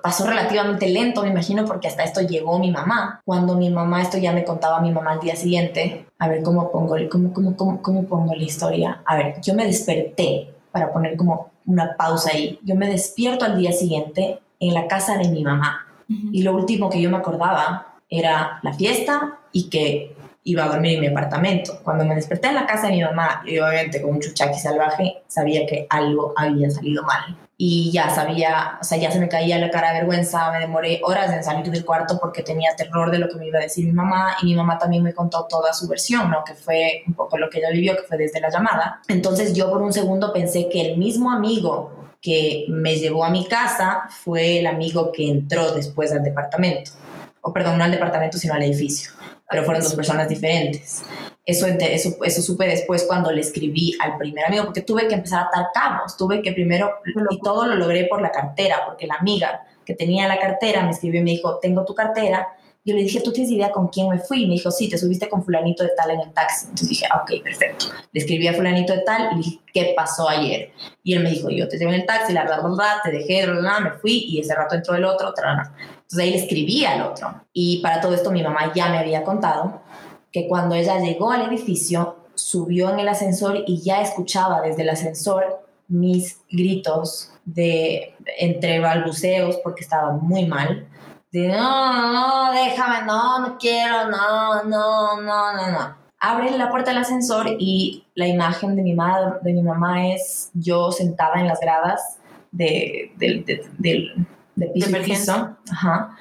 pasó 0.01 0.27
relativamente 0.27 0.87
lento, 0.89 1.23
me 1.23 1.29
imagino, 1.29 1.65
porque 1.65 1.87
hasta 1.87 2.03
esto 2.03 2.21
llegó 2.21 2.59
mi 2.59 2.71
mamá. 2.71 3.21
Cuando 3.25 3.55
mi 3.55 3.69
mamá, 3.69 4.01
esto 4.01 4.17
ya 4.17 4.31
me 4.31 4.43
contaba 4.43 4.81
mi 4.81 4.91
mamá 4.91 5.13
al 5.13 5.19
día 5.19 5.35
siguiente, 5.35 6.05
a 6.17 6.27
ver 6.27 6.43
cómo 6.43 6.71
pongo, 6.71 6.95
cómo, 7.09 7.33
cómo, 7.33 7.55
cómo, 7.55 7.81
cómo 7.81 8.03
pongo 8.05 8.35
la 8.35 8.43
historia. 8.43 9.01
A 9.05 9.15
ver, 9.15 9.41
yo 9.41 9.53
me 9.53 9.65
desperté 9.65 10.53
para 10.71 10.91
poner 10.91 11.17
como 11.17 11.51
una 11.65 11.95
pausa 11.97 12.31
ahí. 12.33 12.59
Yo 12.63 12.75
me 12.75 12.87
despierto 12.87 13.45
al 13.45 13.57
día 13.57 13.71
siguiente 13.71 14.39
en 14.59 14.73
la 14.73 14.87
casa 14.87 15.17
de 15.17 15.29
mi 15.29 15.43
mamá. 15.43 15.85
Y 16.31 16.41
lo 16.41 16.55
último 16.55 16.89
que 16.89 16.99
yo 16.99 17.11
me 17.11 17.17
acordaba 17.17 17.93
era 18.09 18.59
la 18.63 18.73
fiesta 18.73 19.37
y 19.51 19.69
que 19.69 20.15
iba 20.43 20.63
a 20.63 20.69
dormir 20.69 20.95
en 20.95 21.01
mi 21.01 21.07
apartamento. 21.07 21.79
Cuando 21.83 22.03
me 22.05 22.15
desperté 22.15 22.47
en 22.47 22.55
la 22.55 22.65
casa 22.65 22.87
de 22.87 22.93
mi 22.93 23.03
mamá, 23.03 23.43
y 23.45 23.59
obviamente 23.59 24.01
con 24.01 24.11
un 24.11 24.19
chuchaqui 24.19 24.57
salvaje, 24.57 25.21
sabía 25.27 25.67
que 25.67 25.85
algo 25.89 26.33
había 26.35 26.71
salido 26.71 27.03
mal. 27.03 27.35
Y 27.61 27.91
ya 27.91 28.09
sabía, 28.09 28.77
o 28.79 28.85
sea, 28.85 28.97
ya 28.97 29.11
se 29.11 29.19
me 29.19 29.27
caía 29.27 29.59
la 29.59 29.69
cara 29.69 29.91
de 29.91 29.99
vergüenza, 29.99 30.49
me 30.49 30.59
demoré 30.59 31.01
horas 31.03 31.29
en 31.33 31.43
salir 31.43 31.69
del 31.69 31.83
cuarto 31.83 32.17
porque 32.17 32.41
tenía 32.41 32.73
terror 32.73 33.11
de 33.11 33.19
lo 33.19 33.27
que 33.27 33.35
me 33.35 33.47
iba 33.47 33.59
a 33.59 33.63
decir 33.63 33.85
mi 33.85 33.91
mamá 33.91 34.37
y 34.41 34.45
mi 34.45 34.55
mamá 34.55 34.77
también 34.77 35.03
me 35.03 35.13
contó 35.13 35.45
toda 35.45 35.73
su 35.73 35.85
versión, 35.89 36.31
¿no? 36.31 36.41
Que 36.45 36.53
fue 36.53 37.03
un 37.05 37.15
poco 37.15 37.37
lo 37.37 37.49
que 37.49 37.57
ella 37.57 37.71
vivió, 37.71 37.97
que 37.97 38.03
fue 38.03 38.17
desde 38.17 38.39
la 38.39 38.49
llamada. 38.49 39.01
Entonces 39.09 39.53
yo 39.53 39.69
por 39.69 39.81
un 39.81 39.91
segundo 39.91 40.31
pensé 40.31 40.69
que 40.69 40.79
el 40.79 40.97
mismo 40.97 41.31
amigo 41.33 41.91
que 42.21 42.65
me 42.69 42.95
llevó 42.95 43.25
a 43.25 43.29
mi 43.29 43.45
casa 43.45 44.03
fue 44.09 44.59
el 44.59 44.65
amigo 44.65 45.11
que 45.11 45.29
entró 45.29 45.73
después 45.73 46.13
al 46.13 46.23
departamento. 46.23 46.91
O 47.41 47.51
perdón, 47.51 47.77
no 47.77 47.83
al 47.83 47.91
departamento, 47.91 48.37
sino 48.37 48.53
al 48.53 48.63
edificio. 48.63 49.11
Pero 49.49 49.65
fueron 49.65 49.83
dos 49.83 49.95
personas 49.95 50.29
diferentes. 50.29 51.03
Eso, 51.49 51.65
eso, 51.65 52.15
eso 52.23 52.41
supe 52.43 52.67
después 52.67 53.05
cuando 53.05 53.31
le 53.31 53.41
escribí 53.41 53.97
al 54.01 54.17
primer 54.19 54.45
amigo, 54.45 54.65
porque 54.65 54.81
tuve 54.81 55.07
que 55.07 55.15
empezar 55.15 55.45
a 55.45 55.47
atar 55.47 55.65
cabos. 55.73 56.15
Tuve 56.15 56.43
que 56.43 56.51
primero, 56.51 56.99
y 57.31 57.39
todo 57.39 57.65
lo 57.65 57.75
logré 57.75 58.05
por 58.05 58.21
la 58.21 58.29
cartera, 58.31 58.83
porque 58.85 59.07
la 59.07 59.15
amiga 59.15 59.63
que 59.83 59.95
tenía 59.95 60.27
la 60.27 60.37
cartera 60.37 60.83
me 60.83 60.91
escribió 60.91 61.21
y 61.21 61.23
me 61.23 61.31
dijo, 61.31 61.57
tengo 61.57 61.83
tu 61.85 61.95
cartera. 61.95 62.49
Yo 62.85 62.95
le 62.95 63.01
dije, 63.01 63.21
¿tú 63.21 63.33
tienes 63.33 63.51
idea 63.51 63.71
con 63.71 63.87
quién 63.87 64.09
me 64.09 64.19
fui? 64.19 64.43
Y 64.43 64.47
me 64.47 64.53
dijo, 64.53 64.69
sí, 64.69 64.87
te 64.87 64.99
subiste 64.99 65.27
con 65.27 65.43
fulanito 65.43 65.83
de 65.83 65.89
tal 65.97 66.11
en 66.11 66.19
el 66.19 66.31
taxi. 66.33 66.65
Entonces 66.65 66.89
dije, 66.89 67.07
ah, 67.11 67.23
ok, 67.23 67.43
perfecto. 67.43 67.85
Le 68.11 68.19
escribí 68.19 68.47
a 68.47 68.53
fulanito 68.53 68.93
de 68.93 69.01
tal 69.01 69.29
y 69.31 69.35
le 69.35 69.41
dije, 69.41 69.59
¿qué 69.73 69.93
pasó 69.97 70.29
ayer? 70.29 70.71
Y 71.03 71.15
él 71.15 71.23
me 71.23 71.31
dijo, 71.31 71.49
yo 71.49 71.67
te 71.67 71.79
llevé 71.79 71.95
en 71.95 72.01
el 72.01 72.05
taxi, 72.05 72.31
la 72.31 72.43
verdad, 72.43 72.97
te 73.03 73.11
dejé, 73.11 73.47
bla, 73.47 73.59
bla, 73.59 73.79
me 73.79 73.91
fui 73.93 74.25
y 74.29 74.39
ese 74.39 74.53
rato 74.53 74.75
entró 74.75 74.93
el 74.93 75.03
otro, 75.03 75.33
tra, 75.33 75.73
Entonces 75.73 76.19
ahí 76.19 76.29
le 76.29 76.37
escribí 76.37 76.85
al 76.85 77.01
otro. 77.01 77.43
Y 77.51 77.81
para 77.81 77.99
todo 78.01 78.13
esto 78.13 78.29
mi 78.29 78.43
mamá 78.43 78.71
ya 78.75 78.89
me 78.89 78.99
había 78.99 79.23
contado 79.23 79.81
que 80.31 80.47
cuando 80.47 80.75
ella 80.75 80.99
llegó 80.99 81.31
al 81.31 81.47
edificio, 81.49 82.17
subió 82.35 82.89
en 82.91 82.99
el 82.99 83.09
ascensor 83.09 83.63
y 83.67 83.81
ya 83.81 84.01
escuchaba 84.01 84.61
desde 84.61 84.83
el 84.83 84.89
ascensor 84.89 85.65
mis 85.87 86.39
gritos 86.49 87.31
de 87.45 88.15
entre 88.37 88.79
balbuceos 88.79 89.57
porque 89.63 89.81
estaba 89.83 90.11
muy 90.13 90.45
mal 90.45 90.87
de 91.31 91.47
no, 91.49 92.13
no, 92.13 92.51
déjame, 92.53 93.05
no, 93.05 93.39
no 93.39 93.57
quiero, 93.57 94.09
no, 94.09 94.63
no, 94.63 95.21
no, 95.21 95.53
no, 95.55 95.71
no. 95.71 95.95
Abre 96.19 96.51
la 96.57 96.69
puerta 96.69 96.91
del 96.91 96.99
ascensor 97.01 97.47
y 97.59 98.03
la 98.15 98.27
imagen 98.27 98.75
de 98.75 98.81
mi, 98.83 98.93
ma- 98.93 99.37
de 99.41 99.53
mi 99.53 99.61
mamá 99.61 100.07
es 100.09 100.49
yo 100.53 100.91
sentada 100.91 101.39
en 101.39 101.47
las 101.47 101.59
gradas 101.59 102.17
de, 102.51 103.11
del, 103.17 103.45
de, 103.45 103.61
de 104.55 104.67
piso 104.67 104.87
De 104.89 104.95
emergencia. 104.97 105.33
piso, 105.63 105.73
ajá, 105.73 106.17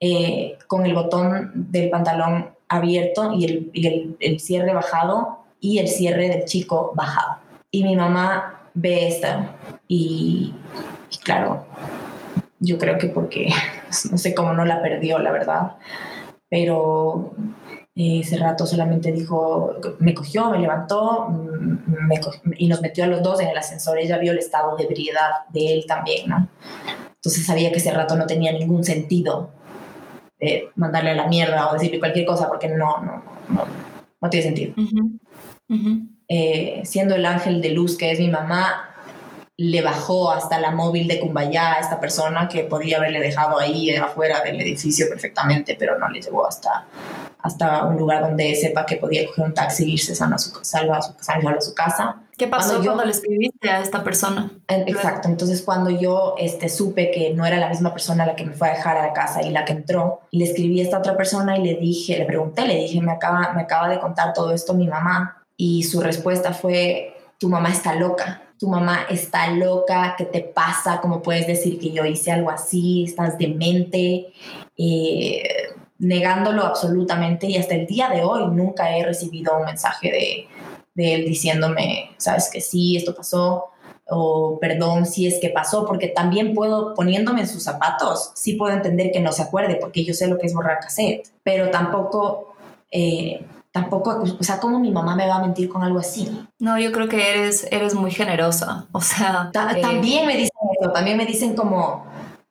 eh, 0.00 0.58
con 0.66 0.84
el 0.86 0.94
botón 0.94 1.52
del 1.54 1.88
pantalón 1.90 2.50
abierto 2.72 3.32
y, 3.32 3.44
el, 3.44 4.16
el, 4.18 4.40
cierre 4.40 4.72
bajado 4.72 5.40
y 5.60 5.78
el 5.78 5.88
cierre 5.88 6.28
del 6.28 6.44
chico 6.46 6.92
bajado. 6.94 7.36
Y 7.70 7.84
mi 7.84 7.96
mamá 7.96 8.70
ve 8.74 9.08
esta 9.08 9.56
y, 9.86 10.54
claro, 11.22 11.66
yo 12.60 12.78
creo 12.78 12.98
que 12.98 13.08
porque 13.08 13.50
no 14.10 14.18
sé 14.18 14.34
cómo 14.34 14.54
no 14.54 14.64
la 14.64 14.80
perdió, 14.80 15.18
la 15.18 15.32
verdad, 15.32 15.76
pero 16.48 17.32
eh, 17.94 18.20
ese 18.20 18.38
rato 18.38 18.64
solamente 18.66 19.12
dijo, 19.12 19.76
me 19.98 20.14
cogió, 20.14 20.50
me 20.50 20.58
levantó 20.58 21.28
mm, 21.28 21.78
y 22.56 22.68
nos 22.68 22.80
metió 22.80 23.04
a 23.04 23.08
los 23.08 23.22
dos 23.22 23.40
en 23.40 23.48
el 23.48 23.56
ascensor. 23.56 23.98
Ella 23.98 24.16
vio 24.16 24.32
el 24.32 24.38
estado 24.38 24.76
de 24.76 24.84
ebriedad 24.84 25.46
de 25.50 25.74
él 25.74 25.84
también, 25.86 26.28
¿no? 26.28 26.48
Entonces 27.16 27.44
sabía 27.44 27.70
que 27.70 27.78
ese 27.78 27.92
rato 27.92 28.16
no 28.16 28.26
tenía 28.26 28.52
ningún 28.52 28.82
sentido 28.82 29.50
eh, 30.42 30.68
mandarle 30.74 31.10
a 31.10 31.14
la 31.14 31.28
mierda 31.28 31.70
o 31.70 31.74
decirle 31.74 32.00
cualquier 32.00 32.26
cosa 32.26 32.48
porque 32.48 32.68
no, 32.68 32.98
no, 32.98 33.22
no, 33.48 33.64
no 34.20 34.30
tiene 34.30 34.44
sentido 34.44 34.74
eh, 36.28 36.80
siendo 36.84 37.14
el 37.14 37.26
ángel 37.26 37.60
de 37.60 37.70
luz 37.70 37.96
que 37.98 38.10
es 38.10 38.18
mi 38.18 38.28
mamá, 38.28 38.88
le 39.58 39.82
bajó 39.82 40.32
hasta 40.32 40.58
la 40.58 40.70
móvil 40.70 41.06
de 41.06 41.20
Cumbayá 41.20 41.74
a 41.74 41.80
esta 41.80 42.00
persona 42.00 42.48
que 42.48 42.64
podía 42.64 42.96
haberle 42.96 43.20
dejado 43.20 43.58
ahí 43.58 43.94
afuera 43.96 44.40
del 44.40 44.58
edificio 44.60 45.08
perfectamente, 45.10 45.76
pero 45.78 45.98
no 45.98 46.08
le 46.08 46.22
llevó 46.22 46.46
hasta, 46.46 46.86
hasta 47.38 47.84
un 47.84 47.98
lugar 47.98 48.22
donde 48.22 48.54
sepa 48.54 48.86
que 48.86 48.96
podía 48.96 49.26
coger 49.26 49.44
un 49.44 49.54
taxi 49.54 49.84
e 49.84 49.88
irse 49.88 50.14
sano 50.14 50.36
a 50.36 50.38
su, 50.38 50.58
salvo 50.64 50.94
a 50.94 51.02
su, 51.02 51.12
salvo 51.20 51.50
a 51.50 51.60
su 51.60 51.74
casa. 51.74 52.21
¿Qué 52.42 52.48
pasó 52.48 52.70
Cuando 52.70 52.84
cuando, 52.86 53.02
yo- 53.02 53.06
le 53.06 53.12
escribiste 53.12 53.70
a 53.70 53.80
esta 53.80 54.02
persona? 54.02 54.50
Exacto, 54.66 55.28
entonces 55.28 55.62
cuando 55.62 55.90
yo 55.90 56.34
este, 56.38 56.68
supe 56.68 57.12
que 57.12 57.32
no 57.34 57.46
era 57.46 57.56
la 57.58 57.68
misma 57.68 57.92
persona 57.92 58.26
la 58.26 58.34
que 58.34 58.44
me 58.44 58.52
fue 58.52 58.68
a 58.68 58.74
dejar 58.74 58.96
a 58.96 59.06
la 59.06 59.12
casa 59.12 59.42
y 59.42 59.50
la 59.50 59.64
que 59.64 59.74
entró, 59.74 60.22
le 60.32 60.42
escribí 60.44 60.80
a 60.80 60.82
esta 60.82 60.98
otra 60.98 61.16
persona 61.16 61.56
y 61.56 61.62
le 61.62 61.76
dije, 61.76 62.18
le 62.18 62.24
pregunté, 62.24 62.66
le 62.66 62.74
dije, 62.74 63.00
me 63.00 63.12
acaba, 63.12 63.52
me 63.54 63.62
acaba 63.62 63.88
de 63.88 64.00
contar 64.00 64.32
todo 64.32 64.52
esto 64.52 64.74
mi 64.74 64.88
mamá 64.88 65.44
y 65.56 65.84
su 65.84 66.00
respuesta 66.00 66.52
fue, 66.52 67.14
tu 67.38 67.48
mamá 67.48 67.70
está 67.70 67.94
loca, 67.94 68.42
tu 68.58 68.66
mamá 68.66 69.06
está 69.08 69.48
loca, 69.52 70.16
¿qué 70.18 70.24
te 70.24 70.40
pasa? 70.40 71.00
¿Cómo 71.00 71.22
puedes 71.22 71.46
decir 71.46 71.78
que 71.78 71.92
yo 71.92 72.04
hice 72.04 72.32
algo 72.32 72.50
así? 72.50 73.04
¿Estás 73.04 73.38
demente? 73.38 74.32
Eh, 74.76 75.44
negándolo 76.00 76.64
absolutamente 76.64 77.46
y 77.46 77.56
hasta 77.56 77.76
el 77.76 77.86
día 77.86 78.08
de 78.08 78.22
hoy 78.22 78.48
nunca 78.48 78.96
he 78.96 79.04
recibido 79.04 79.56
un 79.56 79.64
mensaje 79.64 80.10
de, 80.10 80.48
de 80.94 81.14
él 81.14 81.24
diciéndome, 81.24 82.10
sabes 82.18 82.50
que 82.52 82.60
sí, 82.60 82.96
esto 82.96 83.14
pasó, 83.14 83.66
o 84.08 84.58
perdón 84.60 85.06
si 85.06 85.26
es 85.26 85.38
que 85.40 85.48
pasó, 85.50 85.86
porque 85.86 86.08
también 86.08 86.54
puedo, 86.54 86.94
poniéndome 86.94 87.40
en 87.42 87.48
sus 87.48 87.62
zapatos, 87.62 88.32
sí 88.34 88.54
puedo 88.54 88.74
entender 88.74 89.10
que 89.12 89.20
no 89.20 89.32
se 89.32 89.42
acuerde, 89.42 89.76
porque 89.80 90.04
yo 90.04 90.12
sé 90.14 90.26
lo 90.28 90.38
que 90.38 90.46
es 90.46 90.54
borrar 90.54 90.80
cassette, 90.80 91.28
pero 91.42 91.70
tampoco, 91.70 92.54
eh, 92.90 93.44
tampoco, 93.70 94.22
o 94.38 94.42
sea, 94.44 94.58
¿cómo 94.60 94.78
mi 94.78 94.90
mamá 94.90 95.16
me 95.16 95.26
va 95.26 95.36
a 95.36 95.40
mentir 95.40 95.68
con 95.70 95.82
algo 95.82 95.98
así? 95.98 96.28
No, 96.58 96.78
yo 96.78 96.92
creo 96.92 97.08
que 97.08 97.30
eres, 97.30 97.66
eres 97.70 97.94
muy 97.94 98.10
generosa. 98.10 98.86
O 98.92 99.00
sea, 99.00 99.48
Ta- 99.52 99.72
eh, 99.78 99.80
También 99.80 100.26
me 100.26 100.34
dicen 100.36 100.50
eso, 100.78 100.90
también 100.92 101.16
me 101.16 101.24
dicen 101.24 101.54
como, 101.56 102.04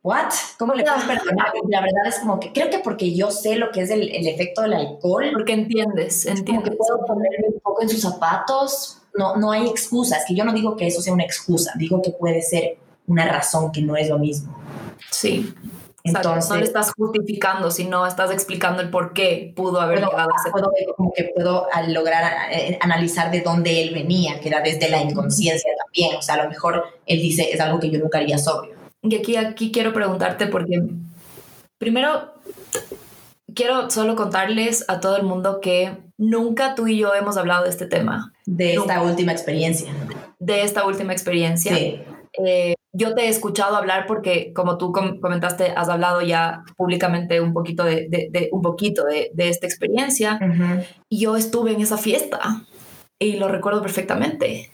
¿what? 0.04 0.32
¿Cómo 0.58 0.74
le 0.74 0.84
puedes 0.84 1.04
perdonar? 1.04 1.52
La 1.70 1.82
verdad 1.82 2.08
es 2.08 2.20
como 2.20 2.40
que 2.40 2.52
creo 2.52 2.70
que 2.70 2.80
porque 2.80 3.14
yo 3.14 3.32
sé 3.32 3.56
lo 3.56 3.72
que 3.72 3.82
es 3.82 3.90
el, 3.90 4.10
el 4.10 4.28
efecto 4.28 4.62
del 4.62 4.74
alcohol. 4.74 5.30
Porque 5.34 5.54
entiendes. 5.54 6.28
Como 6.46 6.64
que 6.64 6.72
puedo 6.72 7.06
ponerme 7.06 7.48
un 7.54 7.60
poco 7.60 7.82
en 7.82 7.90
sus 7.90 8.02
zapatos. 8.02 8.98
No, 9.14 9.36
no 9.36 9.52
hay 9.52 9.68
excusas, 9.68 10.24
que 10.26 10.34
yo 10.34 10.46
no 10.46 10.54
digo 10.54 10.78
que 10.78 10.88
eso 10.88 11.02
sea 11.02 11.14
una 11.14 11.26
excusa, 11.26 11.74
digo 11.76 12.02
que 12.02 12.12
puede 12.12 12.42
ser 12.42 12.78
una 13.08 13.28
razón 13.28 13.74
que 13.74 13.82
no 13.82 13.98
es 13.98 14.08
lo 14.08 14.18
mismo. 14.18 14.58
Sí. 15.12 15.54
Entonces, 16.04 16.50
no 16.50 16.56
le 16.56 16.64
estás 16.64 16.94
justificando, 16.94 17.70
sino 17.70 18.08
estás 18.08 18.32
explicando 18.32 18.82
el 18.82 18.90
por 18.90 19.14
qué 19.14 19.54
pudo 19.56 19.82
haber 19.82 20.00
llegado 20.00 20.30
a 20.30 20.42
ese 20.42 20.50
puedo, 20.50 20.72
como 20.96 21.12
que 21.14 21.32
puedo 21.36 21.68
lograr 21.90 22.52
eh, 22.52 22.80
analizar 22.82 23.30
de 23.30 23.42
dónde 23.42 23.84
él 23.84 23.94
venía, 23.94 24.40
que 24.40 24.48
era 24.48 24.62
desde 24.62 24.90
la 24.90 25.02
inconsciencia 25.02 25.72
también. 25.78 26.16
O 26.16 26.22
sea, 26.22 26.36
a 26.36 26.44
lo 26.44 26.50
mejor 26.50 26.86
él 27.06 27.22
dice, 27.22 27.52
es 27.52 27.60
algo 27.60 27.80
que 27.80 27.92
yo 27.92 28.00
nunca 28.00 28.18
haría 28.18 28.38
sobrio. 28.38 28.81
Y 29.04 29.16
aquí, 29.16 29.36
aquí 29.36 29.72
quiero 29.72 29.94
preguntarte 29.94 30.48
porque, 30.48 30.82
primero, 31.78 32.34
quiero 33.54 33.90
solo 33.90 34.16
contarles 34.16 34.86
a 34.88 35.00
todo 35.00 35.18
el 35.18 35.24
mundo 35.24 35.60
que 35.60 35.98
nunca 36.18 36.76
tú 36.76 36.88
y 36.88 36.98
yo 36.98 37.14
hemos 37.16 37.38
hablado 37.38 37.64
de 37.64 37.70
este 37.70 37.88
tema. 37.88 38.32
De 38.46 38.76
esta 38.76 39.02
última 39.02 39.32
experiencia. 39.32 39.92
De 40.40 40.64
esta 40.64 40.86
última 40.86 41.14
experiencia. 41.14 41.76
Sí. 41.76 42.02
Eh, 42.46 42.76
yo 42.94 43.16
te 43.16 43.24
he 43.24 43.30
escuchado 43.30 43.78
hablar 43.78 44.06
porque, 44.06 44.52
como 44.54 44.78
tú 44.78 44.92
comentaste, 44.92 45.74
has 45.76 45.88
hablado 45.90 46.22
ya 46.22 46.64
públicamente 46.76 47.40
un 47.40 47.54
poquito 47.54 47.84
de, 47.86 48.08
de, 48.10 48.50
un 48.52 48.62
poquito 48.62 49.06
de, 49.06 49.32
de 49.34 49.50
esta 49.50 49.66
experiencia. 49.66 50.40
Y 51.10 51.20
yo 51.20 51.38
estuve 51.38 51.72
en 51.72 51.82
esa 51.82 51.98
fiesta 51.98 52.66
y 53.18 53.38
lo 53.38 53.48
recuerdo 53.48 53.82
perfectamente. 53.82 54.72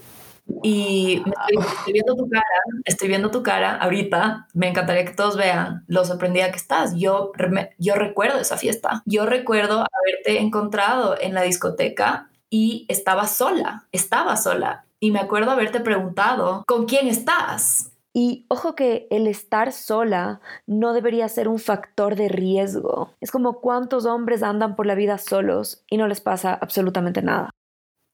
Y 0.63 1.23
estoy, 1.49 1.93
viendo 1.93 2.15
tu 2.15 2.29
cara, 2.29 2.45
estoy 2.85 3.07
viendo 3.07 3.31
tu 3.31 3.43
cara 3.43 3.75
ahorita. 3.77 4.47
Me 4.53 4.67
encantaría 4.67 5.05
que 5.05 5.13
todos 5.13 5.37
vean 5.37 5.83
lo 5.87 6.05
sorprendida 6.05 6.51
que 6.51 6.57
estás. 6.57 6.95
Yo, 6.95 7.31
yo 7.77 7.95
recuerdo 7.95 8.39
esa 8.39 8.57
fiesta. 8.57 9.03
Yo 9.05 9.25
recuerdo 9.25 9.85
haberte 9.91 10.41
encontrado 10.41 11.15
en 11.19 11.33
la 11.33 11.41
discoteca 11.41 12.29
y 12.49 12.85
estaba 12.89 13.27
sola, 13.27 13.87
estaba 13.91 14.37
sola. 14.37 14.85
Y 14.99 15.11
me 15.11 15.19
acuerdo 15.19 15.51
haberte 15.51 15.79
preguntado, 15.79 16.63
¿con 16.65 16.85
quién 16.85 17.07
estás? 17.07 17.91
Y 18.13 18.47
ojo 18.49 18.73
que 18.73 19.07
el 19.11 19.27
estar 19.27 19.71
sola 19.71 20.41
no 20.65 20.93
debería 20.93 21.29
ser 21.29 21.47
un 21.47 21.59
factor 21.59 22.15
de 22.15 22.29
riesgo. 22.29 23.13
Es 23.21 23.29
como 23.29 23.61
cuántos 23.61 24.07
hombres 24.07 24.41
andan 24.41 24.75
por 24.75 24.87
la 24.87 24.95
vida 24.95 25.19
solos 25.19 25.83
y 25.87 25.97
no 25.97 26.07
les 26.07 26.19
pasa 26.19 26.55
absolutamente 26.55 27.21
nada. 27.21 27.51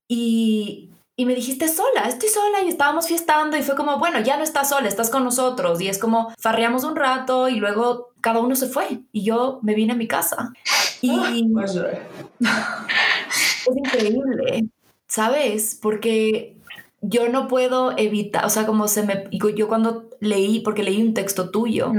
Y 0.10 0.93
y 1.16 1.26
me 1.26 1.36
dijiste 1.36 1.68
sola, 1.68 2.08
estoy 2.08 2.30
sola 2.30 2.64
y 2.64 2.70
estábamos 2.70 3.08
fiestando 3.08 3.56
y 3.56 3.62
fue 3.62 3.76
como, 3.76 4.00
bueno, 4.00 4.20
ya 4.22 4.38
no 4.38 4.44
estás 4.44 4.70
sola, 4.70 4.88
estás 4.88 5.12
con 5.12 5.24
nosotros. 5.24 5.80
Y 5.80 5.88
es 5.88 6.00
como, 6.00 6.34
farreamos 6.40 6.84
un 6.84 6.96
rato 6.96 7.50
y 7.50 7.56
luego 7.56 8.14
cada 8.20 8.40
uno 8.40 8.56
se 8.56 8.68
fue 8.68 9.02
y 9.12 9.24
yo 9.24 9.60
me 9.62 9.76
vine 9.76 9.94
a 9.94 9.96
mi 9.96 10.08
casa. 10.08 10.52
Y 11.02 11.12
ah, 11.12 11.32
es 13.70 13.76
increíble, 13.76 14.66
¿sabes? 15.08 15.78
Porque 15.80 16.58
yo 17.02 17.30
no 17.30 17.48
puedo 17.48 17.96
evitar, 17.98 18.46
o 18.46 18.50
sea, 18.50 18.66
como 18.66 18.88
se 18.88 19.04
me, 19.04 19.26
yo 19.32 19.68
cuando 19.68 20.10
leí, 20.20 20.62
porque 20.62 20.84
leí 20.84 21.02
un 21.02 21.14
texto 21.14 21.52
tuyo, 21.52 21.92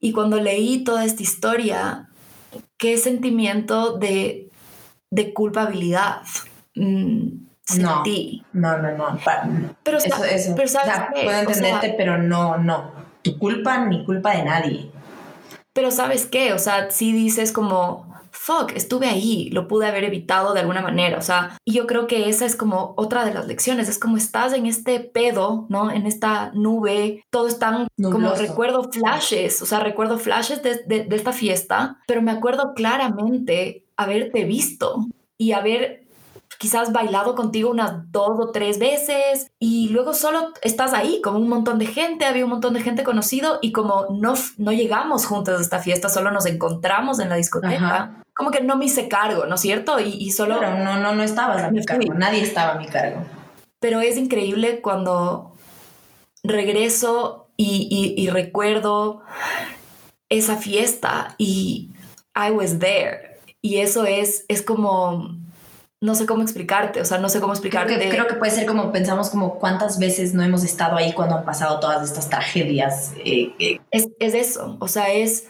y 0.00 0.12
cuando 0.12 0.38
leí 0.38 0.84
toda 0.84 1.04
esta 1.04 1.22
historia, 1.22 2.10
qué 2.76 2.98
sentimiento 2.98 3.96
de, 3.96 4.50
de 5.10 5.32
culpabilidad. 5.32 6.22
Mm, 6.74 7.45
no, 7.74 8.02
No, 8.52 8.78
no, 8.78 8.92
no. 8.92 9.18
pero, 9.82 9.98
eso, 9.98 10.24
eso. 10.24 10.54
pero 10.54 10.68
sabes 10.68 10.94
puedo 11.12 11.38
entenderte, 11.38 11.94
pero 11.96 12.18
no, 12.18 12.58
no. 12.58 12.92
Tu 13.22 13.38
culpa 13.38 13.84
ni 13.84 14.04
culpa 14.04 14.36
de 14.36 14.44
nadie. 14.44 14.90
Pero 15.72 15.90
sabes 15.90 16.26
qué, 16.26 16.52
o 16.52 16.58
sea, 16.58 16.90
si 16.90 17.12
dices 17.12 17.52
como, 17.52 18.06
fuck, 18.30 18.72
estuve 18.74 19.08
ahí, 19.08 19.50
lo 19.50 19.66
pude 19.66 19.86
haber 19.86 20.04
evitado 20.04 20.54
de 20.54 20.60
alguna 20.60 20.80
manera, 20.80 21.18
o 21.18 21.22
sea, 21.22 21.58
y 21.66 21.74
yo 21.74 21.86
creo 21.86 22.06
que 22.06 22.28
esa 22.28 22.46
es 22.46 22.56
como 22.56 22.94
otra 22.96 23.24
de 23.24 23.34
las 23.34 23.46
lecciones, 23.46 23.88
es 23.88 23.98
como 23.98 24.16
estás 24.16 24.52
en 24.52 24.66
este 24.66 25.00
pedo, 25.00 25.66
¿no? 25.68 25.90
En 25.90 26.06
esta 26.06 26.52
nube, 26.54 27.24
todo 27.30 27.48
es 27.48 27.58
tan 27.58 27.88
como 28.00 28.32
recuerdo 28.34 28.84
flashes, 28.84 29.60
o 29.60 29.66
sea, 29.66 29.80
recuerdo 29.80 30.18
flashes 30.18 30.62
de, 30.62 30.76
de 30.86 31.16
esta 31.16 31.32
fiesta, 31.32 31.98
pero 32.06 32.22
me 32.22 32.30
acuerdo 32.30 32.72
claramente 32.74 33.84
haberte 33.96 34.44
visto 34.44 35.06
y 35.36 35.52
haber 35.52 36.05
quizás 36.58 36.92
bailado 36.92 37.34
contigo 37.34 37.70
unas 37.70 38.10
dos 38.10 38.38
o 38.38 38.50
tres 38.50 38.78
veces 38.78 39.50
y 39.58 39.88
luego 39.90 40.14
solo 40.14 40.52
estás 40.62 40.92
ahí, 40.92 41.20
como 41.22 41.38
un 41.38 41.48
montón 41.48 41.78
de 41.78 41.86
gente, 41.86 42.24
había 42.24 42.44
un 42.44 42.50
montón 42.50 42.74
de 42.74 42.80
gente 42.80 43.04
conocido 43.04 43.58
y 43.62 43.72
como 43.72 44.06
no, 44.10 44.34
no 44.58 44.72
llegamos 44.72 45.26
juntos 45.26 45.58
a 45.58 45.62
esta 45.62 45.78
fiesta, 45.80 46.08
solo 46.08 46.30
nos 46.30 46.46
encontramos 46.46 47.18
en 47.20 47.28
la 47.28 47.36
discoteca. 47.36 48.22
Como 48.34 48.50
que 48.50 48.60
no 48.60 48.76
me 48.76 48.84
hice 48.84 49.08
cargo, 49.08 49.46
¿no 49.46 49.54
es 49.54 49.60
cierto? 49.62 49.98
Y, 49.98 50.30
solo... 50.30 50.58
Pero 50.60 50.78
no, 50.78 50.98
no, 50.98 51.14
no 51.14 51.22
estabas 51.22 51.62
a 51.62 51.70
mi 51.70 51.82
cargo, 51.84 52.12
nadie 52.14 52.42
estaba 52.42 52.72
a 52.72 52.78
mi 52.78 52.86
cargo. 52.86 53.24
Pero 53.80 54.00
es 54.00 54.18
increíble 54.18 54.82
cuando 54.82 55.54
regreso 56.42 57.48
y, 57.56 58.14
y 58.16 58.28
recuerdo 58.28 59.22
esa 60.28 60.56
fiesta 60.56 61.34
y 61.38 61.92
I 62.34 62.50
was 62.50 62.78
there. 62.78 63.40
Y 63.62 63.78
eso 63.78 64.04
es, 64.04 64.44
es 64.48 64.62
como 64.62 65.45
no 66.00 66.14
sé 66.14 66.26
cómo 66.26 66.42
explicarte, 66.42 67.00
o 67.00 67.04
sea, 67.04 67.18
no 67.18 67.28
sé 67.28 67.40
cómo 67.40 67.52
explicarte. 67.52 67.94
Creo 67.94 68.10
que, 68.10 68.10
creo 68.10 68.26
que 68.26 68.34
puede 68.34 68.52
ser 68.52 68.66
como 68.66 68.92
pensamos 68.92 69.30
como 69.30 69.58
cuántas 69.58 69.98
veces 69.98 70.34
no 70.34 70.42
hemos 70.42 70.62
estado 70.62 70.96
ahí 70.96 71.12
cuando 71.12 71.36
han 71.36 71.44
pasado 71.44 71.80
todas 71.80 72.02
estas 72.02 72.28
tragedias. 72.28 73.12
Eh, 73.24 73.54
eh. 73.58 73.80
Es, 73.90 74.08
es, 74.18 74.34
eso, 74.34 74.76
o 74.78 74.88
sea, 74.88 75.12
es 75.12 75.46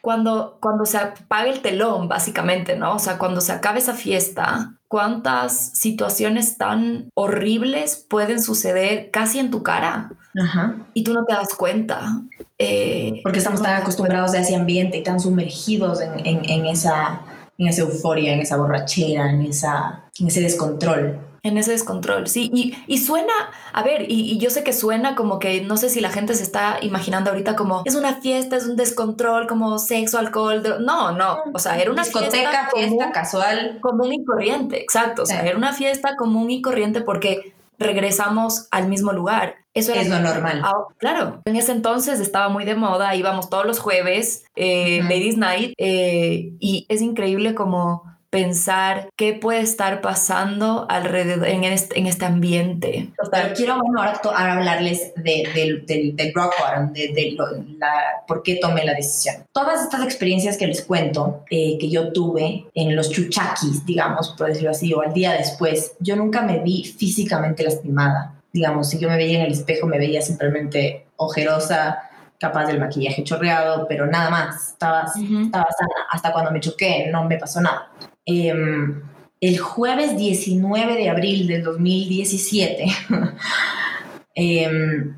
cuando, 0.00 0.56
cuando 0.60 0.86
se 0.86 0.96
apaga 0.96 1.50
el 1.50 1.60
telón, 1.60 2.08
básicamente, 2.08 2.76
¿no? 2.76 2.94
O 2.94 2.98
sea, 2.98 3.18
cuando 3.18 3.42
se 3.42 3.52
acabe 3.52 3.80
esa 3.80 3.92
fiesta, 3.92 4.74
cuántas 4.88 5.72
situaciones 5.78 6.56
tan 6.56 7.10
horribles 7.14 8.06
pueden 8.08 8.42
suceder 8.42 9.10
casi 9.10 9.38
en 9.38 9.50
tu 9.50 9.62
cara. 9.62 10.12
Ajá. 10.40 10.76
Y 10.94 11.04
tú 11.04 11.12
no 11.12 11.26
te 11.26 11.34
das 11.34 11.54
cuenta. 11.54 12.22
Eh, 12.56 13.20
Porque 13.22 13.38
estamos 13.38 13.60
tan 13.60 13.82
acostumbrados 13.82 14.32
a 14.32 14.40
ese 14.40 14.56
ambiente 14.56 14.96
y 14.96 15.02
tan 15.02 15.20
sumergidos 15.20 16.00
en, 16.00 16.26
en, 16.26 16.48
en 16.48 16.66
esa 16.66 17.20
en 17.58 17.66
esa 17.66 17.82
euforia, 17.82 18.32
en 18.32 18.40
esa 18.40 18.56
borrachera, 18.56 19.30
en, 19.30 19.42
esa, 19.42 20.04
en 20.18 20.28
ese 20.28 20.40
descontrol. 20.40 21.18
En 21.42 21.56
ese 21.58 21.72
descontrol, 21.72 22.26
sí. 22.28 22.50
Y, 22.52 22.76
y 22.86 22.98
suena, 22.98 23.32
a 23.72 23.82
ver, 23.82 24.06
y, 24.08 24.38
yo 24.38 24.50
sé 24.50 24.62
que 24.62 24.72
suena 24.72 25.14
como 25.14 25.38
que 25.38 25.60
no 25.62 25.76
sé 25.76 25.88
si 25.88 26.00
la 26.00 26.10
gente 26.10 26.34
se 26.34 26.42
está 26.42 26.78
imaginando 26.82 27.30
ahorita 27.30 27.56
como 27.56 27.82
es 27.84 27.94
una 27.94 28.20
fiesta, 28.20 28.56
es 28.56 28.66
un 28.66 28.76
descontrol, 28.76 29.46
como 29.46 29.78
sexo, 29.78 30.18
alcohol. 30.18 30.62
No, 30.80 31.12
no. 31.12 31.38
O 31.52 31.58
sea, 31.58 31.78
era 31.78 31.90
una 31.90 32.02
discoteca, 32.02 32.70
fiesta, 32.72 33.12
casual. 33.12 33.78
Común 33.80 34.12
y 34.12 34.24
corriente, 34.24 34.80
exacto. 34.80 35.22
O 35.22 35.26
sea, 35.26 35.44
era 35.44 35.56
una 35.56 35.72
fiesta 35.72 36.16
común 36.16 36.50
y 36.50 36.62
corriente 36.62 37.00
porque 37.00 37.54
regresamos 37.78 38.68
al 38.70 38.88
mismo 38.88 39.12
lugar. 39.12 39.56
Eso 39.74 39.92
es 39.94 40.08
lo 40.08 40.18
normal. 40.18 40.62
Ah, 40.64 40.86
claro, 40.98 41.42
en 41.44 41.56
ese 41.56 41.72
entonces 41.72 42.18
estaba 42.20 42.48
muy 42.48 42.64
de 42.64 42.74
moda, 42.74 43.14
íbamos 43.14 43.48
todos 43.48 43.64
los 43.64 43.78
jueves, 43.78 44.44
eh, 44.56 45.00
Ladies 45.02 45.36
Night, 45.36 45.74
eh, 45.78 46.52
y 46.58 46.84
es 46.88 47.00
increíble 47.00 47.54
como 47.54 48.02
pensar 48.30 49.08
qué 49.16 49.32
puede 49.32 49.60
estar 49.60 50.00
pasando 50.00 50.86
alrededor 50.88 51.48
en 51.48 51.64
este, 51.64 51.98
en 51.98 52.06
este 52.06 52.26
ambiente. 52.26 53.10
Pero 53.30 53.54
quiero 53.54 53.78
bueno, 53.78 54.02
ahora, 54.02 54.52
hablarles 54.52 55.14
del 55.16 55.86
de, 55.86 56.32
rock 56.34 56.54
bottom, 56.58 56.92
de, 56.92 57.36
la, 57.78 57.92
por 58.26 58.42
qué 58.42 58.56
tomé 58.56 58.84
la 58.84 58.94
decisión. 58.94 59.36
Todas 59.52 59.82
estas 59.82 60.02
experiencias 60.04 60.56
que 60.56 60.66
les 60.66 60.82
cuento, 60.82 61.44
eh, 61.50 61.78
que 61.78 61.88
yo 61.88 62.12
tuve 62.12 62.66
en 62.74 62.94
los 62.94 63.10
chuchaquis, 63.10 63.86
digamos, 63.86 64.30
por 64.36 64.48
decirlo 64.48 64.70
así, 64.70 64.92
o 64.92 65.00
al 65.00 65.12
día 65.12 65.32
después, 65.32 65.94
yo 66.00 66.16
nunca 66.16 66.42
me 66.42 66.58
vi 66.58 66.84
físicamente 66.84 67.62
lastimada. 67.62 68.34
Digamos, 68.52 68.90
si 68.90 68.98
yo 68.98 69.08
me 69.08 69.16
veía 69.16 69.40
en 69.40 69.46
el 69.46 69.52
espejo, 69.52 69.86
me 69.86 69.98
veía 69.98 70.20
simplemente 70.22 71.06
ojerosa, 71.16 72.08
capaz 72.38 72.66
del 72.66 72.78
maquillaje 72.78 73.24
chorreado, 73.24 73.86
pero 73.88 74.06
nada 74.06 74.30
más. 74.30 74.70
Estaba, 74.70 75.04
estaba 75.04 75.66
sana. 75.76 76.06
Hasta 76.10 76.32
cuando 76.32 76.50
me 76.50 76.60
choqué, 76.60 77.08
no 77.10 77.24
me 77.24 77.36
pasó 77.36 77.60
nada. 77.60 77.90
Em, 78.30 79.00
el 79.40 79.58
jueves 79.58 80.18
19 80.18 80.96
de 80.96 81.08
abril 81.08 81.46
del 81.46 81.62
2017 81.62 82.84
em, 84.34 85.16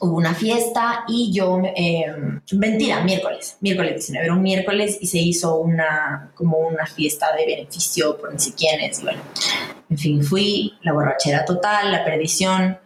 hubo 0.00 0.16
una 0.16 0.34
fiesta 0.34 1.04
y 1.08 1.32
yo, 1.32 1.60
em, 1.74 2.40
mentira, 2.52 3.02
miércoles, 3.02 3.56
miércoles 3.60 3.94
19, 3.94 4.26
era 4.26 4.34
un 4.34 4.42
miércoles 4.42 4.98
y 5.00 5.08
se 5.08 5.18
hizo 5.18 5.56
una, 5.56 6.30
como 6.36 6.58
una 6.58 6.86
fiesta 6.86 7.34
de 7.34 7.44
beneficio 7.44 8.16
por 8.18 8.32
no 8.32 8.38
sé 8.38 8.54
quiénes, 8.54 9.02
bueno, 9.02 9.20
en 9.90 9.98
fin, 9.98 10.22
fui, 10.22 10.74
la 10.82 10.92
borrachera 10.92 11.44
total, 11.44 11.90
la 11.90 12.04
perdición, 12.04 12.78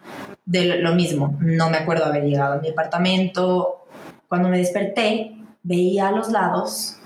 de 0.46 0.78
lo 0.78 0.94
mismo, 0.94 1.36
no 1.40 1.68
me 1.68 1.76
acuerdo 1.76 2.06
haber 2.06 2.24
llegado 2.24 2.54
a 2.54 2.58
mi 2.58 2.70
apartamento, 2.70 3.86
cuando 4.28 4.48
me 4.48 4.56
desperté, 4.56 5.36
veía 5.62 6.08
a 6.08 6.12
los 6.12 6.30
lados, 6.30 6.96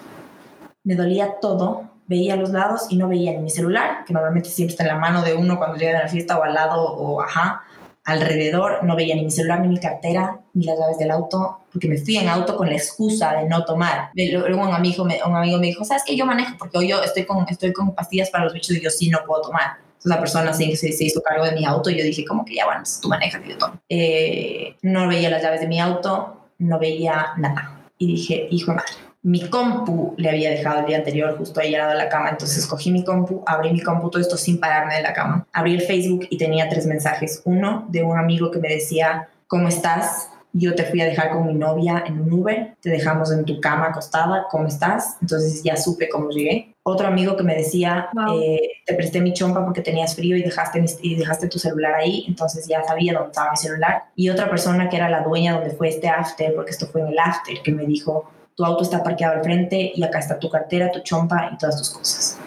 me 0.84 0.94
dolía 0.94 1.40
todo, 1.40 1.91
veía 2.12 2.34
a 2.34 2.36
los 2.36 2.50
lados 2.50 2.86
y 2.90 2.96
no 2.96 3.08
veía 3.08 3.32
ni 3.32 3.38
mi 3.38 3.50
celular, 3.50 4.04
que 4.06 4.12
normalmente 4.12 4.48
siempre 4.50 4.72
está 4.72 4.84
en 4.84 4.90
la 4.90 4.98
mano 4.98 5.22
de 5.22 5.34
uno 5.34 5.58
cuando 5.58 5.76
llega 5.76 5.98
a 5.98 6.02
la 6.02 6.08
fiesta 6.08 6.38
o 6.38 6.42
al 6.42 6.54
lado 6.54 6.82
o 6.82 7.20
ajá, 7.20 7.62
alrededor, 8.04 8.82
no 8.84 8.96
veía 8.96 9.14
ni 9.14 9.24
mi 9.24 9.30
celular, 9.30 9.60
ni 9.60 9.68
mi 9.68 9.78
cartera, 9.78 10.40
ni 10.54 10.64
las 10.66 10.78
llaves 10.78 10.98
del 10.98 11.10
auto, 11.10 11.60
porque 11.72 11.88
me 11.88 11.96
fui 11.96 12.16
en 12.16 12.28
auto 12.28 12.56
con 12.56 12.68
la 12.68 12.74
excusa 12.74 13.32
de 13.34 13.48
no 13.48 13.64
tomar. 13.64 14.10
Luego 14.14 14.62
un 14.62 14.74
amigo 14.74 15.04
me, 15.04 15.20
un 15.24 15.36
amigo 15.36 15.58
me 15.58 15.68
dijo, 15.68 15.84
¿sabes 15.84 16.02
qué? 16.06 16.16
Yo 16.16 16.26
manejo 16.26 16.56
porque 16.58 16.78
hoy 16.78 16.88
yo 16.88 17.02
estoy 17.02 17.24
con, 17.24 17.46
estoy 17.48 17.72
con 17.72 17.94
pastillas 17.94 18.30
para 18.30 18.44
los 18.44 18.52
bichos 18.52 18.76
y 18.76 18.80
yo 18.82 18.90
sí 18.90 19.08
no 19.08 19.20
puedo 19.26 19.42
tomar. 19.42 19.78
Entonces 19.80 20.10
la 20.10 20.18
persona 20.18 20.52
sí, 20.52 20.74
se, 20.76 20.92
se 20.92 21.04
hizo 21.04 21.22
cargo 21.22 21.44
de 21.44 21.52
mi 21.52 21.64
auto 21.64 21.90
y 21.90 21.96
yo 21.96 22.04
dije 22.04 22.24
como 22.24 22.44
que 22.44 22.56
ya, 22.56 22.64
bueno, 22.66 22.82
tú 23.00 23.08
manejas 23.08 23.40
y 23.46 23.50
yo 23.50 23.58
tomo. 23.58 23.80
Eh, 23.88 24.76
no 24.82 25.08
veía 25.08 25.30
las 25.30 25.42
llaves 25.42 25.60
de 25.60 25.68
mi 25.68 25.80
auto, 25.80 26.48
no 26.58 26.78
veía 26.78 27.34
nada. 27.36 27.78
Y 27.98 28.08
dije, 28.08 28.48
hijo 28.50 28.72
de 28.72 28.76
madre, 28.78 28.92
mi 29.22 29.48
compu 29.48 30.14
le 30.16 30.30
había 30.30 30.50
dejado 30.50 30.80
el 30.80 30.86
día 30.86 30.98
anterior 30.98 31.36
justo 31.38 31.60
ahí 31.60 31.74
al 31.74 31.82
lado 31.82 31.92
de 31.92 31.98
la 31.98 32.08
cama, 32.08 32.30
entonces 32.30 32.66
cogí 32.66 32.90
mi 32.90 33.04
compu, 33.04 33.42
abrí 33.46 33.72
mi 33.72 33.80
compu, 33.80 34.10
todo 34.10 34.20
esto 34.20 34.36
sin 34.36 34.58
pararme 34.58 34.96
de 34.96 35.02
la 35.02 35.12
cama. 35.12 35.46
Abrí 35.52 35.74
el 35.74 35.82
Facebook 35.82 36.26
y 36.28 36.38
tenía 36.38 36.68
tres 36.68 36.86
mensajes. 36.86 37.40
Uno 37.44 37.86
de 37.88 38.02
un 38.02 38.18
amigo 38.18 38.50
que 38.50 38.58
me 38.58 38.68
decía, 38.68 39.28
¿cómo 39.46 39.68
estás? 39.68 40.28
Yo 40.54 40.74
te 40.74 40.84
fui 40.84 41.00
a 41.00 41.06
dejar 41.06 41.30
con 41.30 41.46
mi 41.46 41.54
novia 41.54 42.02
en 42.06 42.20
un 42.20 42.32
Uber, 42.32 42.74
te 42.80 42.90
dejamos 42.90 43.32
en 43.32 43.44
tu 43.44 43.58
cama 43.60 43.86
acostada, 43.86 44.46
¿cómo 44.50 44.66
estás? 44.66 45.16
Entonces 45.22 45.62
ya 45.62 45.76
supe 45.76 46.08
cómo 46.10 46.28
llegué. 46.28 46.74
Otro 46.82 47.06
amigo 47.06 47.36
que 47.36 47.44
me 47.44 47.54
decía, 47.54 48.08
eh, 48.34 48.60
te 48.84 48.94
presté 48.94 49.20
mi 49.20 49.32
chompa 49.32 49.64
porque 49.64 49.80
tenías 49.80 50.16
frío 50.16 50.36
y 50.36 50.42
dejaste, 50.42 50.84
y 51.00 51.14
dejaste 51.14 51.48
tu 51.48 51.58
celular 51.58 51.94
ahí, 51.94 52.24
entonces 52.26 52.66
ya 52.66 52.82
sabía 52.82 53.14
dónde 53.14 53.28
estaba 53.28 53.52
mi 53.52 53.56
celular. 53.56 54.02
Y 54.16 54.28
otra 54.28 54.50
persona 54.50 54.90
que 54.90 54.96
era 54.96 55.08
la 55.08 55.22
dueña 55.22 55.54
donde 55.54 55.70
fue 55.70 55.88
este 55.88 56.08
after, 56.08 56.54
porque 56.54 56.72
esto 56.72 56.86
fue 56.86 57.02
en 57.02 57.06
el 57.06 57.18
after, 57.18 57.62
que 57.62 57.72
me 57.72 57.86
dijo, 57.86 58.28
tu 58.56 58.64
auto 58.64 58.82
está 58.82 59.02
parqueado 59.02 59.36
al 59.36 59.42
frente 59.42 59.92
y 59.94 60.02
acá 60.02 60.18
está 60.18 60.38
tu 60.38 60.50
cartera, 60.50 60.90
tu 60.90 61.00
chompa 61.00 61.50
y 61.52 61.58
todas 61.58 61.78
tus 61.78 61.90
cosas. 61.90 62.38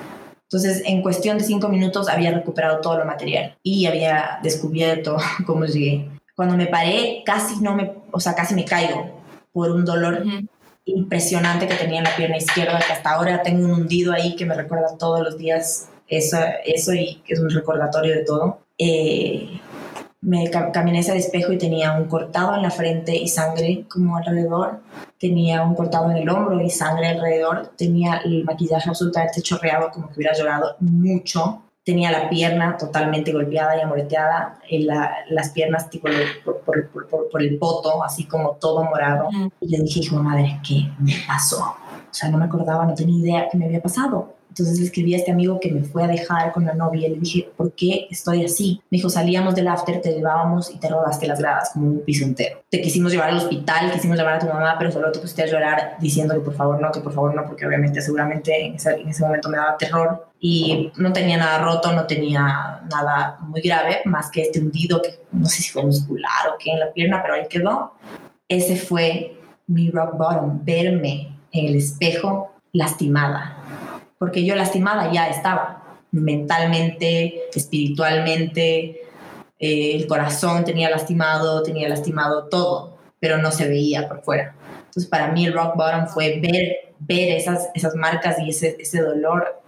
Entonces, 0.43 0.83
en 0.85 1.01
cuestión 1.01 1.37
de 1.37 1.43
cinco 1.43 1.69
minutos 1.69 2.07
había 2.07 2.31
recuperado 2.31 2.79
todo 2.79 2.99
lo 2.99 3.05
material 3.05 3.57
y 3.63 3.85
había 3.87 4.39
descubierto 4.43 5.17
cómo 5.45 5.65
llegué. 5.65 6.09
Cuando 6.35 6.55
me 6.55 6.67
paré, 6.67 7.23
casi 7.25 7.61
no 7.61 7.75
me, 7.75 7.93
o 8.11 8.19
sea, 8.19 8.35
casi 8.35 8.53
me 8.55 8.65
caigo 8.65 9.21
por 9.51 9.71
un 9.71 9.85
dolor 9.85 10.23
impresionante 10.85 11.67
que 11.67 11.75
tenía 11.75 11.99
en 11.99 12.03
la 12.03 12.15
pierna 12.15 12.37
izquierda, 12.37 12.79
que 12.85 12.93
hasta 12.93 13.11
ahora 13.11 13.41
tengo 13.41 13.65
un 13.65 13.71
hundido 13.71 14.13
ahí 14.13 14.35
que 14.35 14.45
me 14.45 14.53
recuerda 14.53 14.97
todos 14.97 15.21
los 15.21 15.37
días 15.37 15.89
eso, 16.07 16.37
eso 16.63 16.93
y 16.93 17.23
es 17.27 17.39
un 17.39 17.49
recordatorio 17.49 18.13
de 18.15 18.23
todo. 18.23 18.59
Eh, 18.77 19.59
me 20.25 20.49
caminé 20.49 20.99
ese 20.99 21.15
espejo 21.15 21.53
y 21.53 21.57
tenía 21.57 21.93
un 21.93 22.05
cortado 22.05 22.55
en 22.55 22.63
la 22.63 22.71
frente 22.71 23.15
y 23.15 23.27
sangre 23.27 23.85
como 23.87 24.17
alrededor, 24.17 24.81
tenía 25.19 25.61
un 25.63 25.75
cortado 25.75 26.09
en 26.09 26.17
el 26.17 26.29
hombro 26.29 26.59
y 26.59 26.69
sangre 26.69 27.09
alrededor, 27.09 27.71
tenía 27.77 28.21
el 28.25 28.43
maquillaje 28.43 28.89
absolutamente 28.89 29.41
chorreado 29.43 29.91
como 29.91 30.07
que 30.07 30.15
hubiera 30.15 30.33
llorado 30.33 30.77
mucho, 30.79 31.61
tenía 31.83 32.11
la 32.11 32.27
pierna 32.27 32.75
totalmente 32.75 33.31
golpeada 33.31 33.77
y 33.77 33.81
amoreteada, 33.81 34.59
en 34.67 34.87
las 34.87 35.49
piernas 35.51 35.91
tipo 35.91 36.07
por, 36.43 36.61
por, 36.61 36.89
por, 36.89 37.29
por, 37.29 37.41
el 37.43 37.59
poto, 37.59 38.03
así 38.03 38.25
como 38.25 38.53
todo 38.53 38.83
morado. 38.83 39.29
Y 39.61 39.69
le 39.69 39.83
dije, 39.83 39.99
hijo 39.99 40.15
madre, 40.15 40.59
¿qué 40.67 40.89
me 40.97 41.13
pasó? 41.27 41.61
O 41.61 42.13
sea, 42.17 42.29
no 42.29 42.39
me 42.39 42.45
acordaba, 42.45 42.85
no 42.85 42.95
tenía 42.95 43.19
idea 43.19 43.47
qué 43.51 43.57
me 43.59 43.65
había 43.65 43.81
pasado. 43.81 44.33
Entonces 44.55 44.79
le 44.79 44.85
escribí 44.85 45.13
a 45.13 45.17
este 45.17 45.33
amigo 45.33 45.59
que 45.59 45.69
me 45.69 45.83
fue 45.83 46.05
a 46.05 46.07
dejar 46.07 46.53
con 46.53 46.63
la 46.63 46.73
novia 46.73 47.09
y 47.09 47.11
le 47.11 47.19
dije, 47.19 47.49
¿por 47.57 47.73
qué 47.73 48.07
estoy 48.09 48.45
así? 48.45 48.81
Me 48.89 48.99
dijo, 48.99 49.09
salíamos 49.09 49.53
del 49.53 49.67
after, 49.67 49.99
te 49.99 50.13
llevábamos 50.13 50.73
y 50.73 50.79
te 50.79 50.87
rodaste 50.87 51.27
las 51.27 51.39
gradas 51.39 51.71
como 51.73 51.87
un 51.87 51.99
piso 52.05 52.23
entero. 52.23 52.63
Te 52.69 52.79
quisimos 52.79 53.11
llevar 53.11 53.31
al 53.31 53.37
hospital, 53.37 53.91
quisimos 53.91 54.17
llevar 54.17 54.35
a 54.35 54.39
tu 54.39 54.45
mamá, 54.45 54.77
pero 54.79 54.93
solo 54.93 55.11
te 55.11 55.19
pusiste 55.19 55.43
a 55.43 55.47
llorar 55.47 55.97
diciendo 55.99 56.33
que 56.35 56.39
por 56.39 56.53
favor 56.53 56.79
no, 56.79 56.89
que 56.89 57.01
por 57.01 57.11
favor 57.11 57.35
no, 57.35 57.43
porque 57.45 57.67
obviamente 57.67 57.99
seguramente 57.99 58.67
en 58.67 58.75
ese, 58.75 58.93
en 58.93 59.09
ese 59.09 59.25
momento 59.25 59.49
me 59.49 59.57
daba 59.57 59.75
terror 59.75 60.25
y 60.39 60.89
no 60.95 61.11
tenía 61.11 61.35
nada 61.35 61.57
roto, 61.57 61.91
no 61.91 62.07
tenía 62.07 62.79
nada 62.89 63.37
muy 63.41 63.59
grave, 63.59 64.03
más 64.05 64.31
que 64.31 64.43
este 64.43 64.61
hundido 64.61 65.01
que 65.01 65.19
no 65.33 65.47
sé 65.47 65.63
si 65.63 65.69
fue 65.69 65.83
muscular 65.83 66.47
o 66.53 66.57
qué 66.57 66.71
en 66.71 66.79
la 66.79 66.93
pierna, 66.93 67.21
pero 67.21 67.33
ahí 67.33 67.45
quedó. 67.49 67.91
Ese 68.47 68.77
fue 68.77 69.37
mi 69.67 69.91
rock 69.91 70.17
bottom, 70.17 70.63
verme 70.63 71.37
en 71.51 71.65
el 71.65 71.75
espejo 71.75 72.53
lastimada 72.71 73.57
porque 74.17 74.45
yo 74.45 74.55
lastimada 74.55 75.11
ya 75.11 75.29
estaba, 75.29 75.97
mentalmente, 76.11 77.49
espiritualmente, 77.53 79.01
eh, 79.59 79.95
el 79.95 80.07
corazón 80.07 80.63
tenía 80.63 80.89
lastimado, 80.89 81.63
tenía 81.63 81.89
lastimado 81.89 82.45
todo, 82.45 82.97
pero 83.19 83.37
no 83.37 83.51
se 83.51 83.67
veía 83.67 84.07
por 84.07 84.21
fuera. 84.23 84.55
Entonces 84.85 85.07
para 85.07 85.31
mí 85.31 85.45
el 85.45 85.53
rock 85.53 85.75
bottom 85.75 86.07
fue 86.07 86.39
ver, 86.39 86.93
ver 86.99 87.37
esas, 87.37 87.69
esas 87.73 87.95
marcas 87.95 88.39
y 88.39 88.49
ese, 88.49 88.77
ese 88.79 89.01
dolor 89.01 89.61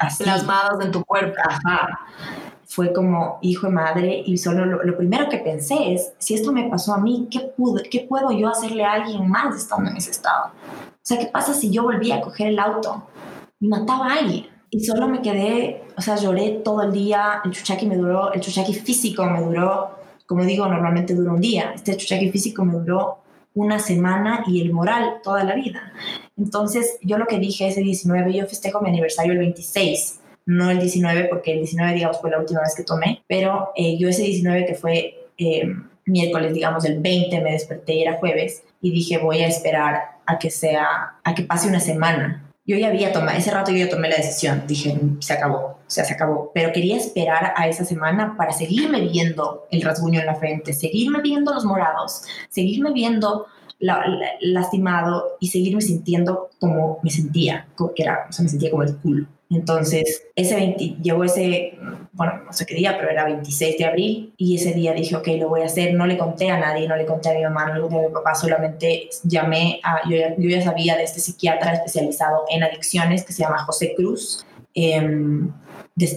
así. 0.00 0.24
Plasmados 0.24 0.84
en 0.84 0.92
tu 0.92 1.04
cuerpo. 1.04 1.36
Ajá. 1.48 2.00
Fue 2.66 2.92
como 2.92 3.38
hijo 3.42 3.66
de 3.66 3.72
madre 3.72 4.22
y 4.24 4.38
solo 4.38 4.64
lo, 4.64 4.96
primero 4.96 5.28
que 5.28 5.38
pensé 5.38 5.92
es, 5.92 6.12
si 6.18 6.34
esto 6.34 6.52
me 6.52 6.68
pasó 6.68 6.94
a 6.94 6.98
mí, 6.98 7.26
¿qué, 7.28 7.40
pude, 7.40 7.82
¿qué 7.90 8.06
puedo 8.08 8.30
yo 8.30 8.48
hacerle 8.48 8.84
a 8.84 8.92
alguien 8.92 9.28
más 9.28 9.56
estando 9.56 9.90
en 9.90 9.96
ese 9.96 10.12
estado? 10.12 10.46
O 10.46 11.02
sea, 11.02 11.18
¿qué 11.18 11.26
pasa 11.26 11.52
si 11.52 11.70
yo 11.72 11.82
volvía 11.82 12.16
a 12.16 12.20
coger 12.20 12.48
el 12.48 12.58
auto 12.60 13.02
y 13.02 13.29
mataba 13.60 14.06
a 14.06 14.18
alguien. 14.18 14.46
Y 14.70 14.80
solo 14.84 15.08
me 15.08 15.20
quedé, 15.20 15.82
o 15.96 16.00
sea, 16.00 16.16
lloré 16.16 16.60
todo 16.64 16.82
el 16.82 16.92
día. 16.92 17.42
El 17.44 17.50
chuchaki 17.50 17.86
me 17.86 17.96
duró, 17.96 18.32
el 18.32 18.40
chuchaki 18.40 18.74
físico 18.74 19.24
me 19.26 19.42
duró, 19.42 19.98
como 20.26 20.44
digo, 20.44 20.66
normalmente 20.66 21.14
dura 21.14 21.32
un 21.32 21.40
día. 21.40 21.72
Este 21.74 21.96
chuchaki 21.96 22.30
físico 22.30 22.64
me 22.64 22.74
duró 22.74 23.18
una 23.54 23.80
semana 23.80 24.44
y 24.46 24.60
el 24.60 24.72
moral 24.72 25.16
toda 25.24 25.42
la 25.42 25.56
vida. 25.56 25.92
Entonces, 26.36 26.98
yo 27.02 27.18
lo 27.18 27.26
que 27.26 27.38
dije 27.38 27.66
ese 27.66 27.80
19, 27.80 28.32
yo 28.32 28.46
festejo 28.46 28.80
mi 28.80 28.90
aniversario 28.90 29.32
el 29.32 29.38
26, 29.38 30.20
no 30.46 30.70
el 30.70 30.78
19, 30.78 31.24
porque 31.24 31.52
el 31.52 31.58
19, 31.58 31.94
digamos, 31.94 32.20
fue 32.20 32.30
la 32.30 32.38
última 32.38 32.60
vez 32.60 32.74
que 32.76 32.84
tomé, 32.84 33.22
pero 33.26 33.70
eh, 33.76 33.98
yo 33.98 34.08
ese 34.08 34.22
19 34.22 34.66
que 34.66 34.74
fue 34.74 35.28
eh, 35.36 35.64
miércoles, 36.06 36.54
digamos, 36.54 36.84
el 36.84 37.00
20 37.00 37.40
me 37.40 37.52
desperté 37.52 37.94
y 37.94 38.02
era 38.02 38.18
jueves 38.18 38.62
y 38.80 38.92
dije, 38.92 39.18
voy 39.18 39.40
a 39.40 39.48
esperar 39.48 40.00
a 40.26 40.38
que 40.38 40.50
sea, 40.50 41.18
a 41.24 41.34
que 41.34 41.42
pase 41.42 41.68
una 41.68 41.80
semana 41.80 42.49
yo 42.70 42.76
ya 42.76 42.86
había 42.86 43.12
tomado, 43.12 43.36
ese 43.36 43.50
rato 43.50 43.72
yo 43.72 43.78
ya 43.78 43.88
tomé 43.88 44.08
la 44.08 44.16
decisión, 44.16 44.62
dije, 44.68 44.96
se 45.18 45.32
acabó, 45.32 45.58
o 45.58 45.78
sea, 45.88 46.04
se 46.04 46.14
acabó, 46.14 46.52
pero 46.54 46.72
quería 46.72 46.96
esperar 46.96 47.52
a 47.56 47.66
esa 47.66 47.84
semana 47.84 48.36
para 48.36 48.52
seguirme 48.52 49.00
viendo 49.00 49.66
el 49.72 49.82
rasguño 49.82 50.20
en 50.20 50.26
la 50.26 50.36
frente, 50.36 50.72
seguirme 50.72 51.20
viendo 51.20 51.52
los 51.52 51.64
morados, 51.64 52.22
seguirme 52.48 52.92
viendo 52.92 53.46
lastimado 54.40 55.36
y 55.40 55.48
seguirme 55.48 55.80
sintiendo 55.80 56.50
como 56.60 57.00
me 57.02 57.10
sentía, 57.10 57.66
que 57.96 58.02
era, 58.04 58.26
o 58.28 58.32
sea, 58.32 58.44
me 58.44 58.48
sentía 58.48 58.70
como 58.70 58.84
el 58.84 58.96
culo. 58.98 59.26
Entonces, 59.50 60.28
ese 60.36 60.54
20, 60.54 61.02
llegó 61.02 61.24
ese, 61.24 61.76
bueno, 62.12 62.44
no 62.46 62.52
sé 62.52 62.64
qué 62.66 62.76
día, 62.76 62.96
pero 62.96 63.10
era 63.10 63.24
26 63.24 63.78
de 63.78 63.84
abril 63.84 64.34
y 64.36 64.54
ese 64.54 64.72
día 64.72 64.92
dije, 64.92 65.16
ok, 65.16 65.26
lo 65.38 65.48
voy 65.48 65.62
a 65.62 65.66
hacer. 65.66 65.92
No 65.94 66.06
le 66.06 66.16
conté 66.16 66.50
a 66.50 66.58
nadie, 66.58 66.86
no 66.86 66.96
le 66.96 67.04
conté 67.04 67.30
a 67.30 67.34
mi 67.34 67.42
mamá, 67.42 67.66
no 67.66 67.88
le 67.88 67.96
a 67.96 68.08
mi 68.08 68.14
papá, 68.14 68.34
solamente 68.36 69.10
llamé 69.24 69.80
yo 70.08 70.16
ya, 70.16 70.36
yo 70.36 70.48
ya 70.48 70.62
sabía 70.62 70.96
de 70.96 71.02
este 71.02 71.18
psiquiatra 71.18 71.72
especializado 71.72 72.44
en 72.48 72.62
adicciones 72.62 73.24
que 73.24 73.32
se 73.32 73.42
llama 73.42 73.58
José 73.64 73.94
Cruz. 73.96 74.46
Eh, 74.72 75.02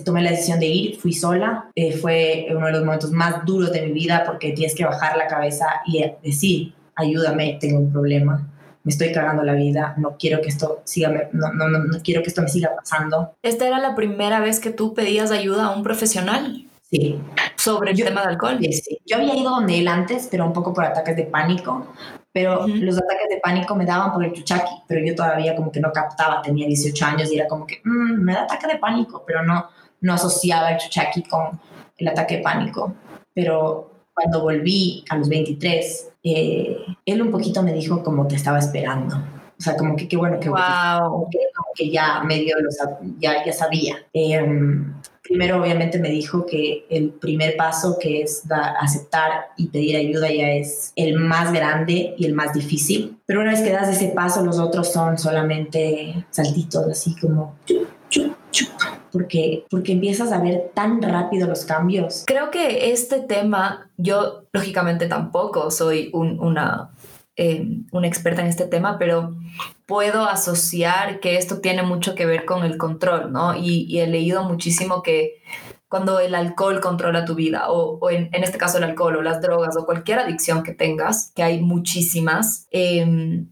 tomé 0.05 0.21
la 0.21 0.29
decisión 0.29 0.59
de 0.59 0.67
ir, 0.67 0.99
fui 0.99 1.11
sola, 1.11 1.71
eh, 1.75 1.93
fue 1.93 2.47
uno 2.51 2.67
de 2.67 2.71
los 2.73 2.85
momentos 2.85 3.11
más 3.11 3.43
duros 3.45 3.71
de 3.71 3.81
mi 3.81 3.91
vida 3.91 4.23
porque 4.25 4.51
tienes 4.51 4.75
que 4.75 4.85
bajar 4.85 5.17
la 5.17 5.25
cabeza 5.25 5.65
y 5.87 6.05
decir, 6.23 6.73
ayúdame, 6.95 7.57
tengo 7.59 7.79
un 7.79 7.91
problema 7.91 8.52
me 8.83 8.91
estoy 8.91 9.11
cagando 9.11 9.43
la 9.43 9.53
vida, 9.53 9.95
no 9.97 10.17
quiero 10.17 10.41
que 10.41 10.49
esto 10.49 10.81
siga, 10.83 11.29
no, 11.31 11.53
no, 11.53 11.67
no, 11.69 11.99
quiero 12.03 12.21
que 12.21 12.29
esto 12.29 12.41
me 12.41 12.49
siga 12.49 12.75
pasando. 12.75 13.33
¿Esta 13.41 13.67
era 13.67 13.79
la 13.79 13.95
primera 13.95 14.41
vez 14.41 14.59
que 14.59 14.71
tú 14.71 14.93
pedías 14.93 15.31
ayuda 15.31 15.65
a 15.65 15.69
un 15.69 15.83
profesional? 15.83 16.67
Sí. 16.89 17.19
Sobre 17.55 17.91
el 17.91 18.03
tema 18.03 18.21
del 18.21 18.31
alcohol. 18.31 18.57
Sí, 18.59 18.73
sí. 18.73 18.99
Yo 19.05 19.17
había 19.17 19.35
ido 19.35 19.51
donde 19.51 19.79
él 19.79 19.87
antes, 19.87 20.27
pero 20.29 20.45
un 20.45 20.53
poco 20.53 20.73
por 20.73 20.83
ataques 20.83 21.15
de 21.15 21.23
pánico, 21.23 21.93
pero 22.33 22.67
los 22.67 22.97
ataques 22.97 23.29
de 23.29 23.39
pánico 23.41 23.73
me 23.75 23.85
daban 23.85 24.11
por 24.11 24.23
el 24.25 24.33
chuchaki, 24.33 24.73
pero 24.87 25.05
yo 25.05 25.15
todavía 25.15 25.55
como 25.55 25.71
que 25.71 25.79
no 25.79 25.91
captaba, 25.91 26.41
tenía 26.41 26.67
18 26.67 27.05
años 27.05 27.31
y 27.31 27.37
era 27.37 27.47
como 27.47 27.65
que 27.65 27.79
mm, 27.83 28.21
me 28.21 28.33
da 28.33 28.43
ataque 28.43 28.67
de 28.67 28.77
pánico, 28.77 29.23
pero 29.25 29.43
no, 29.43 29.69
no 30.01 30.13
asociaba 30.13 30.71
el 30.71 30.77
chuchaki 30.77 31.23
con 31.23 31.59
el 31.97 32.07
ataque 32.09 32.37
de 32.37 32.43
pánico. 32.43 32.93
Pero 33.33 33.92
cuando 34.13 34.41
volví 34.41 35.03
a 35.09 35.17
los 35.17 35.29
23, 35.29 36.11
eh, 36.23 36.77
él 37.05 37.21
un 37.21 37.31
poquito 37.31 37.63
me 37.63 37.73
dijo 37.73 38.03
como 38.03 38.27
que 38.27 38.35
estaba 38.35 38.59
esperando. 38.59 39.15
O 39.15 39.61
sea, 39.63 39.77
como 39.77 39.95
que 39.95 40.07
qué 40.07 40.17
bueno 40.17 40.39
que, 40.39 40.49
wow. 40.49 41.27
que, 41.75 41.89
ya 41.89 42.21
medio 42.23 42.55
lo 42.59 42.69
ya, 43.19 43.45
ya 43.45 43.53
sabía. 43.53 43.95
Em, 44.11 44.93
primero, 45.21 45.61
obviamente, 45.61 45.99
me 45.99 46.09
dijo 46.09 46.45
que 46.45 46.85
el 46.89 47.11
primer 47.11 47.55
paso, 47.55 47.97
que 47.99 48.23
es 48.23 48.43
aceptar 48.81 49.51
y 49.55 49.67
pedir 49.67 49.95
ayuda, 49.95 50.29
ya 50.31 50.51
es 50.51 50.91
el 50.95 51.15
más 51.15 51.53
grande 51.53 52.13
y 52.17 52.25
el 52.25 52.33
más 52.33 52.53
difícil. 52.53 53.19
Pero 53.25 53.41
una 53.41 53.51
vez 53.51 53.61
que 53.61 53.71
das 53.71 53.87
ese 53.87 54.09
paso, 54.09 54.43
los 54.43 54.59
otros 54.59 54.91
son 54.91 55.17
solamente 55.17 56.25
saltitos, 56.29 56.85
así 56.87 57.15
como 57.15 57.55
porque, 59.13 59.65
porque 59.69 59.93
empiezas 59.93 60.31
a 60.31 60.41
ver 60.41 60.71
tan 60.73 61.01
rápido 61.01 61.47
los 61.47 61.65
cambios. 61.65 62.23
Creo 62.25 62.49
que 62.49 62.91
este 62.91 63.21
tema, 63.21 63.91
yo 63.95 64.45
lógicamente 64.51 65.05
tampoco 65.05 65.69
soy 65.69 66.09
una, 66.13 66.89
eh, 67.37 67.65
una 67.91 68.07
experta 68.07 68.41
en 68.41 68.47
este 68.47 68.65
tema, 68.65 68.97
pero 68.97 69.35
puedo 69.85 70.25
asociar 70.25 71.19
que 71.19 71.37
esto 71.37 71.59
tiene 71.59 71.83
mucho 71.83 72.15
que 72.15 72.25
ver 72.25 72.45
con 72.45 72.63
el 72.63 72.77
control, 72.77 73.31
¿no? 73.31 73.55
Y, 73.55 73.85
y 73.87 73.99
he 73.99 74.07
leído 74.07 74.43
muchísimo 74.43 75.03
que 75.03 75.43
cuando 75.93 76.19
el 76.19 76.33
alcohol 76.33 76.81
controla 76.81 77.23
tu 77.23 77.35
vida, 77.35 77.69
o, 77.69 78.09
en, 78.09 78.33
este 78.33 78.57
caso 78.57 78.79
el 78.79 78.83
alcohol 78.83 79.17
o 79.17 79.21
las 79.21 79.43
drogas 79.43 79.77
o 79.77 79.85
cualquier 79.85 80.17
adicción 80.17 80.63
que 80.63 80.73
tengas, 80.73 81.31
que 81.35 81.43
hay 81.43 81.61
muchísimas, 81.61 82.67
em, 82.71 83.47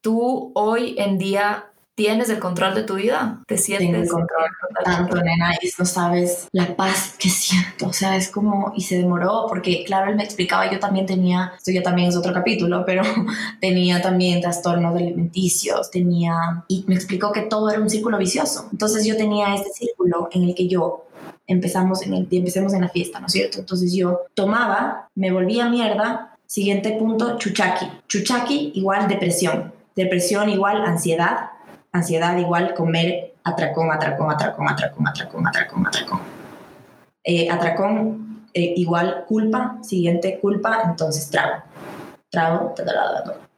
tú 0.00 0.52
hoy 0.54 0.94
en 0.96 1.18
día 1.18 1.72
tienes 1.96 2.28
el 2.28 2.38
control 2.38 2.74
de 2.74 2.82
tu 2.82 2.94
vida, 2.94 3.42
te 3.46 3.56
sientes 3.56 3.88
Tengo 3.88 4.02
el 4.02 4.08
control 4.08 4.50
tanto, 4.84 5.16
nena, 5.16 5.54
y 5.62 5.68
no 5.78 5.84
sabes 5.86 6.46
la 6.52 6.76
paz 6.76 7.14
que 7.18 7.30
siento, 7.30 7.88
o 7.88 7.92
sea, 7.92 8.16
es 8.16 8.28
como, 8.28 8.72
y 8.76 8.82
se 8.82 8.98
demoró, 8.98 9.46
porque 9.48 9.82
claro, 9.84 10.10
él 10.10 10.16
me 10.16 10.22
explicaba, 10.22 10.70
yo 10.70 10.78
también 10.78 11.06
tenía, 11.06 11.54
esto 11.56 11.72
ya 11.72 11.82
también 11.82 12.10
es 12.10 12.16
otro 12.16 12.34
capítulo, 12.34 12.84
pero 12.84 13.02
tenía 13.60 14.02
también 14.02 14.42
trastornos 14.42 14.94
alimenticios, 14.94 15.90
tenía, 15.90 16.64
y 16.68 16.84
me 16.86 16.94
explicó 16.94 17.32
que 17.32 17.42
todo 17.42 17.70
era 17.70 17.80
un 17.80 17.88
círculo 17.88 18.18
vicioso, 18.18 18.68
entonces 18.70 19.06
yo 19.06 19.16
tenía 19.16 19.54
este 19.54 19.70
círculo 19.70 20.28
en 20.32 20.44
el 20.44 20.54
que 20.54 20.68
yo 20.68 21.06
empezamos 21.46 22.02
en 22.02 22.12
el, 22.12 22.28
empecemos 22.30 22.74
en 22.74 22.82
la 22.82 22.90
fiesta, 22.90 23.20
¿no 23.20 23.26
es 23.26 23.32
cierto? 23.32 23.58
Entonces 23.60 23.94
yo 23.94 24.20
tomaba, 24.34 25.08
me 25.14 25.32
volvía 25.32 25.70
mierda, 25.70 26.36
siguiente 26.46 26.92
punto, 26.92 27.38
chuchaki, 27.38 27.86
chuchaki 28.06 28.72
igual 28.74 29.08
depresión, 29.08 29.72
depresión 29.94 30.50
igual 30.50 30.84
ansiedad, 30.84 31.50
ansiedad 31.96 32.36
igual 32.36 32.74
comer 32.74 33.34
atracón, 33.44 33.90
atracón, 33.92 34.30
atracón, 34.30 34.68
atracón, 34.68 35.08
atracón, 35.08 35.46
atracón, 35.46 35.86
atracón. 35.86 36.20
Eh, 37.24 37.50
atracón 37.50 38.26
eh, 38.54 38.72
igual 38.76 39.24
culpa, 39.28 39.76
siguiente 39.82 40.38
culpa, 40.40 40.82
entonces 40.86 41.28
trago, 41.30 41.62
trago, 42.30 42.74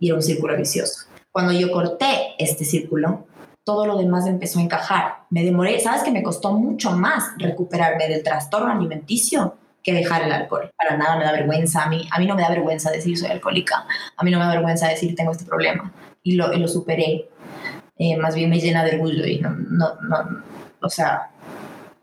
y 0.01 0.09
era 0.09 0.17
un 0.17 0.23
círculo 0.23 0.57
vicioso. 0.57 1.07
Cuando 1.31 1.53
yo 1.53 1.71
corté 1.71 2.35
este 2.39 2.65
círculo, 2.65 3.27
todo 3.65 3.87
lo 3.87 3.97
demás 3.97 4.27
empezó 4.27 4.59
a 4.59 4.63
encajar. 4.63 5.19
Me 5.31 5.45
demoré, 5.45 5.79
¿sabes 5.79 6.03
que 6.03 6.11
me 6.11 6.23
costó 6.23 6.53
mucho 6.53 6.93
más 6.93 7.33
recuperarme 7.37 8.09
del 8.09 8.23
trastorno 8.23 8.73
alimenticio 8.73 9.57
que 9.83 9.93
dejar 9.93 10.23
el 10.23 10.33
alcohol? 10.33 10.71
Para 10.77 10.97
nada 10.97 11.17
me 11.17 11.25
da 11.25 11.33
vergüenza 11.33 11.85
a 11.85 11.89
mí. 11.89 12.09
A 12.11 12.19
mí 12.19 12.27
no 12.27 12.35
me 12.35 12.43
da 12.43 12.49
vergüenza 12.49 12.91
decir 12.91 13.17
soy 13.17 13.31
alcohólica. 13.31 13.87
A 14.17 14.25
mí 14.25 14.31
no 14.31 14.39
me 14.39 14.47
da 14.47 14.53
vergüenza 14.53 14.89
decir 14.89 15.15
tengo 15.15 15.33
este 15.33 15.45
problema. 15.45 15.93
Y 16.23 16.33
lo, 16.33 16.53
y 16.53 16.59
lo 16.59 16.67
superé. 16.67 17.29
Eh, 17.99 18.17
más 18.17 18.35
bien 18.35 18.51
me 18.51 18.61
llena 18.61 18.85
de 18.85 18.97
orgullo 18.97 19.27
y 19.27 19.41
no, 19.41 19.51
no, 19.51 19.95
no, 20.03 20.43
o 20.81 20.89
sea, 20.89 21.31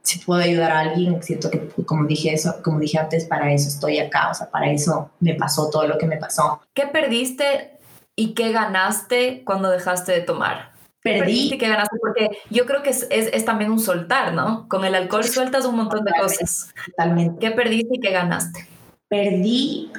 si 0.02 0.20
puedo 0.20 0.42
ayudar 0.42 0.72
a 0.72 0.80
alguien, 0.80 1.22
siento 1.24 1.50
que, 1.50 1.68
como 1.86 2.06
dije 2.06 2.34
eso, 2.34 2.62
como 2.64 2.80
dije 2.80 3.00
antes, 3.00 3.26
para 3.26 3.52
eso 3.52 3.70
estoy 3.70 4.00
acá, 4.00 4.30
o 4.30 4.34
sea, 4.34 4.50
para 4.50 4.70
eso 4.70 5.10
me 5.20 5.34
pasó 5.36 5.70
todo 5.70 5.88
lo 5.88 5.98
que 5.98 6.06
me 6.06 6.18
pasó. 6.18 6.62
¿Qué 6.74 6.86
perdiste 6.86 7.80
y 8.16 8.34
qué 8.34 8.52
ganaste 8.52 9.44
cuando 9.46 9.70
dejaste 9.70 10.12
de 10.12 10.22
tomar? 10.22 10.74
Perdí. 11.02 11.56
¿Qué 11.58 11.68
ganaste? 11.68 11.98
Porque 12.02 12.40
yo 12.50 12.66
creo 12.66 12.82
que 12.82 12.90
es, 12.90 13.08
es, 13.12 13.30
es, 13.32 13.46
también 13.46 13.72
un 13.72 13.80
soltar, 13.80 14.34
¿no? 14.34 14.68
Con 14.68 14.86
el 14.86 14.96
alcohol 14.96 15.24
sueltas 15.24 15.66
un 15.66 15.76
montón 15.76 16.04
de 16.04 16.12
cosas. 16.20 16.74
Totalmente. 16.88 17.40
¿Qué 17.40 17.52
perdiste 17.52 17.90
y 17.94 18.00
qué 18.00 18.10
ganaste? 18.10 18.68
Perdí, 19.08 19.92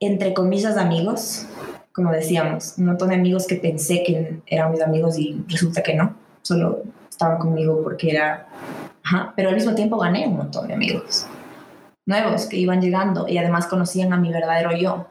entre 0.00 0.34
comillas, 0.34 0.76
amigos 0.76 1.46
como 1.94 2.10
decíamos, 2.10 2.74
un 2.76 2.86
montón 2.86 3.10
de 3.10 3.14
amigos 3.14 3.46
que 3.46 3.56
pensé 3.56 4.02
que 4.02 4.40
eran 4.46 4.72
mis 4.72 4.82
amigos 4.82 5.18
y 5.18 5.42
resulta 5.48 5.82
que 5.82 5.94
no, 5.94 6.14
solo 6.42 6.82
estaban 7.08 7.38
conmigo 7.38 7.80
porque 7.82 8.10
era... 8.10 8.48
Ajá, 9.02 9.32
pero 9.36 9.50
al 9.50 9.54
mismo 9.54 9.74
tiempo 9.74 9.98
gané 9.98 10.26
un 10.26 10.36
montón 10.36 10.66
de 10.66 10.74
amigos 10.74 11.26
nuevos 12.06 12.46
que 12.46 12.56
iban 12.56 12.80
llegando 12.80 13.26
y 13.28 13.38
además 13.38 13.66
conocían 13.66 14.12
a 14.12 14.16
mi 14.16 14.30
verdadero 14.30 14.76
yo. 14.76 15.06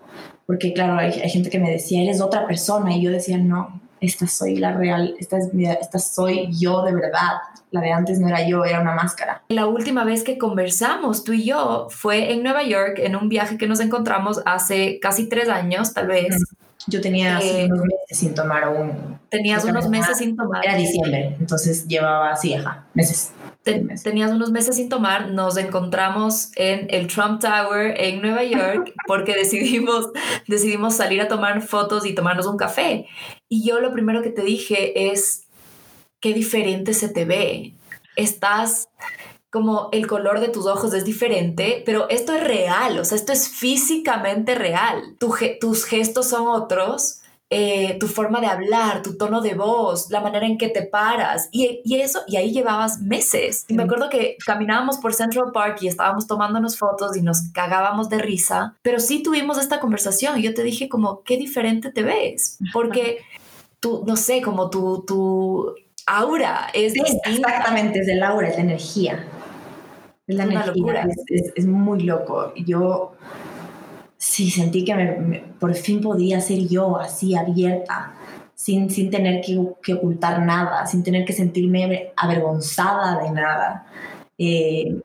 Porque 0.45 0.73
claro, 0.73 0.97
hay, 0.97 1.11
hay 1.11 1.29
gente 1.29 1.49
que 1.49 1.59
me 1.59 1.71
decía, 1.71 2.03
eres 2.03 2.21
otra 2.21 2.45
persona 2.45 2.95
y 2.95 3.01
yo 3.01 3.11
decía, 3.11 3.37
no, 3.37 3.81
esta 4.01 4.27
soy 4.27 4.57
la 4.57 4.73
real, 4.73 5.15
esta, 5.17 5.37
es 5.37 5.49
esta 5.53 5.99
soy 5.99 6.49
yo 6.51 6.83
de 6.83 6.93
verdad. 6.93 7.37
La 7.71 7.81
de 7.81 7.91
antes 7.91 8.19
no 8.19 8.27
era 8.27 8.47
yo, 8.47 8.65
era 8.65 8.81
una 8.81 8.93
máscara. 8.93 9.41
La 9.49 9.65
última 9.65 10.03
vez 10.03 10.23
que 10.23 10.37
conversamos, 10.37 11.23
tú 11.23 11.33
y 11.33 11.45
yo, 11.45 11.87
fue 11.89 12.33
en 12.33 12.43
Nueva 12.43 12.63
York, 12.63 12.99
en 12.99 13.15
un 13.15 13.29
viaje 13.29 13.57
que 13.57 13.67
nos 13.67 13.79
encontramos 13.79 14.41
hace 14.45 14.99
casi 14.99 15.27
tres 15.27 15.49
años, 15.49 15.93
tal 15.93 16.07
vez. 16.07 16.35
Yo 16.87 17.01
tenía 17.01 17.39
eh, 17.39 17.65
unos 17.65 17.81
meses 17.81 18.19
sin 18.19 18.33
tomar 18.33 18.67
un... 18.69 19.19
Tenías 19.29 19.63
unos 19.63 19.89
meses 19.89 20.17
sin 20.17 20.35
tomar. 20.35 20.63
Era 20.63 20.75
diciembre, 20.75 21.35
entonces 21.39 21.87
llevaba 21.87 22.31
así, 22.31 22.53
ajá, 22.53 22.87
meses. 22.93 23.31
tenías 23.63 24.31
unos 24.31 24.51
meses 24.51 24.75
sin 24.75 24.89
tomar, 24.89 25.29
nos 25.29 25.57
encontramos 25.57 26.51
en 26.55 26.87
el 26.89 27.07
Trump 27.07 27.41
Tower 27.41 27.95
en 27.97 28.21
Nueva 28.21 28.43
York 28.43 28.93
porque 29.07 29.33
decidimos, 29.33 30.09
decidimos 30.47 30.95
salir 30.95 31.21
a 31.21 31.27
tomar 31.27 31.61
fotos 31.61 32.05
y 32.05 32.13
tomarnos 32.13 32.47
un 32.47 32.57
café. 32.57 33.07
Y 33.47 33.65
yo 33.65 33.79
lo 33.79 33.93
primero 33.93 34.21
que 34.21 34.29
te 34.29 34.43
dije 34.43 35.11
es, 35.11 35.47
qué 36.19 36.33
diferente 36.33 36.93
se 36.93 37.09
te 37.09 37.25
ve. 37.25 37.73
Estás 38.15 38.89
como 39.53 39.89
el 39.91 40.07
color 40.07 40.39
de 40.39 40.49
tus 40.49 40.65
ojos 40.65 40.95
es 40.95 41.05
diferente, 41.05 41.83
pero 41.85 42.09
esto 42.09 42.33
es 42.33 42.43
real, 42.43 42.97
o 42.97 43.05
sea, 43.05 43.15
esto 43.15 43.31
es 43.31 43.47
físicamente 43.47 44.55
real. 44.55 45.15
tus 45.19 45.85
gestos 45.85 46.27
son 46.29 46.47
otros, 46.47 47.19
eh, 47.51 47.97
tu 47.99 48.07
forma 48.07 48.41
de 48.41 48.47
hablar, 48.47 49.03
tu 49.03 49.15
tono 49.15 49.41
de 49.41 49.53
voz, 49.53 50.09
la 50.09 50.21
manera 50.21 50.47
en 50.47 50.57
que 50.57 50.69
te 50.69 50.81
paras, 50.81 51.49
y, 51.51 51.83
eso, 52.01 52.21
y 52.25 52.37
ahí 52.37 52.51
llevabas 52.51 52.99
meses. 53.01 53.65
Y 53.67 53.75
me 53.75 53.83
acuerdo 53.83 54.09
que 54.09 54.37
caminábamos 54.43 54.97
por 54.97 55.13
Central 55.13 55.51
Park 55.53 55.77
y 55.81 55.87
estábamos 55.87 56.25
tomándonos 56.25 56.79
fotos 56.79 57.15
y 57.15 57.21
nos 57.21 57.51
cagábamos 57.53 58.09
de 58.09 58.17
risa, 58.17 58.75
pero 58.81 58.99
sí 58.99 59.21
tuvimos 59.21 59.59
esta 59.59 59.79
conversación 59.79 60.39
y 60.39 60.41
yo 60.41 60.55
te 60.55 60.63
dije 60.63 60.89
como, 60.89 61.21
qué 61.21 61.37
diferente 61.37 61.91
te 61.91 62.01
ves, 62.01 62.57
porque 62.73 63.19
tú, 63.79 64.03
no 64.07 64.15
sé, 64.15 64.41
como 64.41 64.71
tu, 64.71 65.03
tu 65.05 65.75
aura 66.07 66.69
es... 66.73 66.95
exactamente, 66.95 67.99
es 67.99 68.07
el 68.07 68.23
aura, 68.23 68.47
es 68.47 68.55
la 68.55 68.63
energía. 68.63 69.29
Es 70.25 70.35
la 70.35 70.43
energía, 70.43 71.07
es, 71.27 71.65
muy 71.65 72.01
loco. 72.01 72.53
Yo 72.55 73.13
sí 74.17 74.49
sentí 74.49 74.85
que 74.85 75.43
por 75.59 75.75
fin 75.75 75.99
podía 75.99 76.39
ser 76.39 76.67
yo 76.67 76.97
así 76.97 77.35
abierta, 77.35 78.15
sin, 78.55 78.89
sin 78.89 79.09
tener 79.09 79.41
que, 79.41 79.59
que, 79.81 79.95
ocultar 79.95 80.45
nada, 80.45 80.85
sin 80.85 81.03
tener 81.03 81.25
que 81.25 81.33
sentirme 81.33 82.11
avergonzada 82.15 83.21
de 83.21 83.31
nada. 83.31 83.87
Eh, 84.37 85.01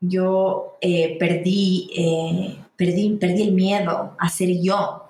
yo 0.00 0.76
eh, 0.80 1.16
perdí, 1.18 1.90
eh, 1.96 2.56
perdí, 2.76 3.16
perdí 3.20 3.42
el 3.42 3.52
miedo 3.52 4.14
a 4.18 4.28
ser 4.28 4.48
yo. 4.60 5.04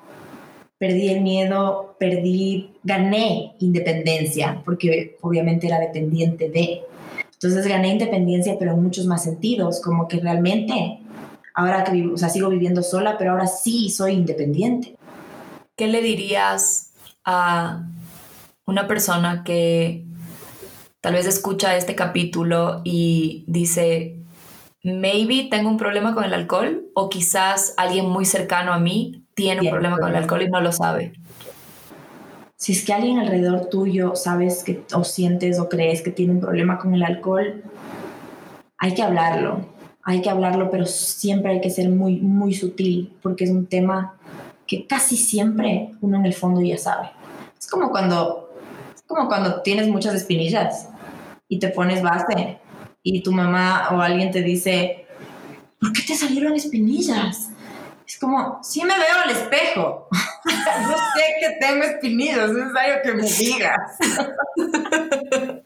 Perdí 0.79 1.09
el 1.09 1.23
miedo, 1.23 1.97
perdí, 1.99 2.71
gané 2.85 3.55
independencia, 3.59 4.63
porque 4.65 5.17
obviamente 5.21 5.67
era 5.67 5.81
dependiente 5.81 6.49
de. 6.51 6.83
Entonces 7.41 7.69
gané 7.69 7.91
independencia, 7.91 8.57
pero 8.59 8.73
en 8.73 8.83
muchos 8.83 9.07
más 9.07 9.23
sentidos, 9.23 9.81
como 9.81 10.09
que 10.09 10.19
realmente, 10.19 10.99
ahora 11.55 11.85
que 11.85 11.93
vivo, 11.93 12.15
o 12.15 12.17
sea, 12.17 12.29
sigo 12.31 12.49
viviendo 12.49 12.83
sola, 12.83 13.17
pero 13.17 13.31
ahora 13.31 13.47
sí 13.47 13.91
soy 13.91 14.15
independiente. 14.15 14.97
¿Qué 15.77 15.87
le 15.87 16.03
dirías 16.03 16.95
a 17.25 17.85
una 18.67 18.89
persona 18.89 19.45
que 19.45 20.05
tal 21.01 21.13
vez 21.13 21.27
escucha 21.27 21.77
este 21.77 21.95
capítulo 21.95 22.81
y 22.83 23.45
dice, 23.47 24.17
maybe 24.83 25.47
tengo 25.49 25.71
un 25.71 25.77
problema 25.77 26.15
con 26.15 26.25
el 26.25 26.35
alcohol 26.35 26.87
o 26.93 27.09
quizás 27.09 27.73
alguien 27.77 28.09
muy 28.09 28.25
cercano 28.25 28.73
a 28.73 28.81
mí 28.81 29.25
tiene 29.35 29.61
un 29.61 29.71
problema 29.71 29.99
con 29.99 30.09
el 30.09 30.17
alcohol 30.17 30.43
y 30.43 30.49
no 30.49 30.61
lo 30.61 30.73
sabe? 30.73 31.13
Si 32.59 32.73
es 32.73 32.85
que 32.85 32.93
alguien 32.93 33.19
alrededor 33.19 33.67
tuyo 33.67 34.17
sabes 34.17 34.65
que 34.65 34.83
o 34.93 35.05
sientes 35.05 35.61
o 35.61 35.69
crees 35.69 36.03
que 36.03 36.11
tiene 36.11 36.33
un 36.33 36.41
problema 36.41 36.77
con 36.79 36.93
el 36.93 37.05
alcohol, 37.05 37.63
hay 38.77 38.95
que 38.95 39.03
hablarlo, 39.03 39.61
hay 40.03 40.23
que 40.23 40.29
hablarlo, 40.29 40.69
pero 40.69 40.85
siempre 40.85 41.53
hay 41.53 41.61
que 41.61 41.71
ser 41.71 41.89
muy, 41.89 42.17
muy 42.17 42.55
sutil, 42.55 43.15
porque 43.23 43.45
es 43.45 43.51
un 43.51 43.67
tema 43.67 44.17
que 44.67 44.89
casi 44.89 45.17
siempre 45.17 45.93
uno 46.01 46.19
en 46.19 46.27
el 46.27 46.35
fondo 46.35 46.61
ya 46.61 46.77
sabe. 46.79 47.11
Es 47.57 47.69
como 47.69 47.91
cuando, 47.91 48.51
es 48.93 49.03
como 49.07 49.29
cuando 49.29 49.63
tienes 49.63 49.87
muchas 49.87 50.17
espinillas 50.17 50.89
y 51.49 51.61
te 51.61 51.69
pones 51.69 52.03
base 52.03 52.59
y 53.05 53.23
tu 53.23 53.31
mamá 53.31 53.91
o 53.93 54.01
alguien 54.01 54.33
te 54.33 54.43
dice, 54.43 55.07
¿por 55.81 55.93
qué 55.93 56.03
te 56.03 56.15
salieron 56.17 56.55
espinillas? 56.55 57.51
Es 58.09 58.19
como, 58.19 58.59
sí 58.63 58.83
me 58.85 58.99
veo 58.99 59.19
al 59.23 59.31
espejo. 59.31 60.09
Yo 60.47 60.97
sé 61.15 61.25
que 61.41 61.57
tengo 61.61 61.85
espinillos, 61.85 62.51
es 62.51 62.57
necesario 62.57 62.95
que 63.03 63.13
me 63.13 63.23
digas. 63.23 63.77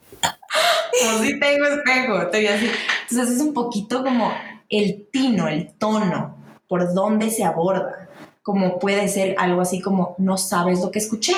como 1.01 1.23
si 1.23 1.39
tengo 1.39 1.67
espejo. 1.67 2.21
Entonces 2.33 3.31
es 3.31 3.41
un 3.41 3.55
poquito 3.55 4.03
como 4.03 4.33
el 4.69 5.07
tino, 5.13 5.47
el 5.47 5.73
tono, 5.75 6.37
por 6.67 6.93
dónde 6.93 7.31
se 7.31 7.45
aborda. 7.45 8.09
Como 8.43 8.81
puede 8.81 9.07
ser 9.07 9.37
algo 9.39 9.61
así 9.61 9.81
como, 9.81 10.17
no 10.19 10.37
sabes 10.37 10.81
lo 10.81 10.91
que 10.91 10.99
escuché. 10.99 11.35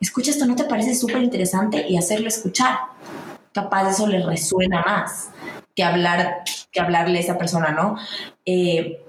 Escucha 0.00 0.32
esto, 0.32 0.46
¿no 0.46 0.56
te 0.56 0.64
parece 0.64 0.96
súper 0.96 1.22
interesante? 1.22 1.86
Y 1.88 1.96
hacerlo 1.96 2.26
escuchar. 2.26 2.76
Capaz 3.52 3.88
eso 3.88 4.08
le 4.08 4.20
resuena 4.20 4.82
más 4.82 5.30
que 5.76 5.84
hablar 5.84 6.42
que 6.74 6.80
hablarle 6.80 7.18
a 7.18 7.20
esa 7.20 7.38
persona, 7.38 7.70
¿no? 7.70 7.96
Eh, 8.44 9.03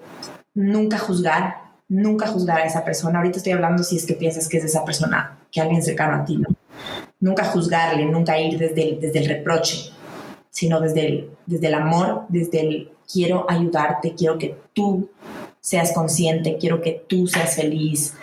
nunca 0.55 0.97
juzgar, 0.97 1.57
nunca 1.87 2.27
juzgar 2.27 2.61
a 2.61 2.65
esa 2.65 2.83
persona. 2.83 3.19
Ahorita 3.19 3.37
estoy 3.37 3.53
hablando 3.53 3.83
si 3.83 3.97
es 3.97 4.05
que 4.05 4.15
piensas 4.15 4.49
que 4.49 4.57
es 4.57 4.63
esa 4.63 4.83
persona, 4.83 5.37
que 5.51 5.61
alguien 5.61 5.83
cercano 5.83 6.15
a 6.15 6.25
ti, 6.25 6.37
¿no? 6.37 6.47
Nunca 7.19 7.45
juzgarle, 7.45 8.05
nunca 8.05 8.39
ir 8.39 8.57
desde 8.57 8.89
el, 8.89 8.99
desde 8.99 9.19
el 9.19 9.27
reproche, 9.27 9.91
sino 10.49 10.79
desde 10.79 11.05
el, 11.05 11.29
desde 11.45 11.67
el 11.67 11.73
amor, 11.75 12.25
desde 12.29 12.61
el 12.61 12.91
quiero 13.11 13.45
ayudarte, 13.49 14.15
quiero 14.15 14.37
que 14.37 14.55
tú 14.73 15.09
seas 15.59 15.93
consciente, 15.93 16.57
quiero 16.59 16.81
que 16.81 17.03
tú 17.07 17.27
seas 17.27 17.55
feliz. 17.55 18.15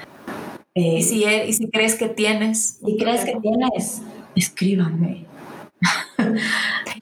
Eh, 0.75 0.99
¿Y, 0.99 1.03
si, 1.03 1.25
e, 1.25 1.47
y 1.47 1.53
si 1.53 1.69
crees 1.69 1.95
que 1.95 2.09
tienes. 2.09 2.79
Si 2.87 2.97
crees 2.97 3.25
que 3.25 3.37
tienes, 3.41 4.03
escríbanme. 4.35 5.27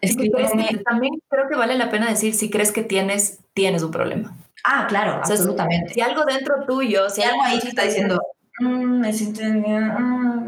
escríbanme. 0.00 0.80
también 0.84 1.14
creo 1.28 1.48
que 1.48 1.56
vale 1.56 1.76
la 1.76 1.90
pena 1.90 2.08
decir, 2.08 2.34
si 2.34 2.50
crees 2.50 2.72
que 2.72 2.82
tienes, 2.82 3.38
tienes 3.54 3.82
un 3.82 3.90
problema. 3.90 4.36
Ah, 4.64 4.86
claro, 4.88 5.16
absolutamente. 5.16 5.94
Si 5.94 6.00
algo 6.00 6.24
dentro 6.24 6.64
tuyo, 6.66 7.08
si, 7.08 7.22
algo 7.22 7.42
ahí 7.42 7.58
te 7.58 7.68
está 7.68 7.84
diciendo, 7.84 8.20
mm, 8.60 9.00
me 9.00 9.12
siento... 9.12 9.42
Mm, 9.42 10.40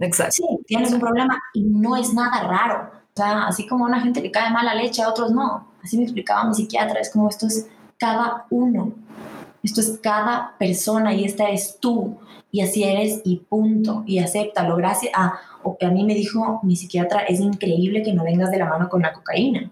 Exacto. 0.00 0.32
Sí, 0.32 0.44
tienes 0.66 0.92
un 0.92 1.00
problema 1.00 1.38
y 1.52 1.64
no 1.64 1.96
es 1.96 2.14
nada 2.14 2.42
raro. 2.42 2.90
O 3.12 3.16
sea, 3.16 3.46
así 3.46 3.66
como 3.66 3.84
a 3.84 3.88
una 3.88 4.00
gente 4.00 4.20
le 4.20 4.30
cae 4.30 4.50
mala 4.50 4.74
leche, 4.74 5.02
a 5.02 5.08
otros 5.08 5.32
no. 5.32 5.68
Así 5.82 5.96
me 5.96 6.04
explicaba 6.04 6.44
mi 6.44 6.54
psiquiatra, 6.54 7.00
es 7.00 7.10
como 7.10 7.28
esto 7.28 7.46
es 7.46 7.68
cada 7.98 8.46
uno. 8.50 8.92
Esto 9.62 9.80
es 9.80 9.98
cada 10.02 10.54
persona 10.58 11.12
y 11.12 11.24
esta 11.24 11.50
es 11.50 11.78
tú. 11.80 12.18
Y 12.50 12.62
así 12.62 12.82
eres 12.84 13.20
y 13.24 13.38
punto. 13.38 14.04
Y 14.06 14.18
acéptalo. 14.18 14.76
Gracias 14.76 15.12
a, 15.14 15.38
o 15.62 15.76
a 15.80 15.88
mí 15.88 16.04
me 16.04 16.14
dijo 16.14 16.60
mi 16.62 16.76
psiquiatra, 16.76 17.20
es 17.20 17.40
increíble 17.40 18.02
que 18.02 18.12
no 18.12 18.24
vengas 18.24 18.50
de 18.50 18.58
la 18.58 18.66
mano 18.66 18.88
con 18.88 19.02
la 19.02 19.12
cocaína. 19.12 19.70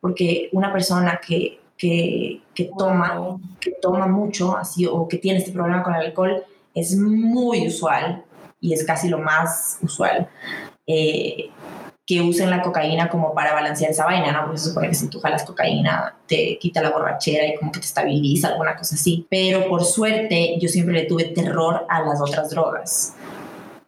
Porque 0.00 0.48
una 0.52 0.72
persona 0.72 1.20
que, 1.26 1.59
que, 1.80 2.42
que 2.54 2.70
toma, 2.76 3.38
que 3.58 3.72
toma 3.80 4.06
mucho 4.06 4.54
así, 4.54 4.86
o 4.86 5.08
que 5.08 5.16
tiene 5.16 5.38
este 5.38 5.50
problema 5.50 5.82
con 5.82 5.94
el 5.94 6.02
alcohol 6.02 6.44
es 6.74 6.94
muy 6.94 7.66
usual 7.66 8.22
y 8.60 8.74
es 8.74 8.84
casi 8.84 9.08
lo 9.08 9.18
más 9.18 9.78
usual. 9.82 10.28
Eh, 10.86 11.50
que 12.06 12.20
usen 12.20 12.50
la 12.50 12.60
cocaína 12.60 13.08
como 13.08 13.32
para 13.34 13.54
balancear 13.54 13.92
esa 13.92 14.04
vaina, 14.04 14.32
¿no? 14.32 14.44
Porque 14.44 14.58
se 14.58 14.68
supone 14.68 14.88
que 14.88 14.94
si 14.94 15.08
tú 15.08 15.20
jalas 15.20 15.44
cocaína 15.44 16.16
te 16.26 16.58
quita 16.58 16.82
la 16.82 16.90
borrachera 16.90 17.46
y 17.46 17.56
como 17.56 17.70
que 17.70 17.78
te 17.78 17.86
estabiliza, 17.86 18.48
alguna 18.48 18.76
cosa 18.76 18.96
así. 18.96 19.26
Pero 19.30 19.68
por 19.68 19.84
suerte 19.84 20.58
yo 20.60 20.68
siempre 20.68 20.94
le 20.94 21.04
tuve 21.04 21.26
terror 21.26 21.86
a 21.88 22.02
las 22.02 22.20
otras 22.20 22.50
drogas. 22.50 23.14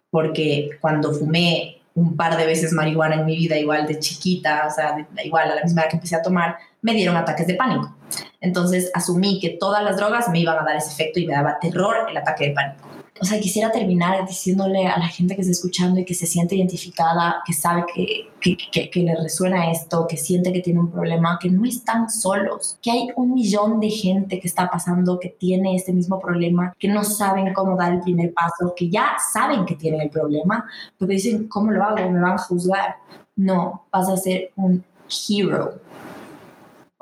Porque 0.09 0.69
cuando 0.79 1.11
fumé 1.11 1.81
un 1.95 2.15
par 2.15 2.37
de 2.37 2.45
veces 2.45 2.71
marihuana 2.71 3.15
en 3.15 3.25
mi 3.25 3.35
vida, 3.35 3.57
igual 3.57 3.85
de 3.85 3.99
chiquita, 3.99 4.67
o 4.67 4.71
sea, 4.71 5.05
igual 5.23 5.51
a 5.51 5.55
la 5.55 5.63
misma 5.63 5.81
edad 5.81 5.89
que 5.89 5.97
empecé 5.97 6.15
a 6.15 6.21
tomar, 6.21 6.57
me 6.83 6.93
dieron 6.93 7.17
ataques 7.17 7.47
de 7.47 7.55
pánico. 7.55 7.95
Entonces 8.39 8.91
asumí 8.93 9.39
que 9.39 9.57
todas 9.59 9.83
las 9.83 9.97
drogas 9.97 10.29
me 10.29 10.39
iban 10.39 10.59
a 10.59 10.63
dar 10.63 10.75
ese 10.75 10.91
efecto 10.91 11.19
y 11.19 11.25
me 11.25 11.33
daba 11.33 11.57
terror 11.59 12.05
el 12.07 12.17
ataque 12.17 12.49
de 12.49 12.51
pánico 12.51 12.93
o 13.21 13.25
sea, 13.25 13.39
quisiera 13.39 13.71
terminar 13.71 14.27
diciéndole 14.27 14.87
a 14.87 14.97
la 14.97 15.07
gente 15.07 15.35
que 15.35 15.41
está 15.41 15.51
escuchando 15.51 15.99
y 15.99 16.05
que 16.05 16.13
se 16.13 16.25
siente 16.25 16.55
identificada, 16.55 17.41
que 17.45 17.53
sabe 17.53 17.85
que, 17.93 18.57
que, 18.71 18.89
que, 18.89 18.99
le 19.01 19.15
resuena 19.15 19.71
esto, 19.71 20.07
que 20.09 20.17
siente 20.17 20.51
que 20.51 20.61
tiene 20.61 20.79
un 20.79 20.91
problema, 20.91 21.37
que 21.39 21.49
no 21.49 21.63
están 21.65 22.09
solos, 22.09 22.77
que 22.81 22.91
hay 22.91 23.07
un 23.15 23.33
millón 23.33 23.79
de 23.79 23.89
gente 23.89 24.39
que 24.39 24.47
está 24.47 24.69
pasando, 24.69 25.19
que 25.19 25.29
tiene 25.29 25.75
este 25.75 25.93
mismo 25.93 26.19
problema, 26.19 26.75
que 26.77 26.87
no 26.87 27.03
saben 27.03 27.53
cómo 27.53 27.77
dar 27.77 27.93
el 27.93 28.01
primer 28.01 28.33
paso, 28.33 28.73
que 28.75 28.89
ya 28.89 29.13
saben 29.31 29.65
que 29.65 29.75
tienen 29.75 30.01
el 30.01 30.09
problema, 30.09 30.65
porque 30.97 31.13
dicen, 31.13 31.47
¿cómo 31.47 31.71
lo 31.71 31.83
hago? 31.83 32.09
¿Me 32.09 32.19
van 32.19 32.33
a 32.33 32.37
juzgar? 32.39 32.95
No, 33.35 33.85
vas 33.91 34.09
a 34.09 34.17
ser 34.17 34.51
un 34.55 34.83
hero. 35.29 35.79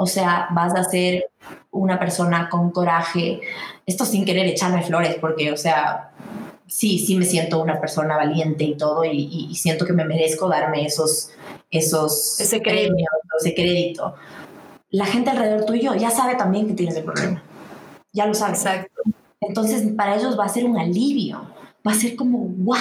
O 0.02 0.08
sea, 0.08 0.48
vas 0.50 0.74
a 0.74 0.84
ser 0.84 1.30
una 1.70 2.00
persona 2.00 2.50
con 2.50 2.72
coraje, 2.72 3.40
esto 3.86 4.04
sin 4.04 4.26
querer 4.26 4.48
echarme 4.48 4.82
flores, 4.82 5.18
porque, 5.22 5.52
o 5.52 5.58
sea, 5.58 6.10
sí, 6.66 6.98
sí 6.98 7.16
me 7.16 7.24
siento 7.24 7.62
una 7.62 7.80
persona 7.80 8.18
valiente 8.18 8.64
y 8.64 8.76
todo, 8.76 9.06
y, 9.06 9.54
siento 9.54 9.86
que 9.86 9.94
me 9.94 10.04
merezco 10.04 10.50
darme 10.50 10.88
esos, 10.88 11.30
esos 11.70 12.40
ese 12.40 12.64
crédito. 12.64 12.96
ese 13.40 13.54
crédito. 13.54 14.16
La 14.90 15.06
gente 15.06 15.30
alrededor 15.30 15.66
tuyo 15.66 15.94
ya 15.94 16.10
sabe 16.10 16.34
también 16.34 16.66
que 16.66 16.74
tienes 16.74 16.96
el 16.96 17.04
problema. 17.04 17.44
Ya 18.12 18.26
lo 18.26 18.34
sabe. 18.34 18.54
Exacto. 18.54 19.04
Entonces, 19.40 19.88
para 19.96 20.16
ellos 20.16 20.38
va 20.38 20.46
a 20.46 20.50
ser 20.50 20.66
un 20.66 20.80
alivio. 20.80 21.46
Va 21.88 21.92
a 21.92 21.96
ser 21.96 22.16
como, 22.16 22.40
wow, 22.40 22.76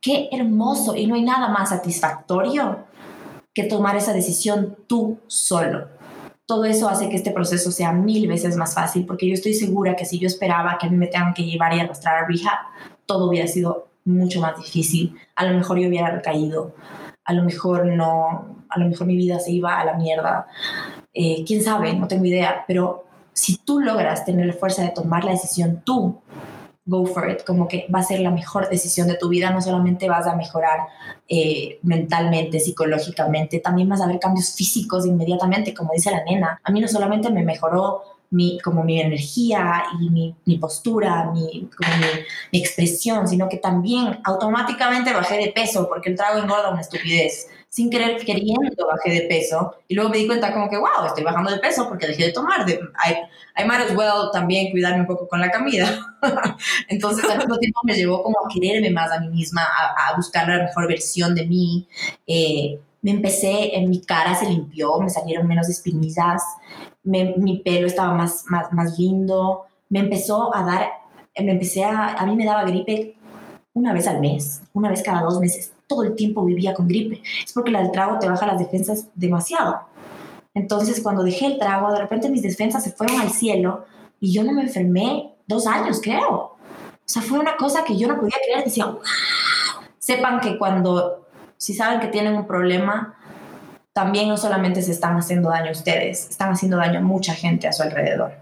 qué 0.00 0.30
hermoso. 0.32 0.96
Y 0.96 1.06
no 1.06 1.16
hay 1.16 1.22
nada 1.22 1.48
más 1.50 1.68
satisfactorio 1.68 2.78
que 3.52 3.64
tomar 3.64 3.94
esa 3.96 4.14
decisión 4.14 4.78
tú 4.86 5.18
solo 5.26 5.93
todo 6.46 6.64
eso 6.64 6.88
hace 6.88 7.08
que 7.08 7.16
este 7.16 7.30
proceso 7.30 7.70
sea 7.70 7.92
mil 7.92 8.28
veces 8.28 8.56
más 8.56 8.74
fácil, 8.74 9.06
porque 9.06 9.26
yo 9.26 9.34
estoy 9.34 9.54
segura 9.54 9.96
que 9.96 10.04
si 10.04 10.18
yo 10.18 10.26
esperaba 10.26 10.76
que 10.78 10.90
me 10.90 11.06
tengan 11.06 11.34
que 11.34 11.44
llevar 11.44 11.74
y 11.74 11.80
arrastrar 11.80 12.24
a 12.24 12.26
rehab, 12.26 12.58
todo 13.06 13.28
hubiera 13.28 13.46
sido 13.46 13.88
mucho 14.04 14.40
más 14.40 14.56
difícil. 14.58 15.16
A 15.34 15.46
lo 15.46 15.56
mejor 15.56 15.78
yo 15.78 15.88
hubiera 15.88 16.10
recaído, 16.10 16.74
a 17.24 17.32
lo 17.32 17.42
mejor 17.44 17.86
no, 17.86 18.64
a 18.68 18.78
lo 18.78 18.88
mejor 18.88 19.06
mi 19.06 19.16
vida 19.16 19.38
se 19.40 19.52
iba 19.52 19.80
a 19.80 19.84
la 19.84 19.94
mierda. 19.94 20.46
Eh, 21.14 21.44
quién 21.46 21.62
sabe, 21.62 21.94
no 21.94 22.08
tengo 22.08 22.26
idea, 22.26 22.64
pero 22.66 23.04
si 23.32 23.56
tú 23.56 23.80
logras 23.80 24.24
tener 24.24 24.46
la 24.46 24.52
fuerza 24.52 24.82
de 24.82 24.90
tomar 24.90 25.24
la 25.24 25.32
decisión 25.32 25.82
tú, 25.84 26.20
go 26.86 27.06
for 27.06 27.30
it, 27.30 27.44
como 27.44 27.66
que 27.66 27.86
va 27.94 28.00
a 28.00 28.02
ser 28.02 28.20
la 28.20 28.30
mejor 28.30 28.68
decisión 28.68 29.08
de 29.08 29.14
tu 29.14 29.28
vida, 29.28 29.50
no 29.50 29.62
solamente 29.62 30.08
vas 30.08 30.26
a 30.26 30.36
mejorar 30.36 30.80
eh, 31.28 31.78
mentalmente, 31.82 32.60
psicológicamente, 32.60 33.60
también 33.60 33.88
vas 33.88 34.02
a 34.02 34.06
ver 34.06 34.18
cambios 34.18 34.52
físicos 34.54 35.06
inmediatamente, 35.06 35.72
como 35.72 35.92
dice 35.92 36.10
la 36.10 36.24
nena. 36.24 36.60
A 36.62 36.70
mí 36.70 36.80
no 36.80 36.88
solamente 36.88 37.30
me 37.30 37.42
mejoró 37.42 38.02
mi, 38.30 38.58
como 38.60 38.82
mi 38.82 39.00
energía 39.00 39.84
y 40.00 40.10
mi, 40.10 40.34
mi 40.44 40.58
postura, 40.58 41.30
mi, 41.32 41.70
como 41.76 41.96
mi, 41.98 42.22
mi, 42.52 42.58
expresión, 42.58 43.28
sino 43.28 43.48
que 43.48 43.58
también 43.58 44.20
automáticamente 44.24 45.12
bajé 45.14 45.38
de 45.38 45.52
peso 45.52 45.88
porque 45.88 46.10
el 46.10 46.16
trago 46.16 46.38
engorda 46.38 46.70
una 46.70 46.80
estupidez 46.80 47.48
sin 47.74 47.90
querer 47.90 48.24
queriendo 48.24 48.86
bajé 48.86 49.10
de 49.10 49.20
peso 49.22 49.74
y 49.88 49.96
luego 49.96 50.08
me 50.08 50.18
di 50.18 50.28
cuenta 50.28 50.52
como 50.52 50.70
que, 50.70 50.76
wow, 50.76 51.06
estoy 51.08 51.24
bajando 51.24 51.50
de 51.50 51.58
peso 51.58 51.88
porque 51.88 52.06
dejé 52.06 52.26
de 52.26 52.32
tomar. 52.32 52.64
De, 52.64 52.74
I, 52.74 53.60
I 53.60 53.66
might 53.66 53.80
as 53.80 53.96
well 53.96 54.30
también 54.32 54.70
cuidarme 54.70 55.00
un 55.00 55.08
poco 55.08 55.26
con 55.26 55.40
la 55.40 55.50
comida. 55.50 55.88
Entonces 56.88 57.28
al 57.28 57.38
mismo 57.38 57.58
tiempo 57.58 57.80
me 57.82 57.94
llevó 57.94 58.22
como 58.22 58.36
a 58.38 58.48
quererme 58.48 58.90
más 58.90 59.10
a 59.10 59.18
mí 59.18 59.26
misma, 59.26 59.62
a, 59.62 60.14
buscar 60.14 60.48
la 60.48 60.62
mejor 60.62 60.86
versión 60.86 61.34
de 61.34 61.46
mí. 61.46 61.88
Eh, 62.28 62.78
me 63.02 63.10
empecé, 63.10 63.76
en 63.76 63.90
mi 63.90 64.00
cara 64.02 64.36
se 64.36 64.48
limpió, 64.48 65.00
me 65.00 65.10
salieron 65.10 65.48
menos 65.48 65.68
espinillas, 65.68 66.44
mi 67.02 67.60
pelo 67.64 67.88
estaba 67.88 68.14
más, 68.14 68.44
más, 68.46 68.72
más 68.72 68.96
lindo, 69.00 69.64
me 69.88 69.98
empezó 69.98 70.54
a 70.54 70.62
dar, 70.62 70.90
me 71.42 71.50
empecé 71.50 71.82
a, 71.82 72.14
a 72.14 72.24
mí 72.24 72.36
me 72.36 72.44
daba 72.44 72.62
gripe 72.62 73.16
una 73.72 73.92
vez 73.92 74.06
al 74.06 74.20
mes, 74.20 74.62
una 74.72 74.90
vez 74.90 75.02
cada 75.02 75.22
dos 75.22 75.40
meses 75.40 75.72
todo 75.94 76.02
el 76.04 76.16
tiempo 76.16 76.44
vivía 76.44 76.74
con 76.74 76.88
gripe. 76.88 77.22
Es 77.44 77.52
porque 77.52 77.70
el 77.70 77.90
trago 77.92 78.18
te 78.18 78.28
baja 78.28 78.46
las 78.46 78.58
defensas 78.58 79.08
demasiado. 79.14 79.80
Entonces, 80.52 81.00
cuando 81.00 81.22
dejé 81.22 81.46
el 81.46 81.58
trago, 81.58 81.92
de 81.92 82.00
repente 82.00 82.28
mis 82.28 82.42
defensas 82.42 82.82
se 82.82 82.92
fueron 82.92 83.20
al 83.20 83.30
cielo 83.30 83.84
y 84.20 84.32
yo 84.32 84.42
no 84.42 84.52
me 84.52 84.62
enfermé 84.62 85.34
dos 85.46 85.66
años, 85.66 86.00
creo. 86.02 86.30
O 86.30 86.58
sea, 87.04 87.22
fue 87.22 87.38
una 87.38 87.56
cosa 87.56 87.84
que 87.84 87.96
yo 87.96 88.08
no 88.08 88.18
podía 88.18 88.36
creer. 88.44 88.64
Decía, 88.64 88.86
wow. 88.86 89.00
sepan 89.98 90.40
que 90.40 90.58
cuando, 90.58 91.28
si 91.56 91.74
saben 91.74 92.00
que 92.00 92.08
tienen 92.08 92.34
un 92.34 92.46
problema, 92.46 93.16
también 93.92 94.28
no 94.28 94.36
solamente 94.36 94.82
se 94.82 94.90
están 94.90 95.16
haciendo 95.16 95.50
daño 95.50 95.68
a 95.68 95.72
ustedes, 95.72 96.28
están 96.28 96.50
haciendo 96.50 96.76
daño 96.76 96.98
a 96.98 97.02
mucha 97.02 97.34
gente 97.34 97.68
a 97.68 97.72
su 97.72 97.82
alrededor. 97.82 98.32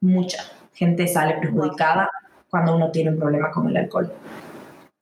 Mucha 0.00 0.42
gente 0.74 1.08
sale 1.08 1.34
perjudicada 1.34 2.10
cuando 2.50 2.76
uno 2.76 2.90
tiene 2.90 3.10
un 3.10 3.18
problema 3.18 3.50
con 3.50 3.68
el 3.68 3.76
alcohol. 3.76 4.12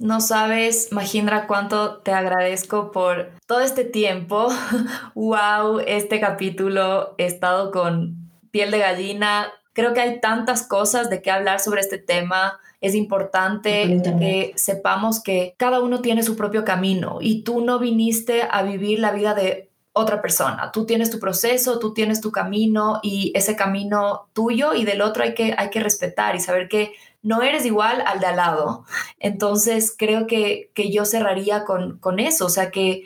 No 0.00 0.22
sabes, 0.22 0.92
Mahindra, 0.92 1.46
cuánto 1.46 1.98
te 1.98 2.12
agradezco 2.12 2.90
por 2.90 3.32
todo 3.46 3.60
este 3.60 3.84
tiempo. 3.84 4.48
wow, 5.14 5.78
este 5.86 6.18
capítulo 6.18 7.14
he 7.18 7.26
estado 7.26 7.70
con 7.70 8.16
piel 8.50 8.70
de 8.70 8.78
gallina. 8.78 9.52
Creo 9.74 9.92
que 9.92 10.00
hay 10.00 10.18
tantas 10.18 10.66
cosas 10.66 11.10
de 11.10 11.20
qué 11.20 11.30
hablar 11.30 11.60
sobre 11.60 11.82
este 11.82 11.98
tema. 11.98 12.58
Es 12.80 12.94
importante 12.94 14.00
que 14.18 14.54
sepamos 14.56 15.22
que 15.22 15.54
cada 15.58 15.80
uno 15.80 16.00
tiene 16.00 16.22
su 16.22 16.34
propio 16.34 16.64
camino 16.64 17.18
y 17.20 17.42
tú 17.42 17.62
no 17.62 17.78
viniste 17.78 18.44
a 18.50 18.62
vivir 18.62 19.00
la 19.00 19.12
vida 19.12 19.34
de 19.34 19.69
otra 20.00 20.20
persona. 20.20 20.72
Tú 20.72 20.86
tienes 20.86 21.10
tu 21.10 21.18
proceso, 21.18 21.78
tú 21.78 21.94
tienes 21.94 22.20
tu 22.20 22.32
camino 22.32 23.00
y 23.02 23.32
ese 23.34 23.56
camino 23.56 24.28
tuyo 24.32 24.74
y 24.74 24.84
del 24.84 25.02
otro 25.02 25.22
hay 25.22 25.34
que, 25.34 25.54
hay 25.56 25.70
que 25.70 25.80
respetar 25.80 26.34
y 26.34 26.40
saber 26.40 26.68
que 26.68 26.92
no 27.22 27.42
eres 27.42 27.66
igual 27.66 28.02
al 28.06 28.20
de 28.20 28.26
al 28.26 28.36
lado. 28.36 28.84
Entonces 29.18 29.94
creo 29.96 30.26
que, 30.26 30.70
yo 30.74 31.04
cerraría 31.04 31.64
con, 31.64 31.98
con, 31.98 32.18
eso, 32.18 32.46
o 32.46 32.50
sea 32.50 32.70
que 32.70 33.04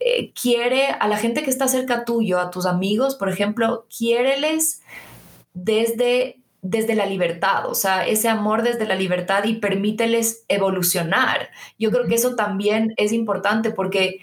eh, 0.00 0.32
quiere 0.40 0.88
a 0.88 1.08
la 1.08 1.16
gente 1.16 1.42
que 1.42 1.50
está 1.50 1.66
cerca 1.68 2.04
tuyo, 2.04 2.38
a 2.38 2.50
tus 2.50 2.66
amigos, 2.66 3.16
por 3.16 3.28
ejemplo, 3.28 3.86
quiéreles 3.96 4.82
desde 5.54 6.40
desde 6.62 6.94
la 6.94 7.06
libertad, 7.06 7.66
o 7.68 7.74
sea, 7.74 8.06
ese 8.06 8.28
amor 8.28 8.62
desde 8.62 8.86
la 8.86 8.96
libertad 8.96 9.44
y 9.44 9.54
permíteles 9.54 10.44
evolucionar. 10.48 11.50
Yo 11.78 11.90
creo 11.90 12.06
que 12.06 12.16
eso 12.16 12.34
también 12.34 12.92
es 12.96 13.12
importante 13.12 13.70
porque 13.70 14.20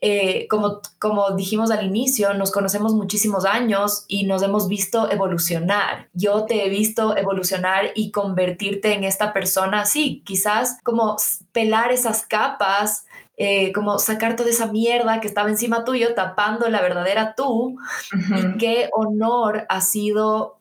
eh, 0.00 0.46
como, 0.48 0.80
como 0.98 1.30
dijimos 1.32 1.70
al 1.70 1.86
inicio, 1.86 2.34
nos 2.34 2.52
conocemos 2.52 2.94
muchísimos 2.94 3.44
años 3.44 4.04
y 4.08 4.24
nos 4.24 4.42
hemos 4.42 4.68
visto 4.68 5.10
evolucionar. 5.10 6.08
Yo 6.12 6.44
te 6.44 6.66
he 6.66 6.68
visto 6.68 7.16
evolucionar 7.16 7.92
y 7.94 8.10
convertirte 8.10 8.92
en 8.92 9.04
esta 9.04 9.32
persona, 9.32 9.86
sí, 9.86 10.22
quizás 10.26 10.78
como 10.82 11.16
pelar 11.52 11.92
esas 11.92 12.26
capas 12.26 13.06
eh, 13.38 13.70
como 13.72 13.98
sacar 13.98 14.34
toda 14.34 14.48
esa 14.48 14.72
mierda 14.72 15.20
que 15.20 15.28
estaba 15.28 15.50
encima 15.50 15.84
tuyo, 15.84 16.14
tapando 16.14 16.70
la 16.70 16.80
verdadera 16.80 17.34
tú. 17.36 17.76
Y 18.12 18.56
qué 18.58 18.88
honor 18.92 19.66
ha 19.68 19.82
sido 19.82 20.56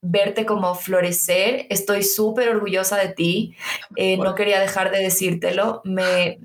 verte 0.00 0.46
como 0.46 0.74
florecer. 0.74 1.66
Estoy 1.68 2.02
súper 2.02 2.48
orgullosa 2.48 2.96
de 2.96 3.08
ti. 3.08 3.56
Eh, 3.96 4.16
no 4.16 4.34
quería 4.34 4.58
dejar 4.58 4.90
de 4.90 5.00
decírtelo. 5.00 5.82
Me, 5.84 6.38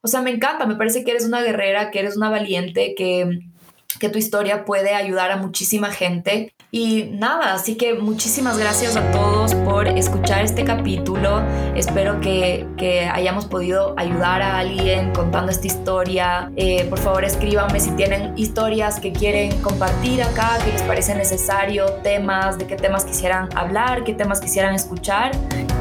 o 0.00 0.08
sea, 0.08 0.22
me 0.22 0.30
encanta. 0.30 0.66
Me 0.66 0.76
parece 0.76 1.04
que 1.04 1.10
eres 1.12 1.24
una 1.24 1.42
guerrera, 1.42 1.90
que 1.90 2.00
eres 2.00 2.16
una 2.16 2.30
valiente, 2.30 2.94
que 2.96 3.40
que 3.98 4.08
tu 4.08 4.18
historia 4.18 4.64
puede 4.64 4.94
ayudar 4.94 5.30
a 5.30 5.36
muchísima 5.36 5.90
gente. 5.90 6.52
Y 6.70 7.04
nada, 7.12 7.54
así 7.54 7.76
que 7.76 7.94
muchísimas 7.94 8.58
gracias 8.58 8.96
a 8.96 9.10
todos 9.12 9.54
por 9.54 9.86
escuchar 9.86 10.44
este 10.44 10.64
capítulo. 10.64 11.42
Espero 11.74 12.20
que, 12.20 12.66
hayamos 13.12 13.46
podido 13.46 13.94
ayudar 13.96 14.42
a 14.42 14.58
alguien 14.58 15.12
contando 15.12 15.50
esta 15.50 15.66
historia. 15.66 16.50
Eh, 16.56 16.84
por 16.90 16.98
favor, 16.98 17.24
escríbanme 17.24 17.80
si 17.80 17.90
tienen 17.92 18.36
historias 18.36 19.00
que 19.00 19.12
quieren 19.12 19.60
compartir 19.62 20.22
acá, 20.22 20.58
que 20.64 20.72
les 20.72 20.82
parece 20.82 21.14
necesario, 21.14 21.86
temas, 22.02 22.58
de 22.58 22.66
qué 22.66 22.76
temas 22.76 23.04
quisieran 23.04 23.48
hablar, 23.56 24.04
qué 24.04 24.12
temas 24.12 24.40
quisieran 24.40 24.74
escuchar. 24.74 25.32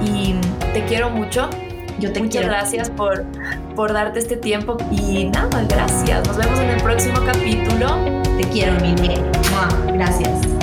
Y 0.02 0.36
te 0.74 0.86
quiero 0.86 1.10
mucho. 1.10 1.50
Yo 2.00 2.12
te 2.12 2.20
Muchas 2.20 2.46
gracias 2.46 2.89
por, 2.89 3.26
por 3.76 3.93
darte 3.93 4.20
este 4.20 4.38
tiempo 4.38 4.78
y 4.91 5.26
nada, 5.26 5.66
gracias. 5.68 6.28
Nos 6.28 6.38
vemos 6.38 6.60
en 6.60 6.70
el 6.72 6.82
próximo 6.82 7.16
capítulo. 7.26 7.98
Te 8.38 8.43
quiero, 8.50 8.74
mi 8.82 8.93
bien. 8.96 9.24
Gracias. 9.93 10.55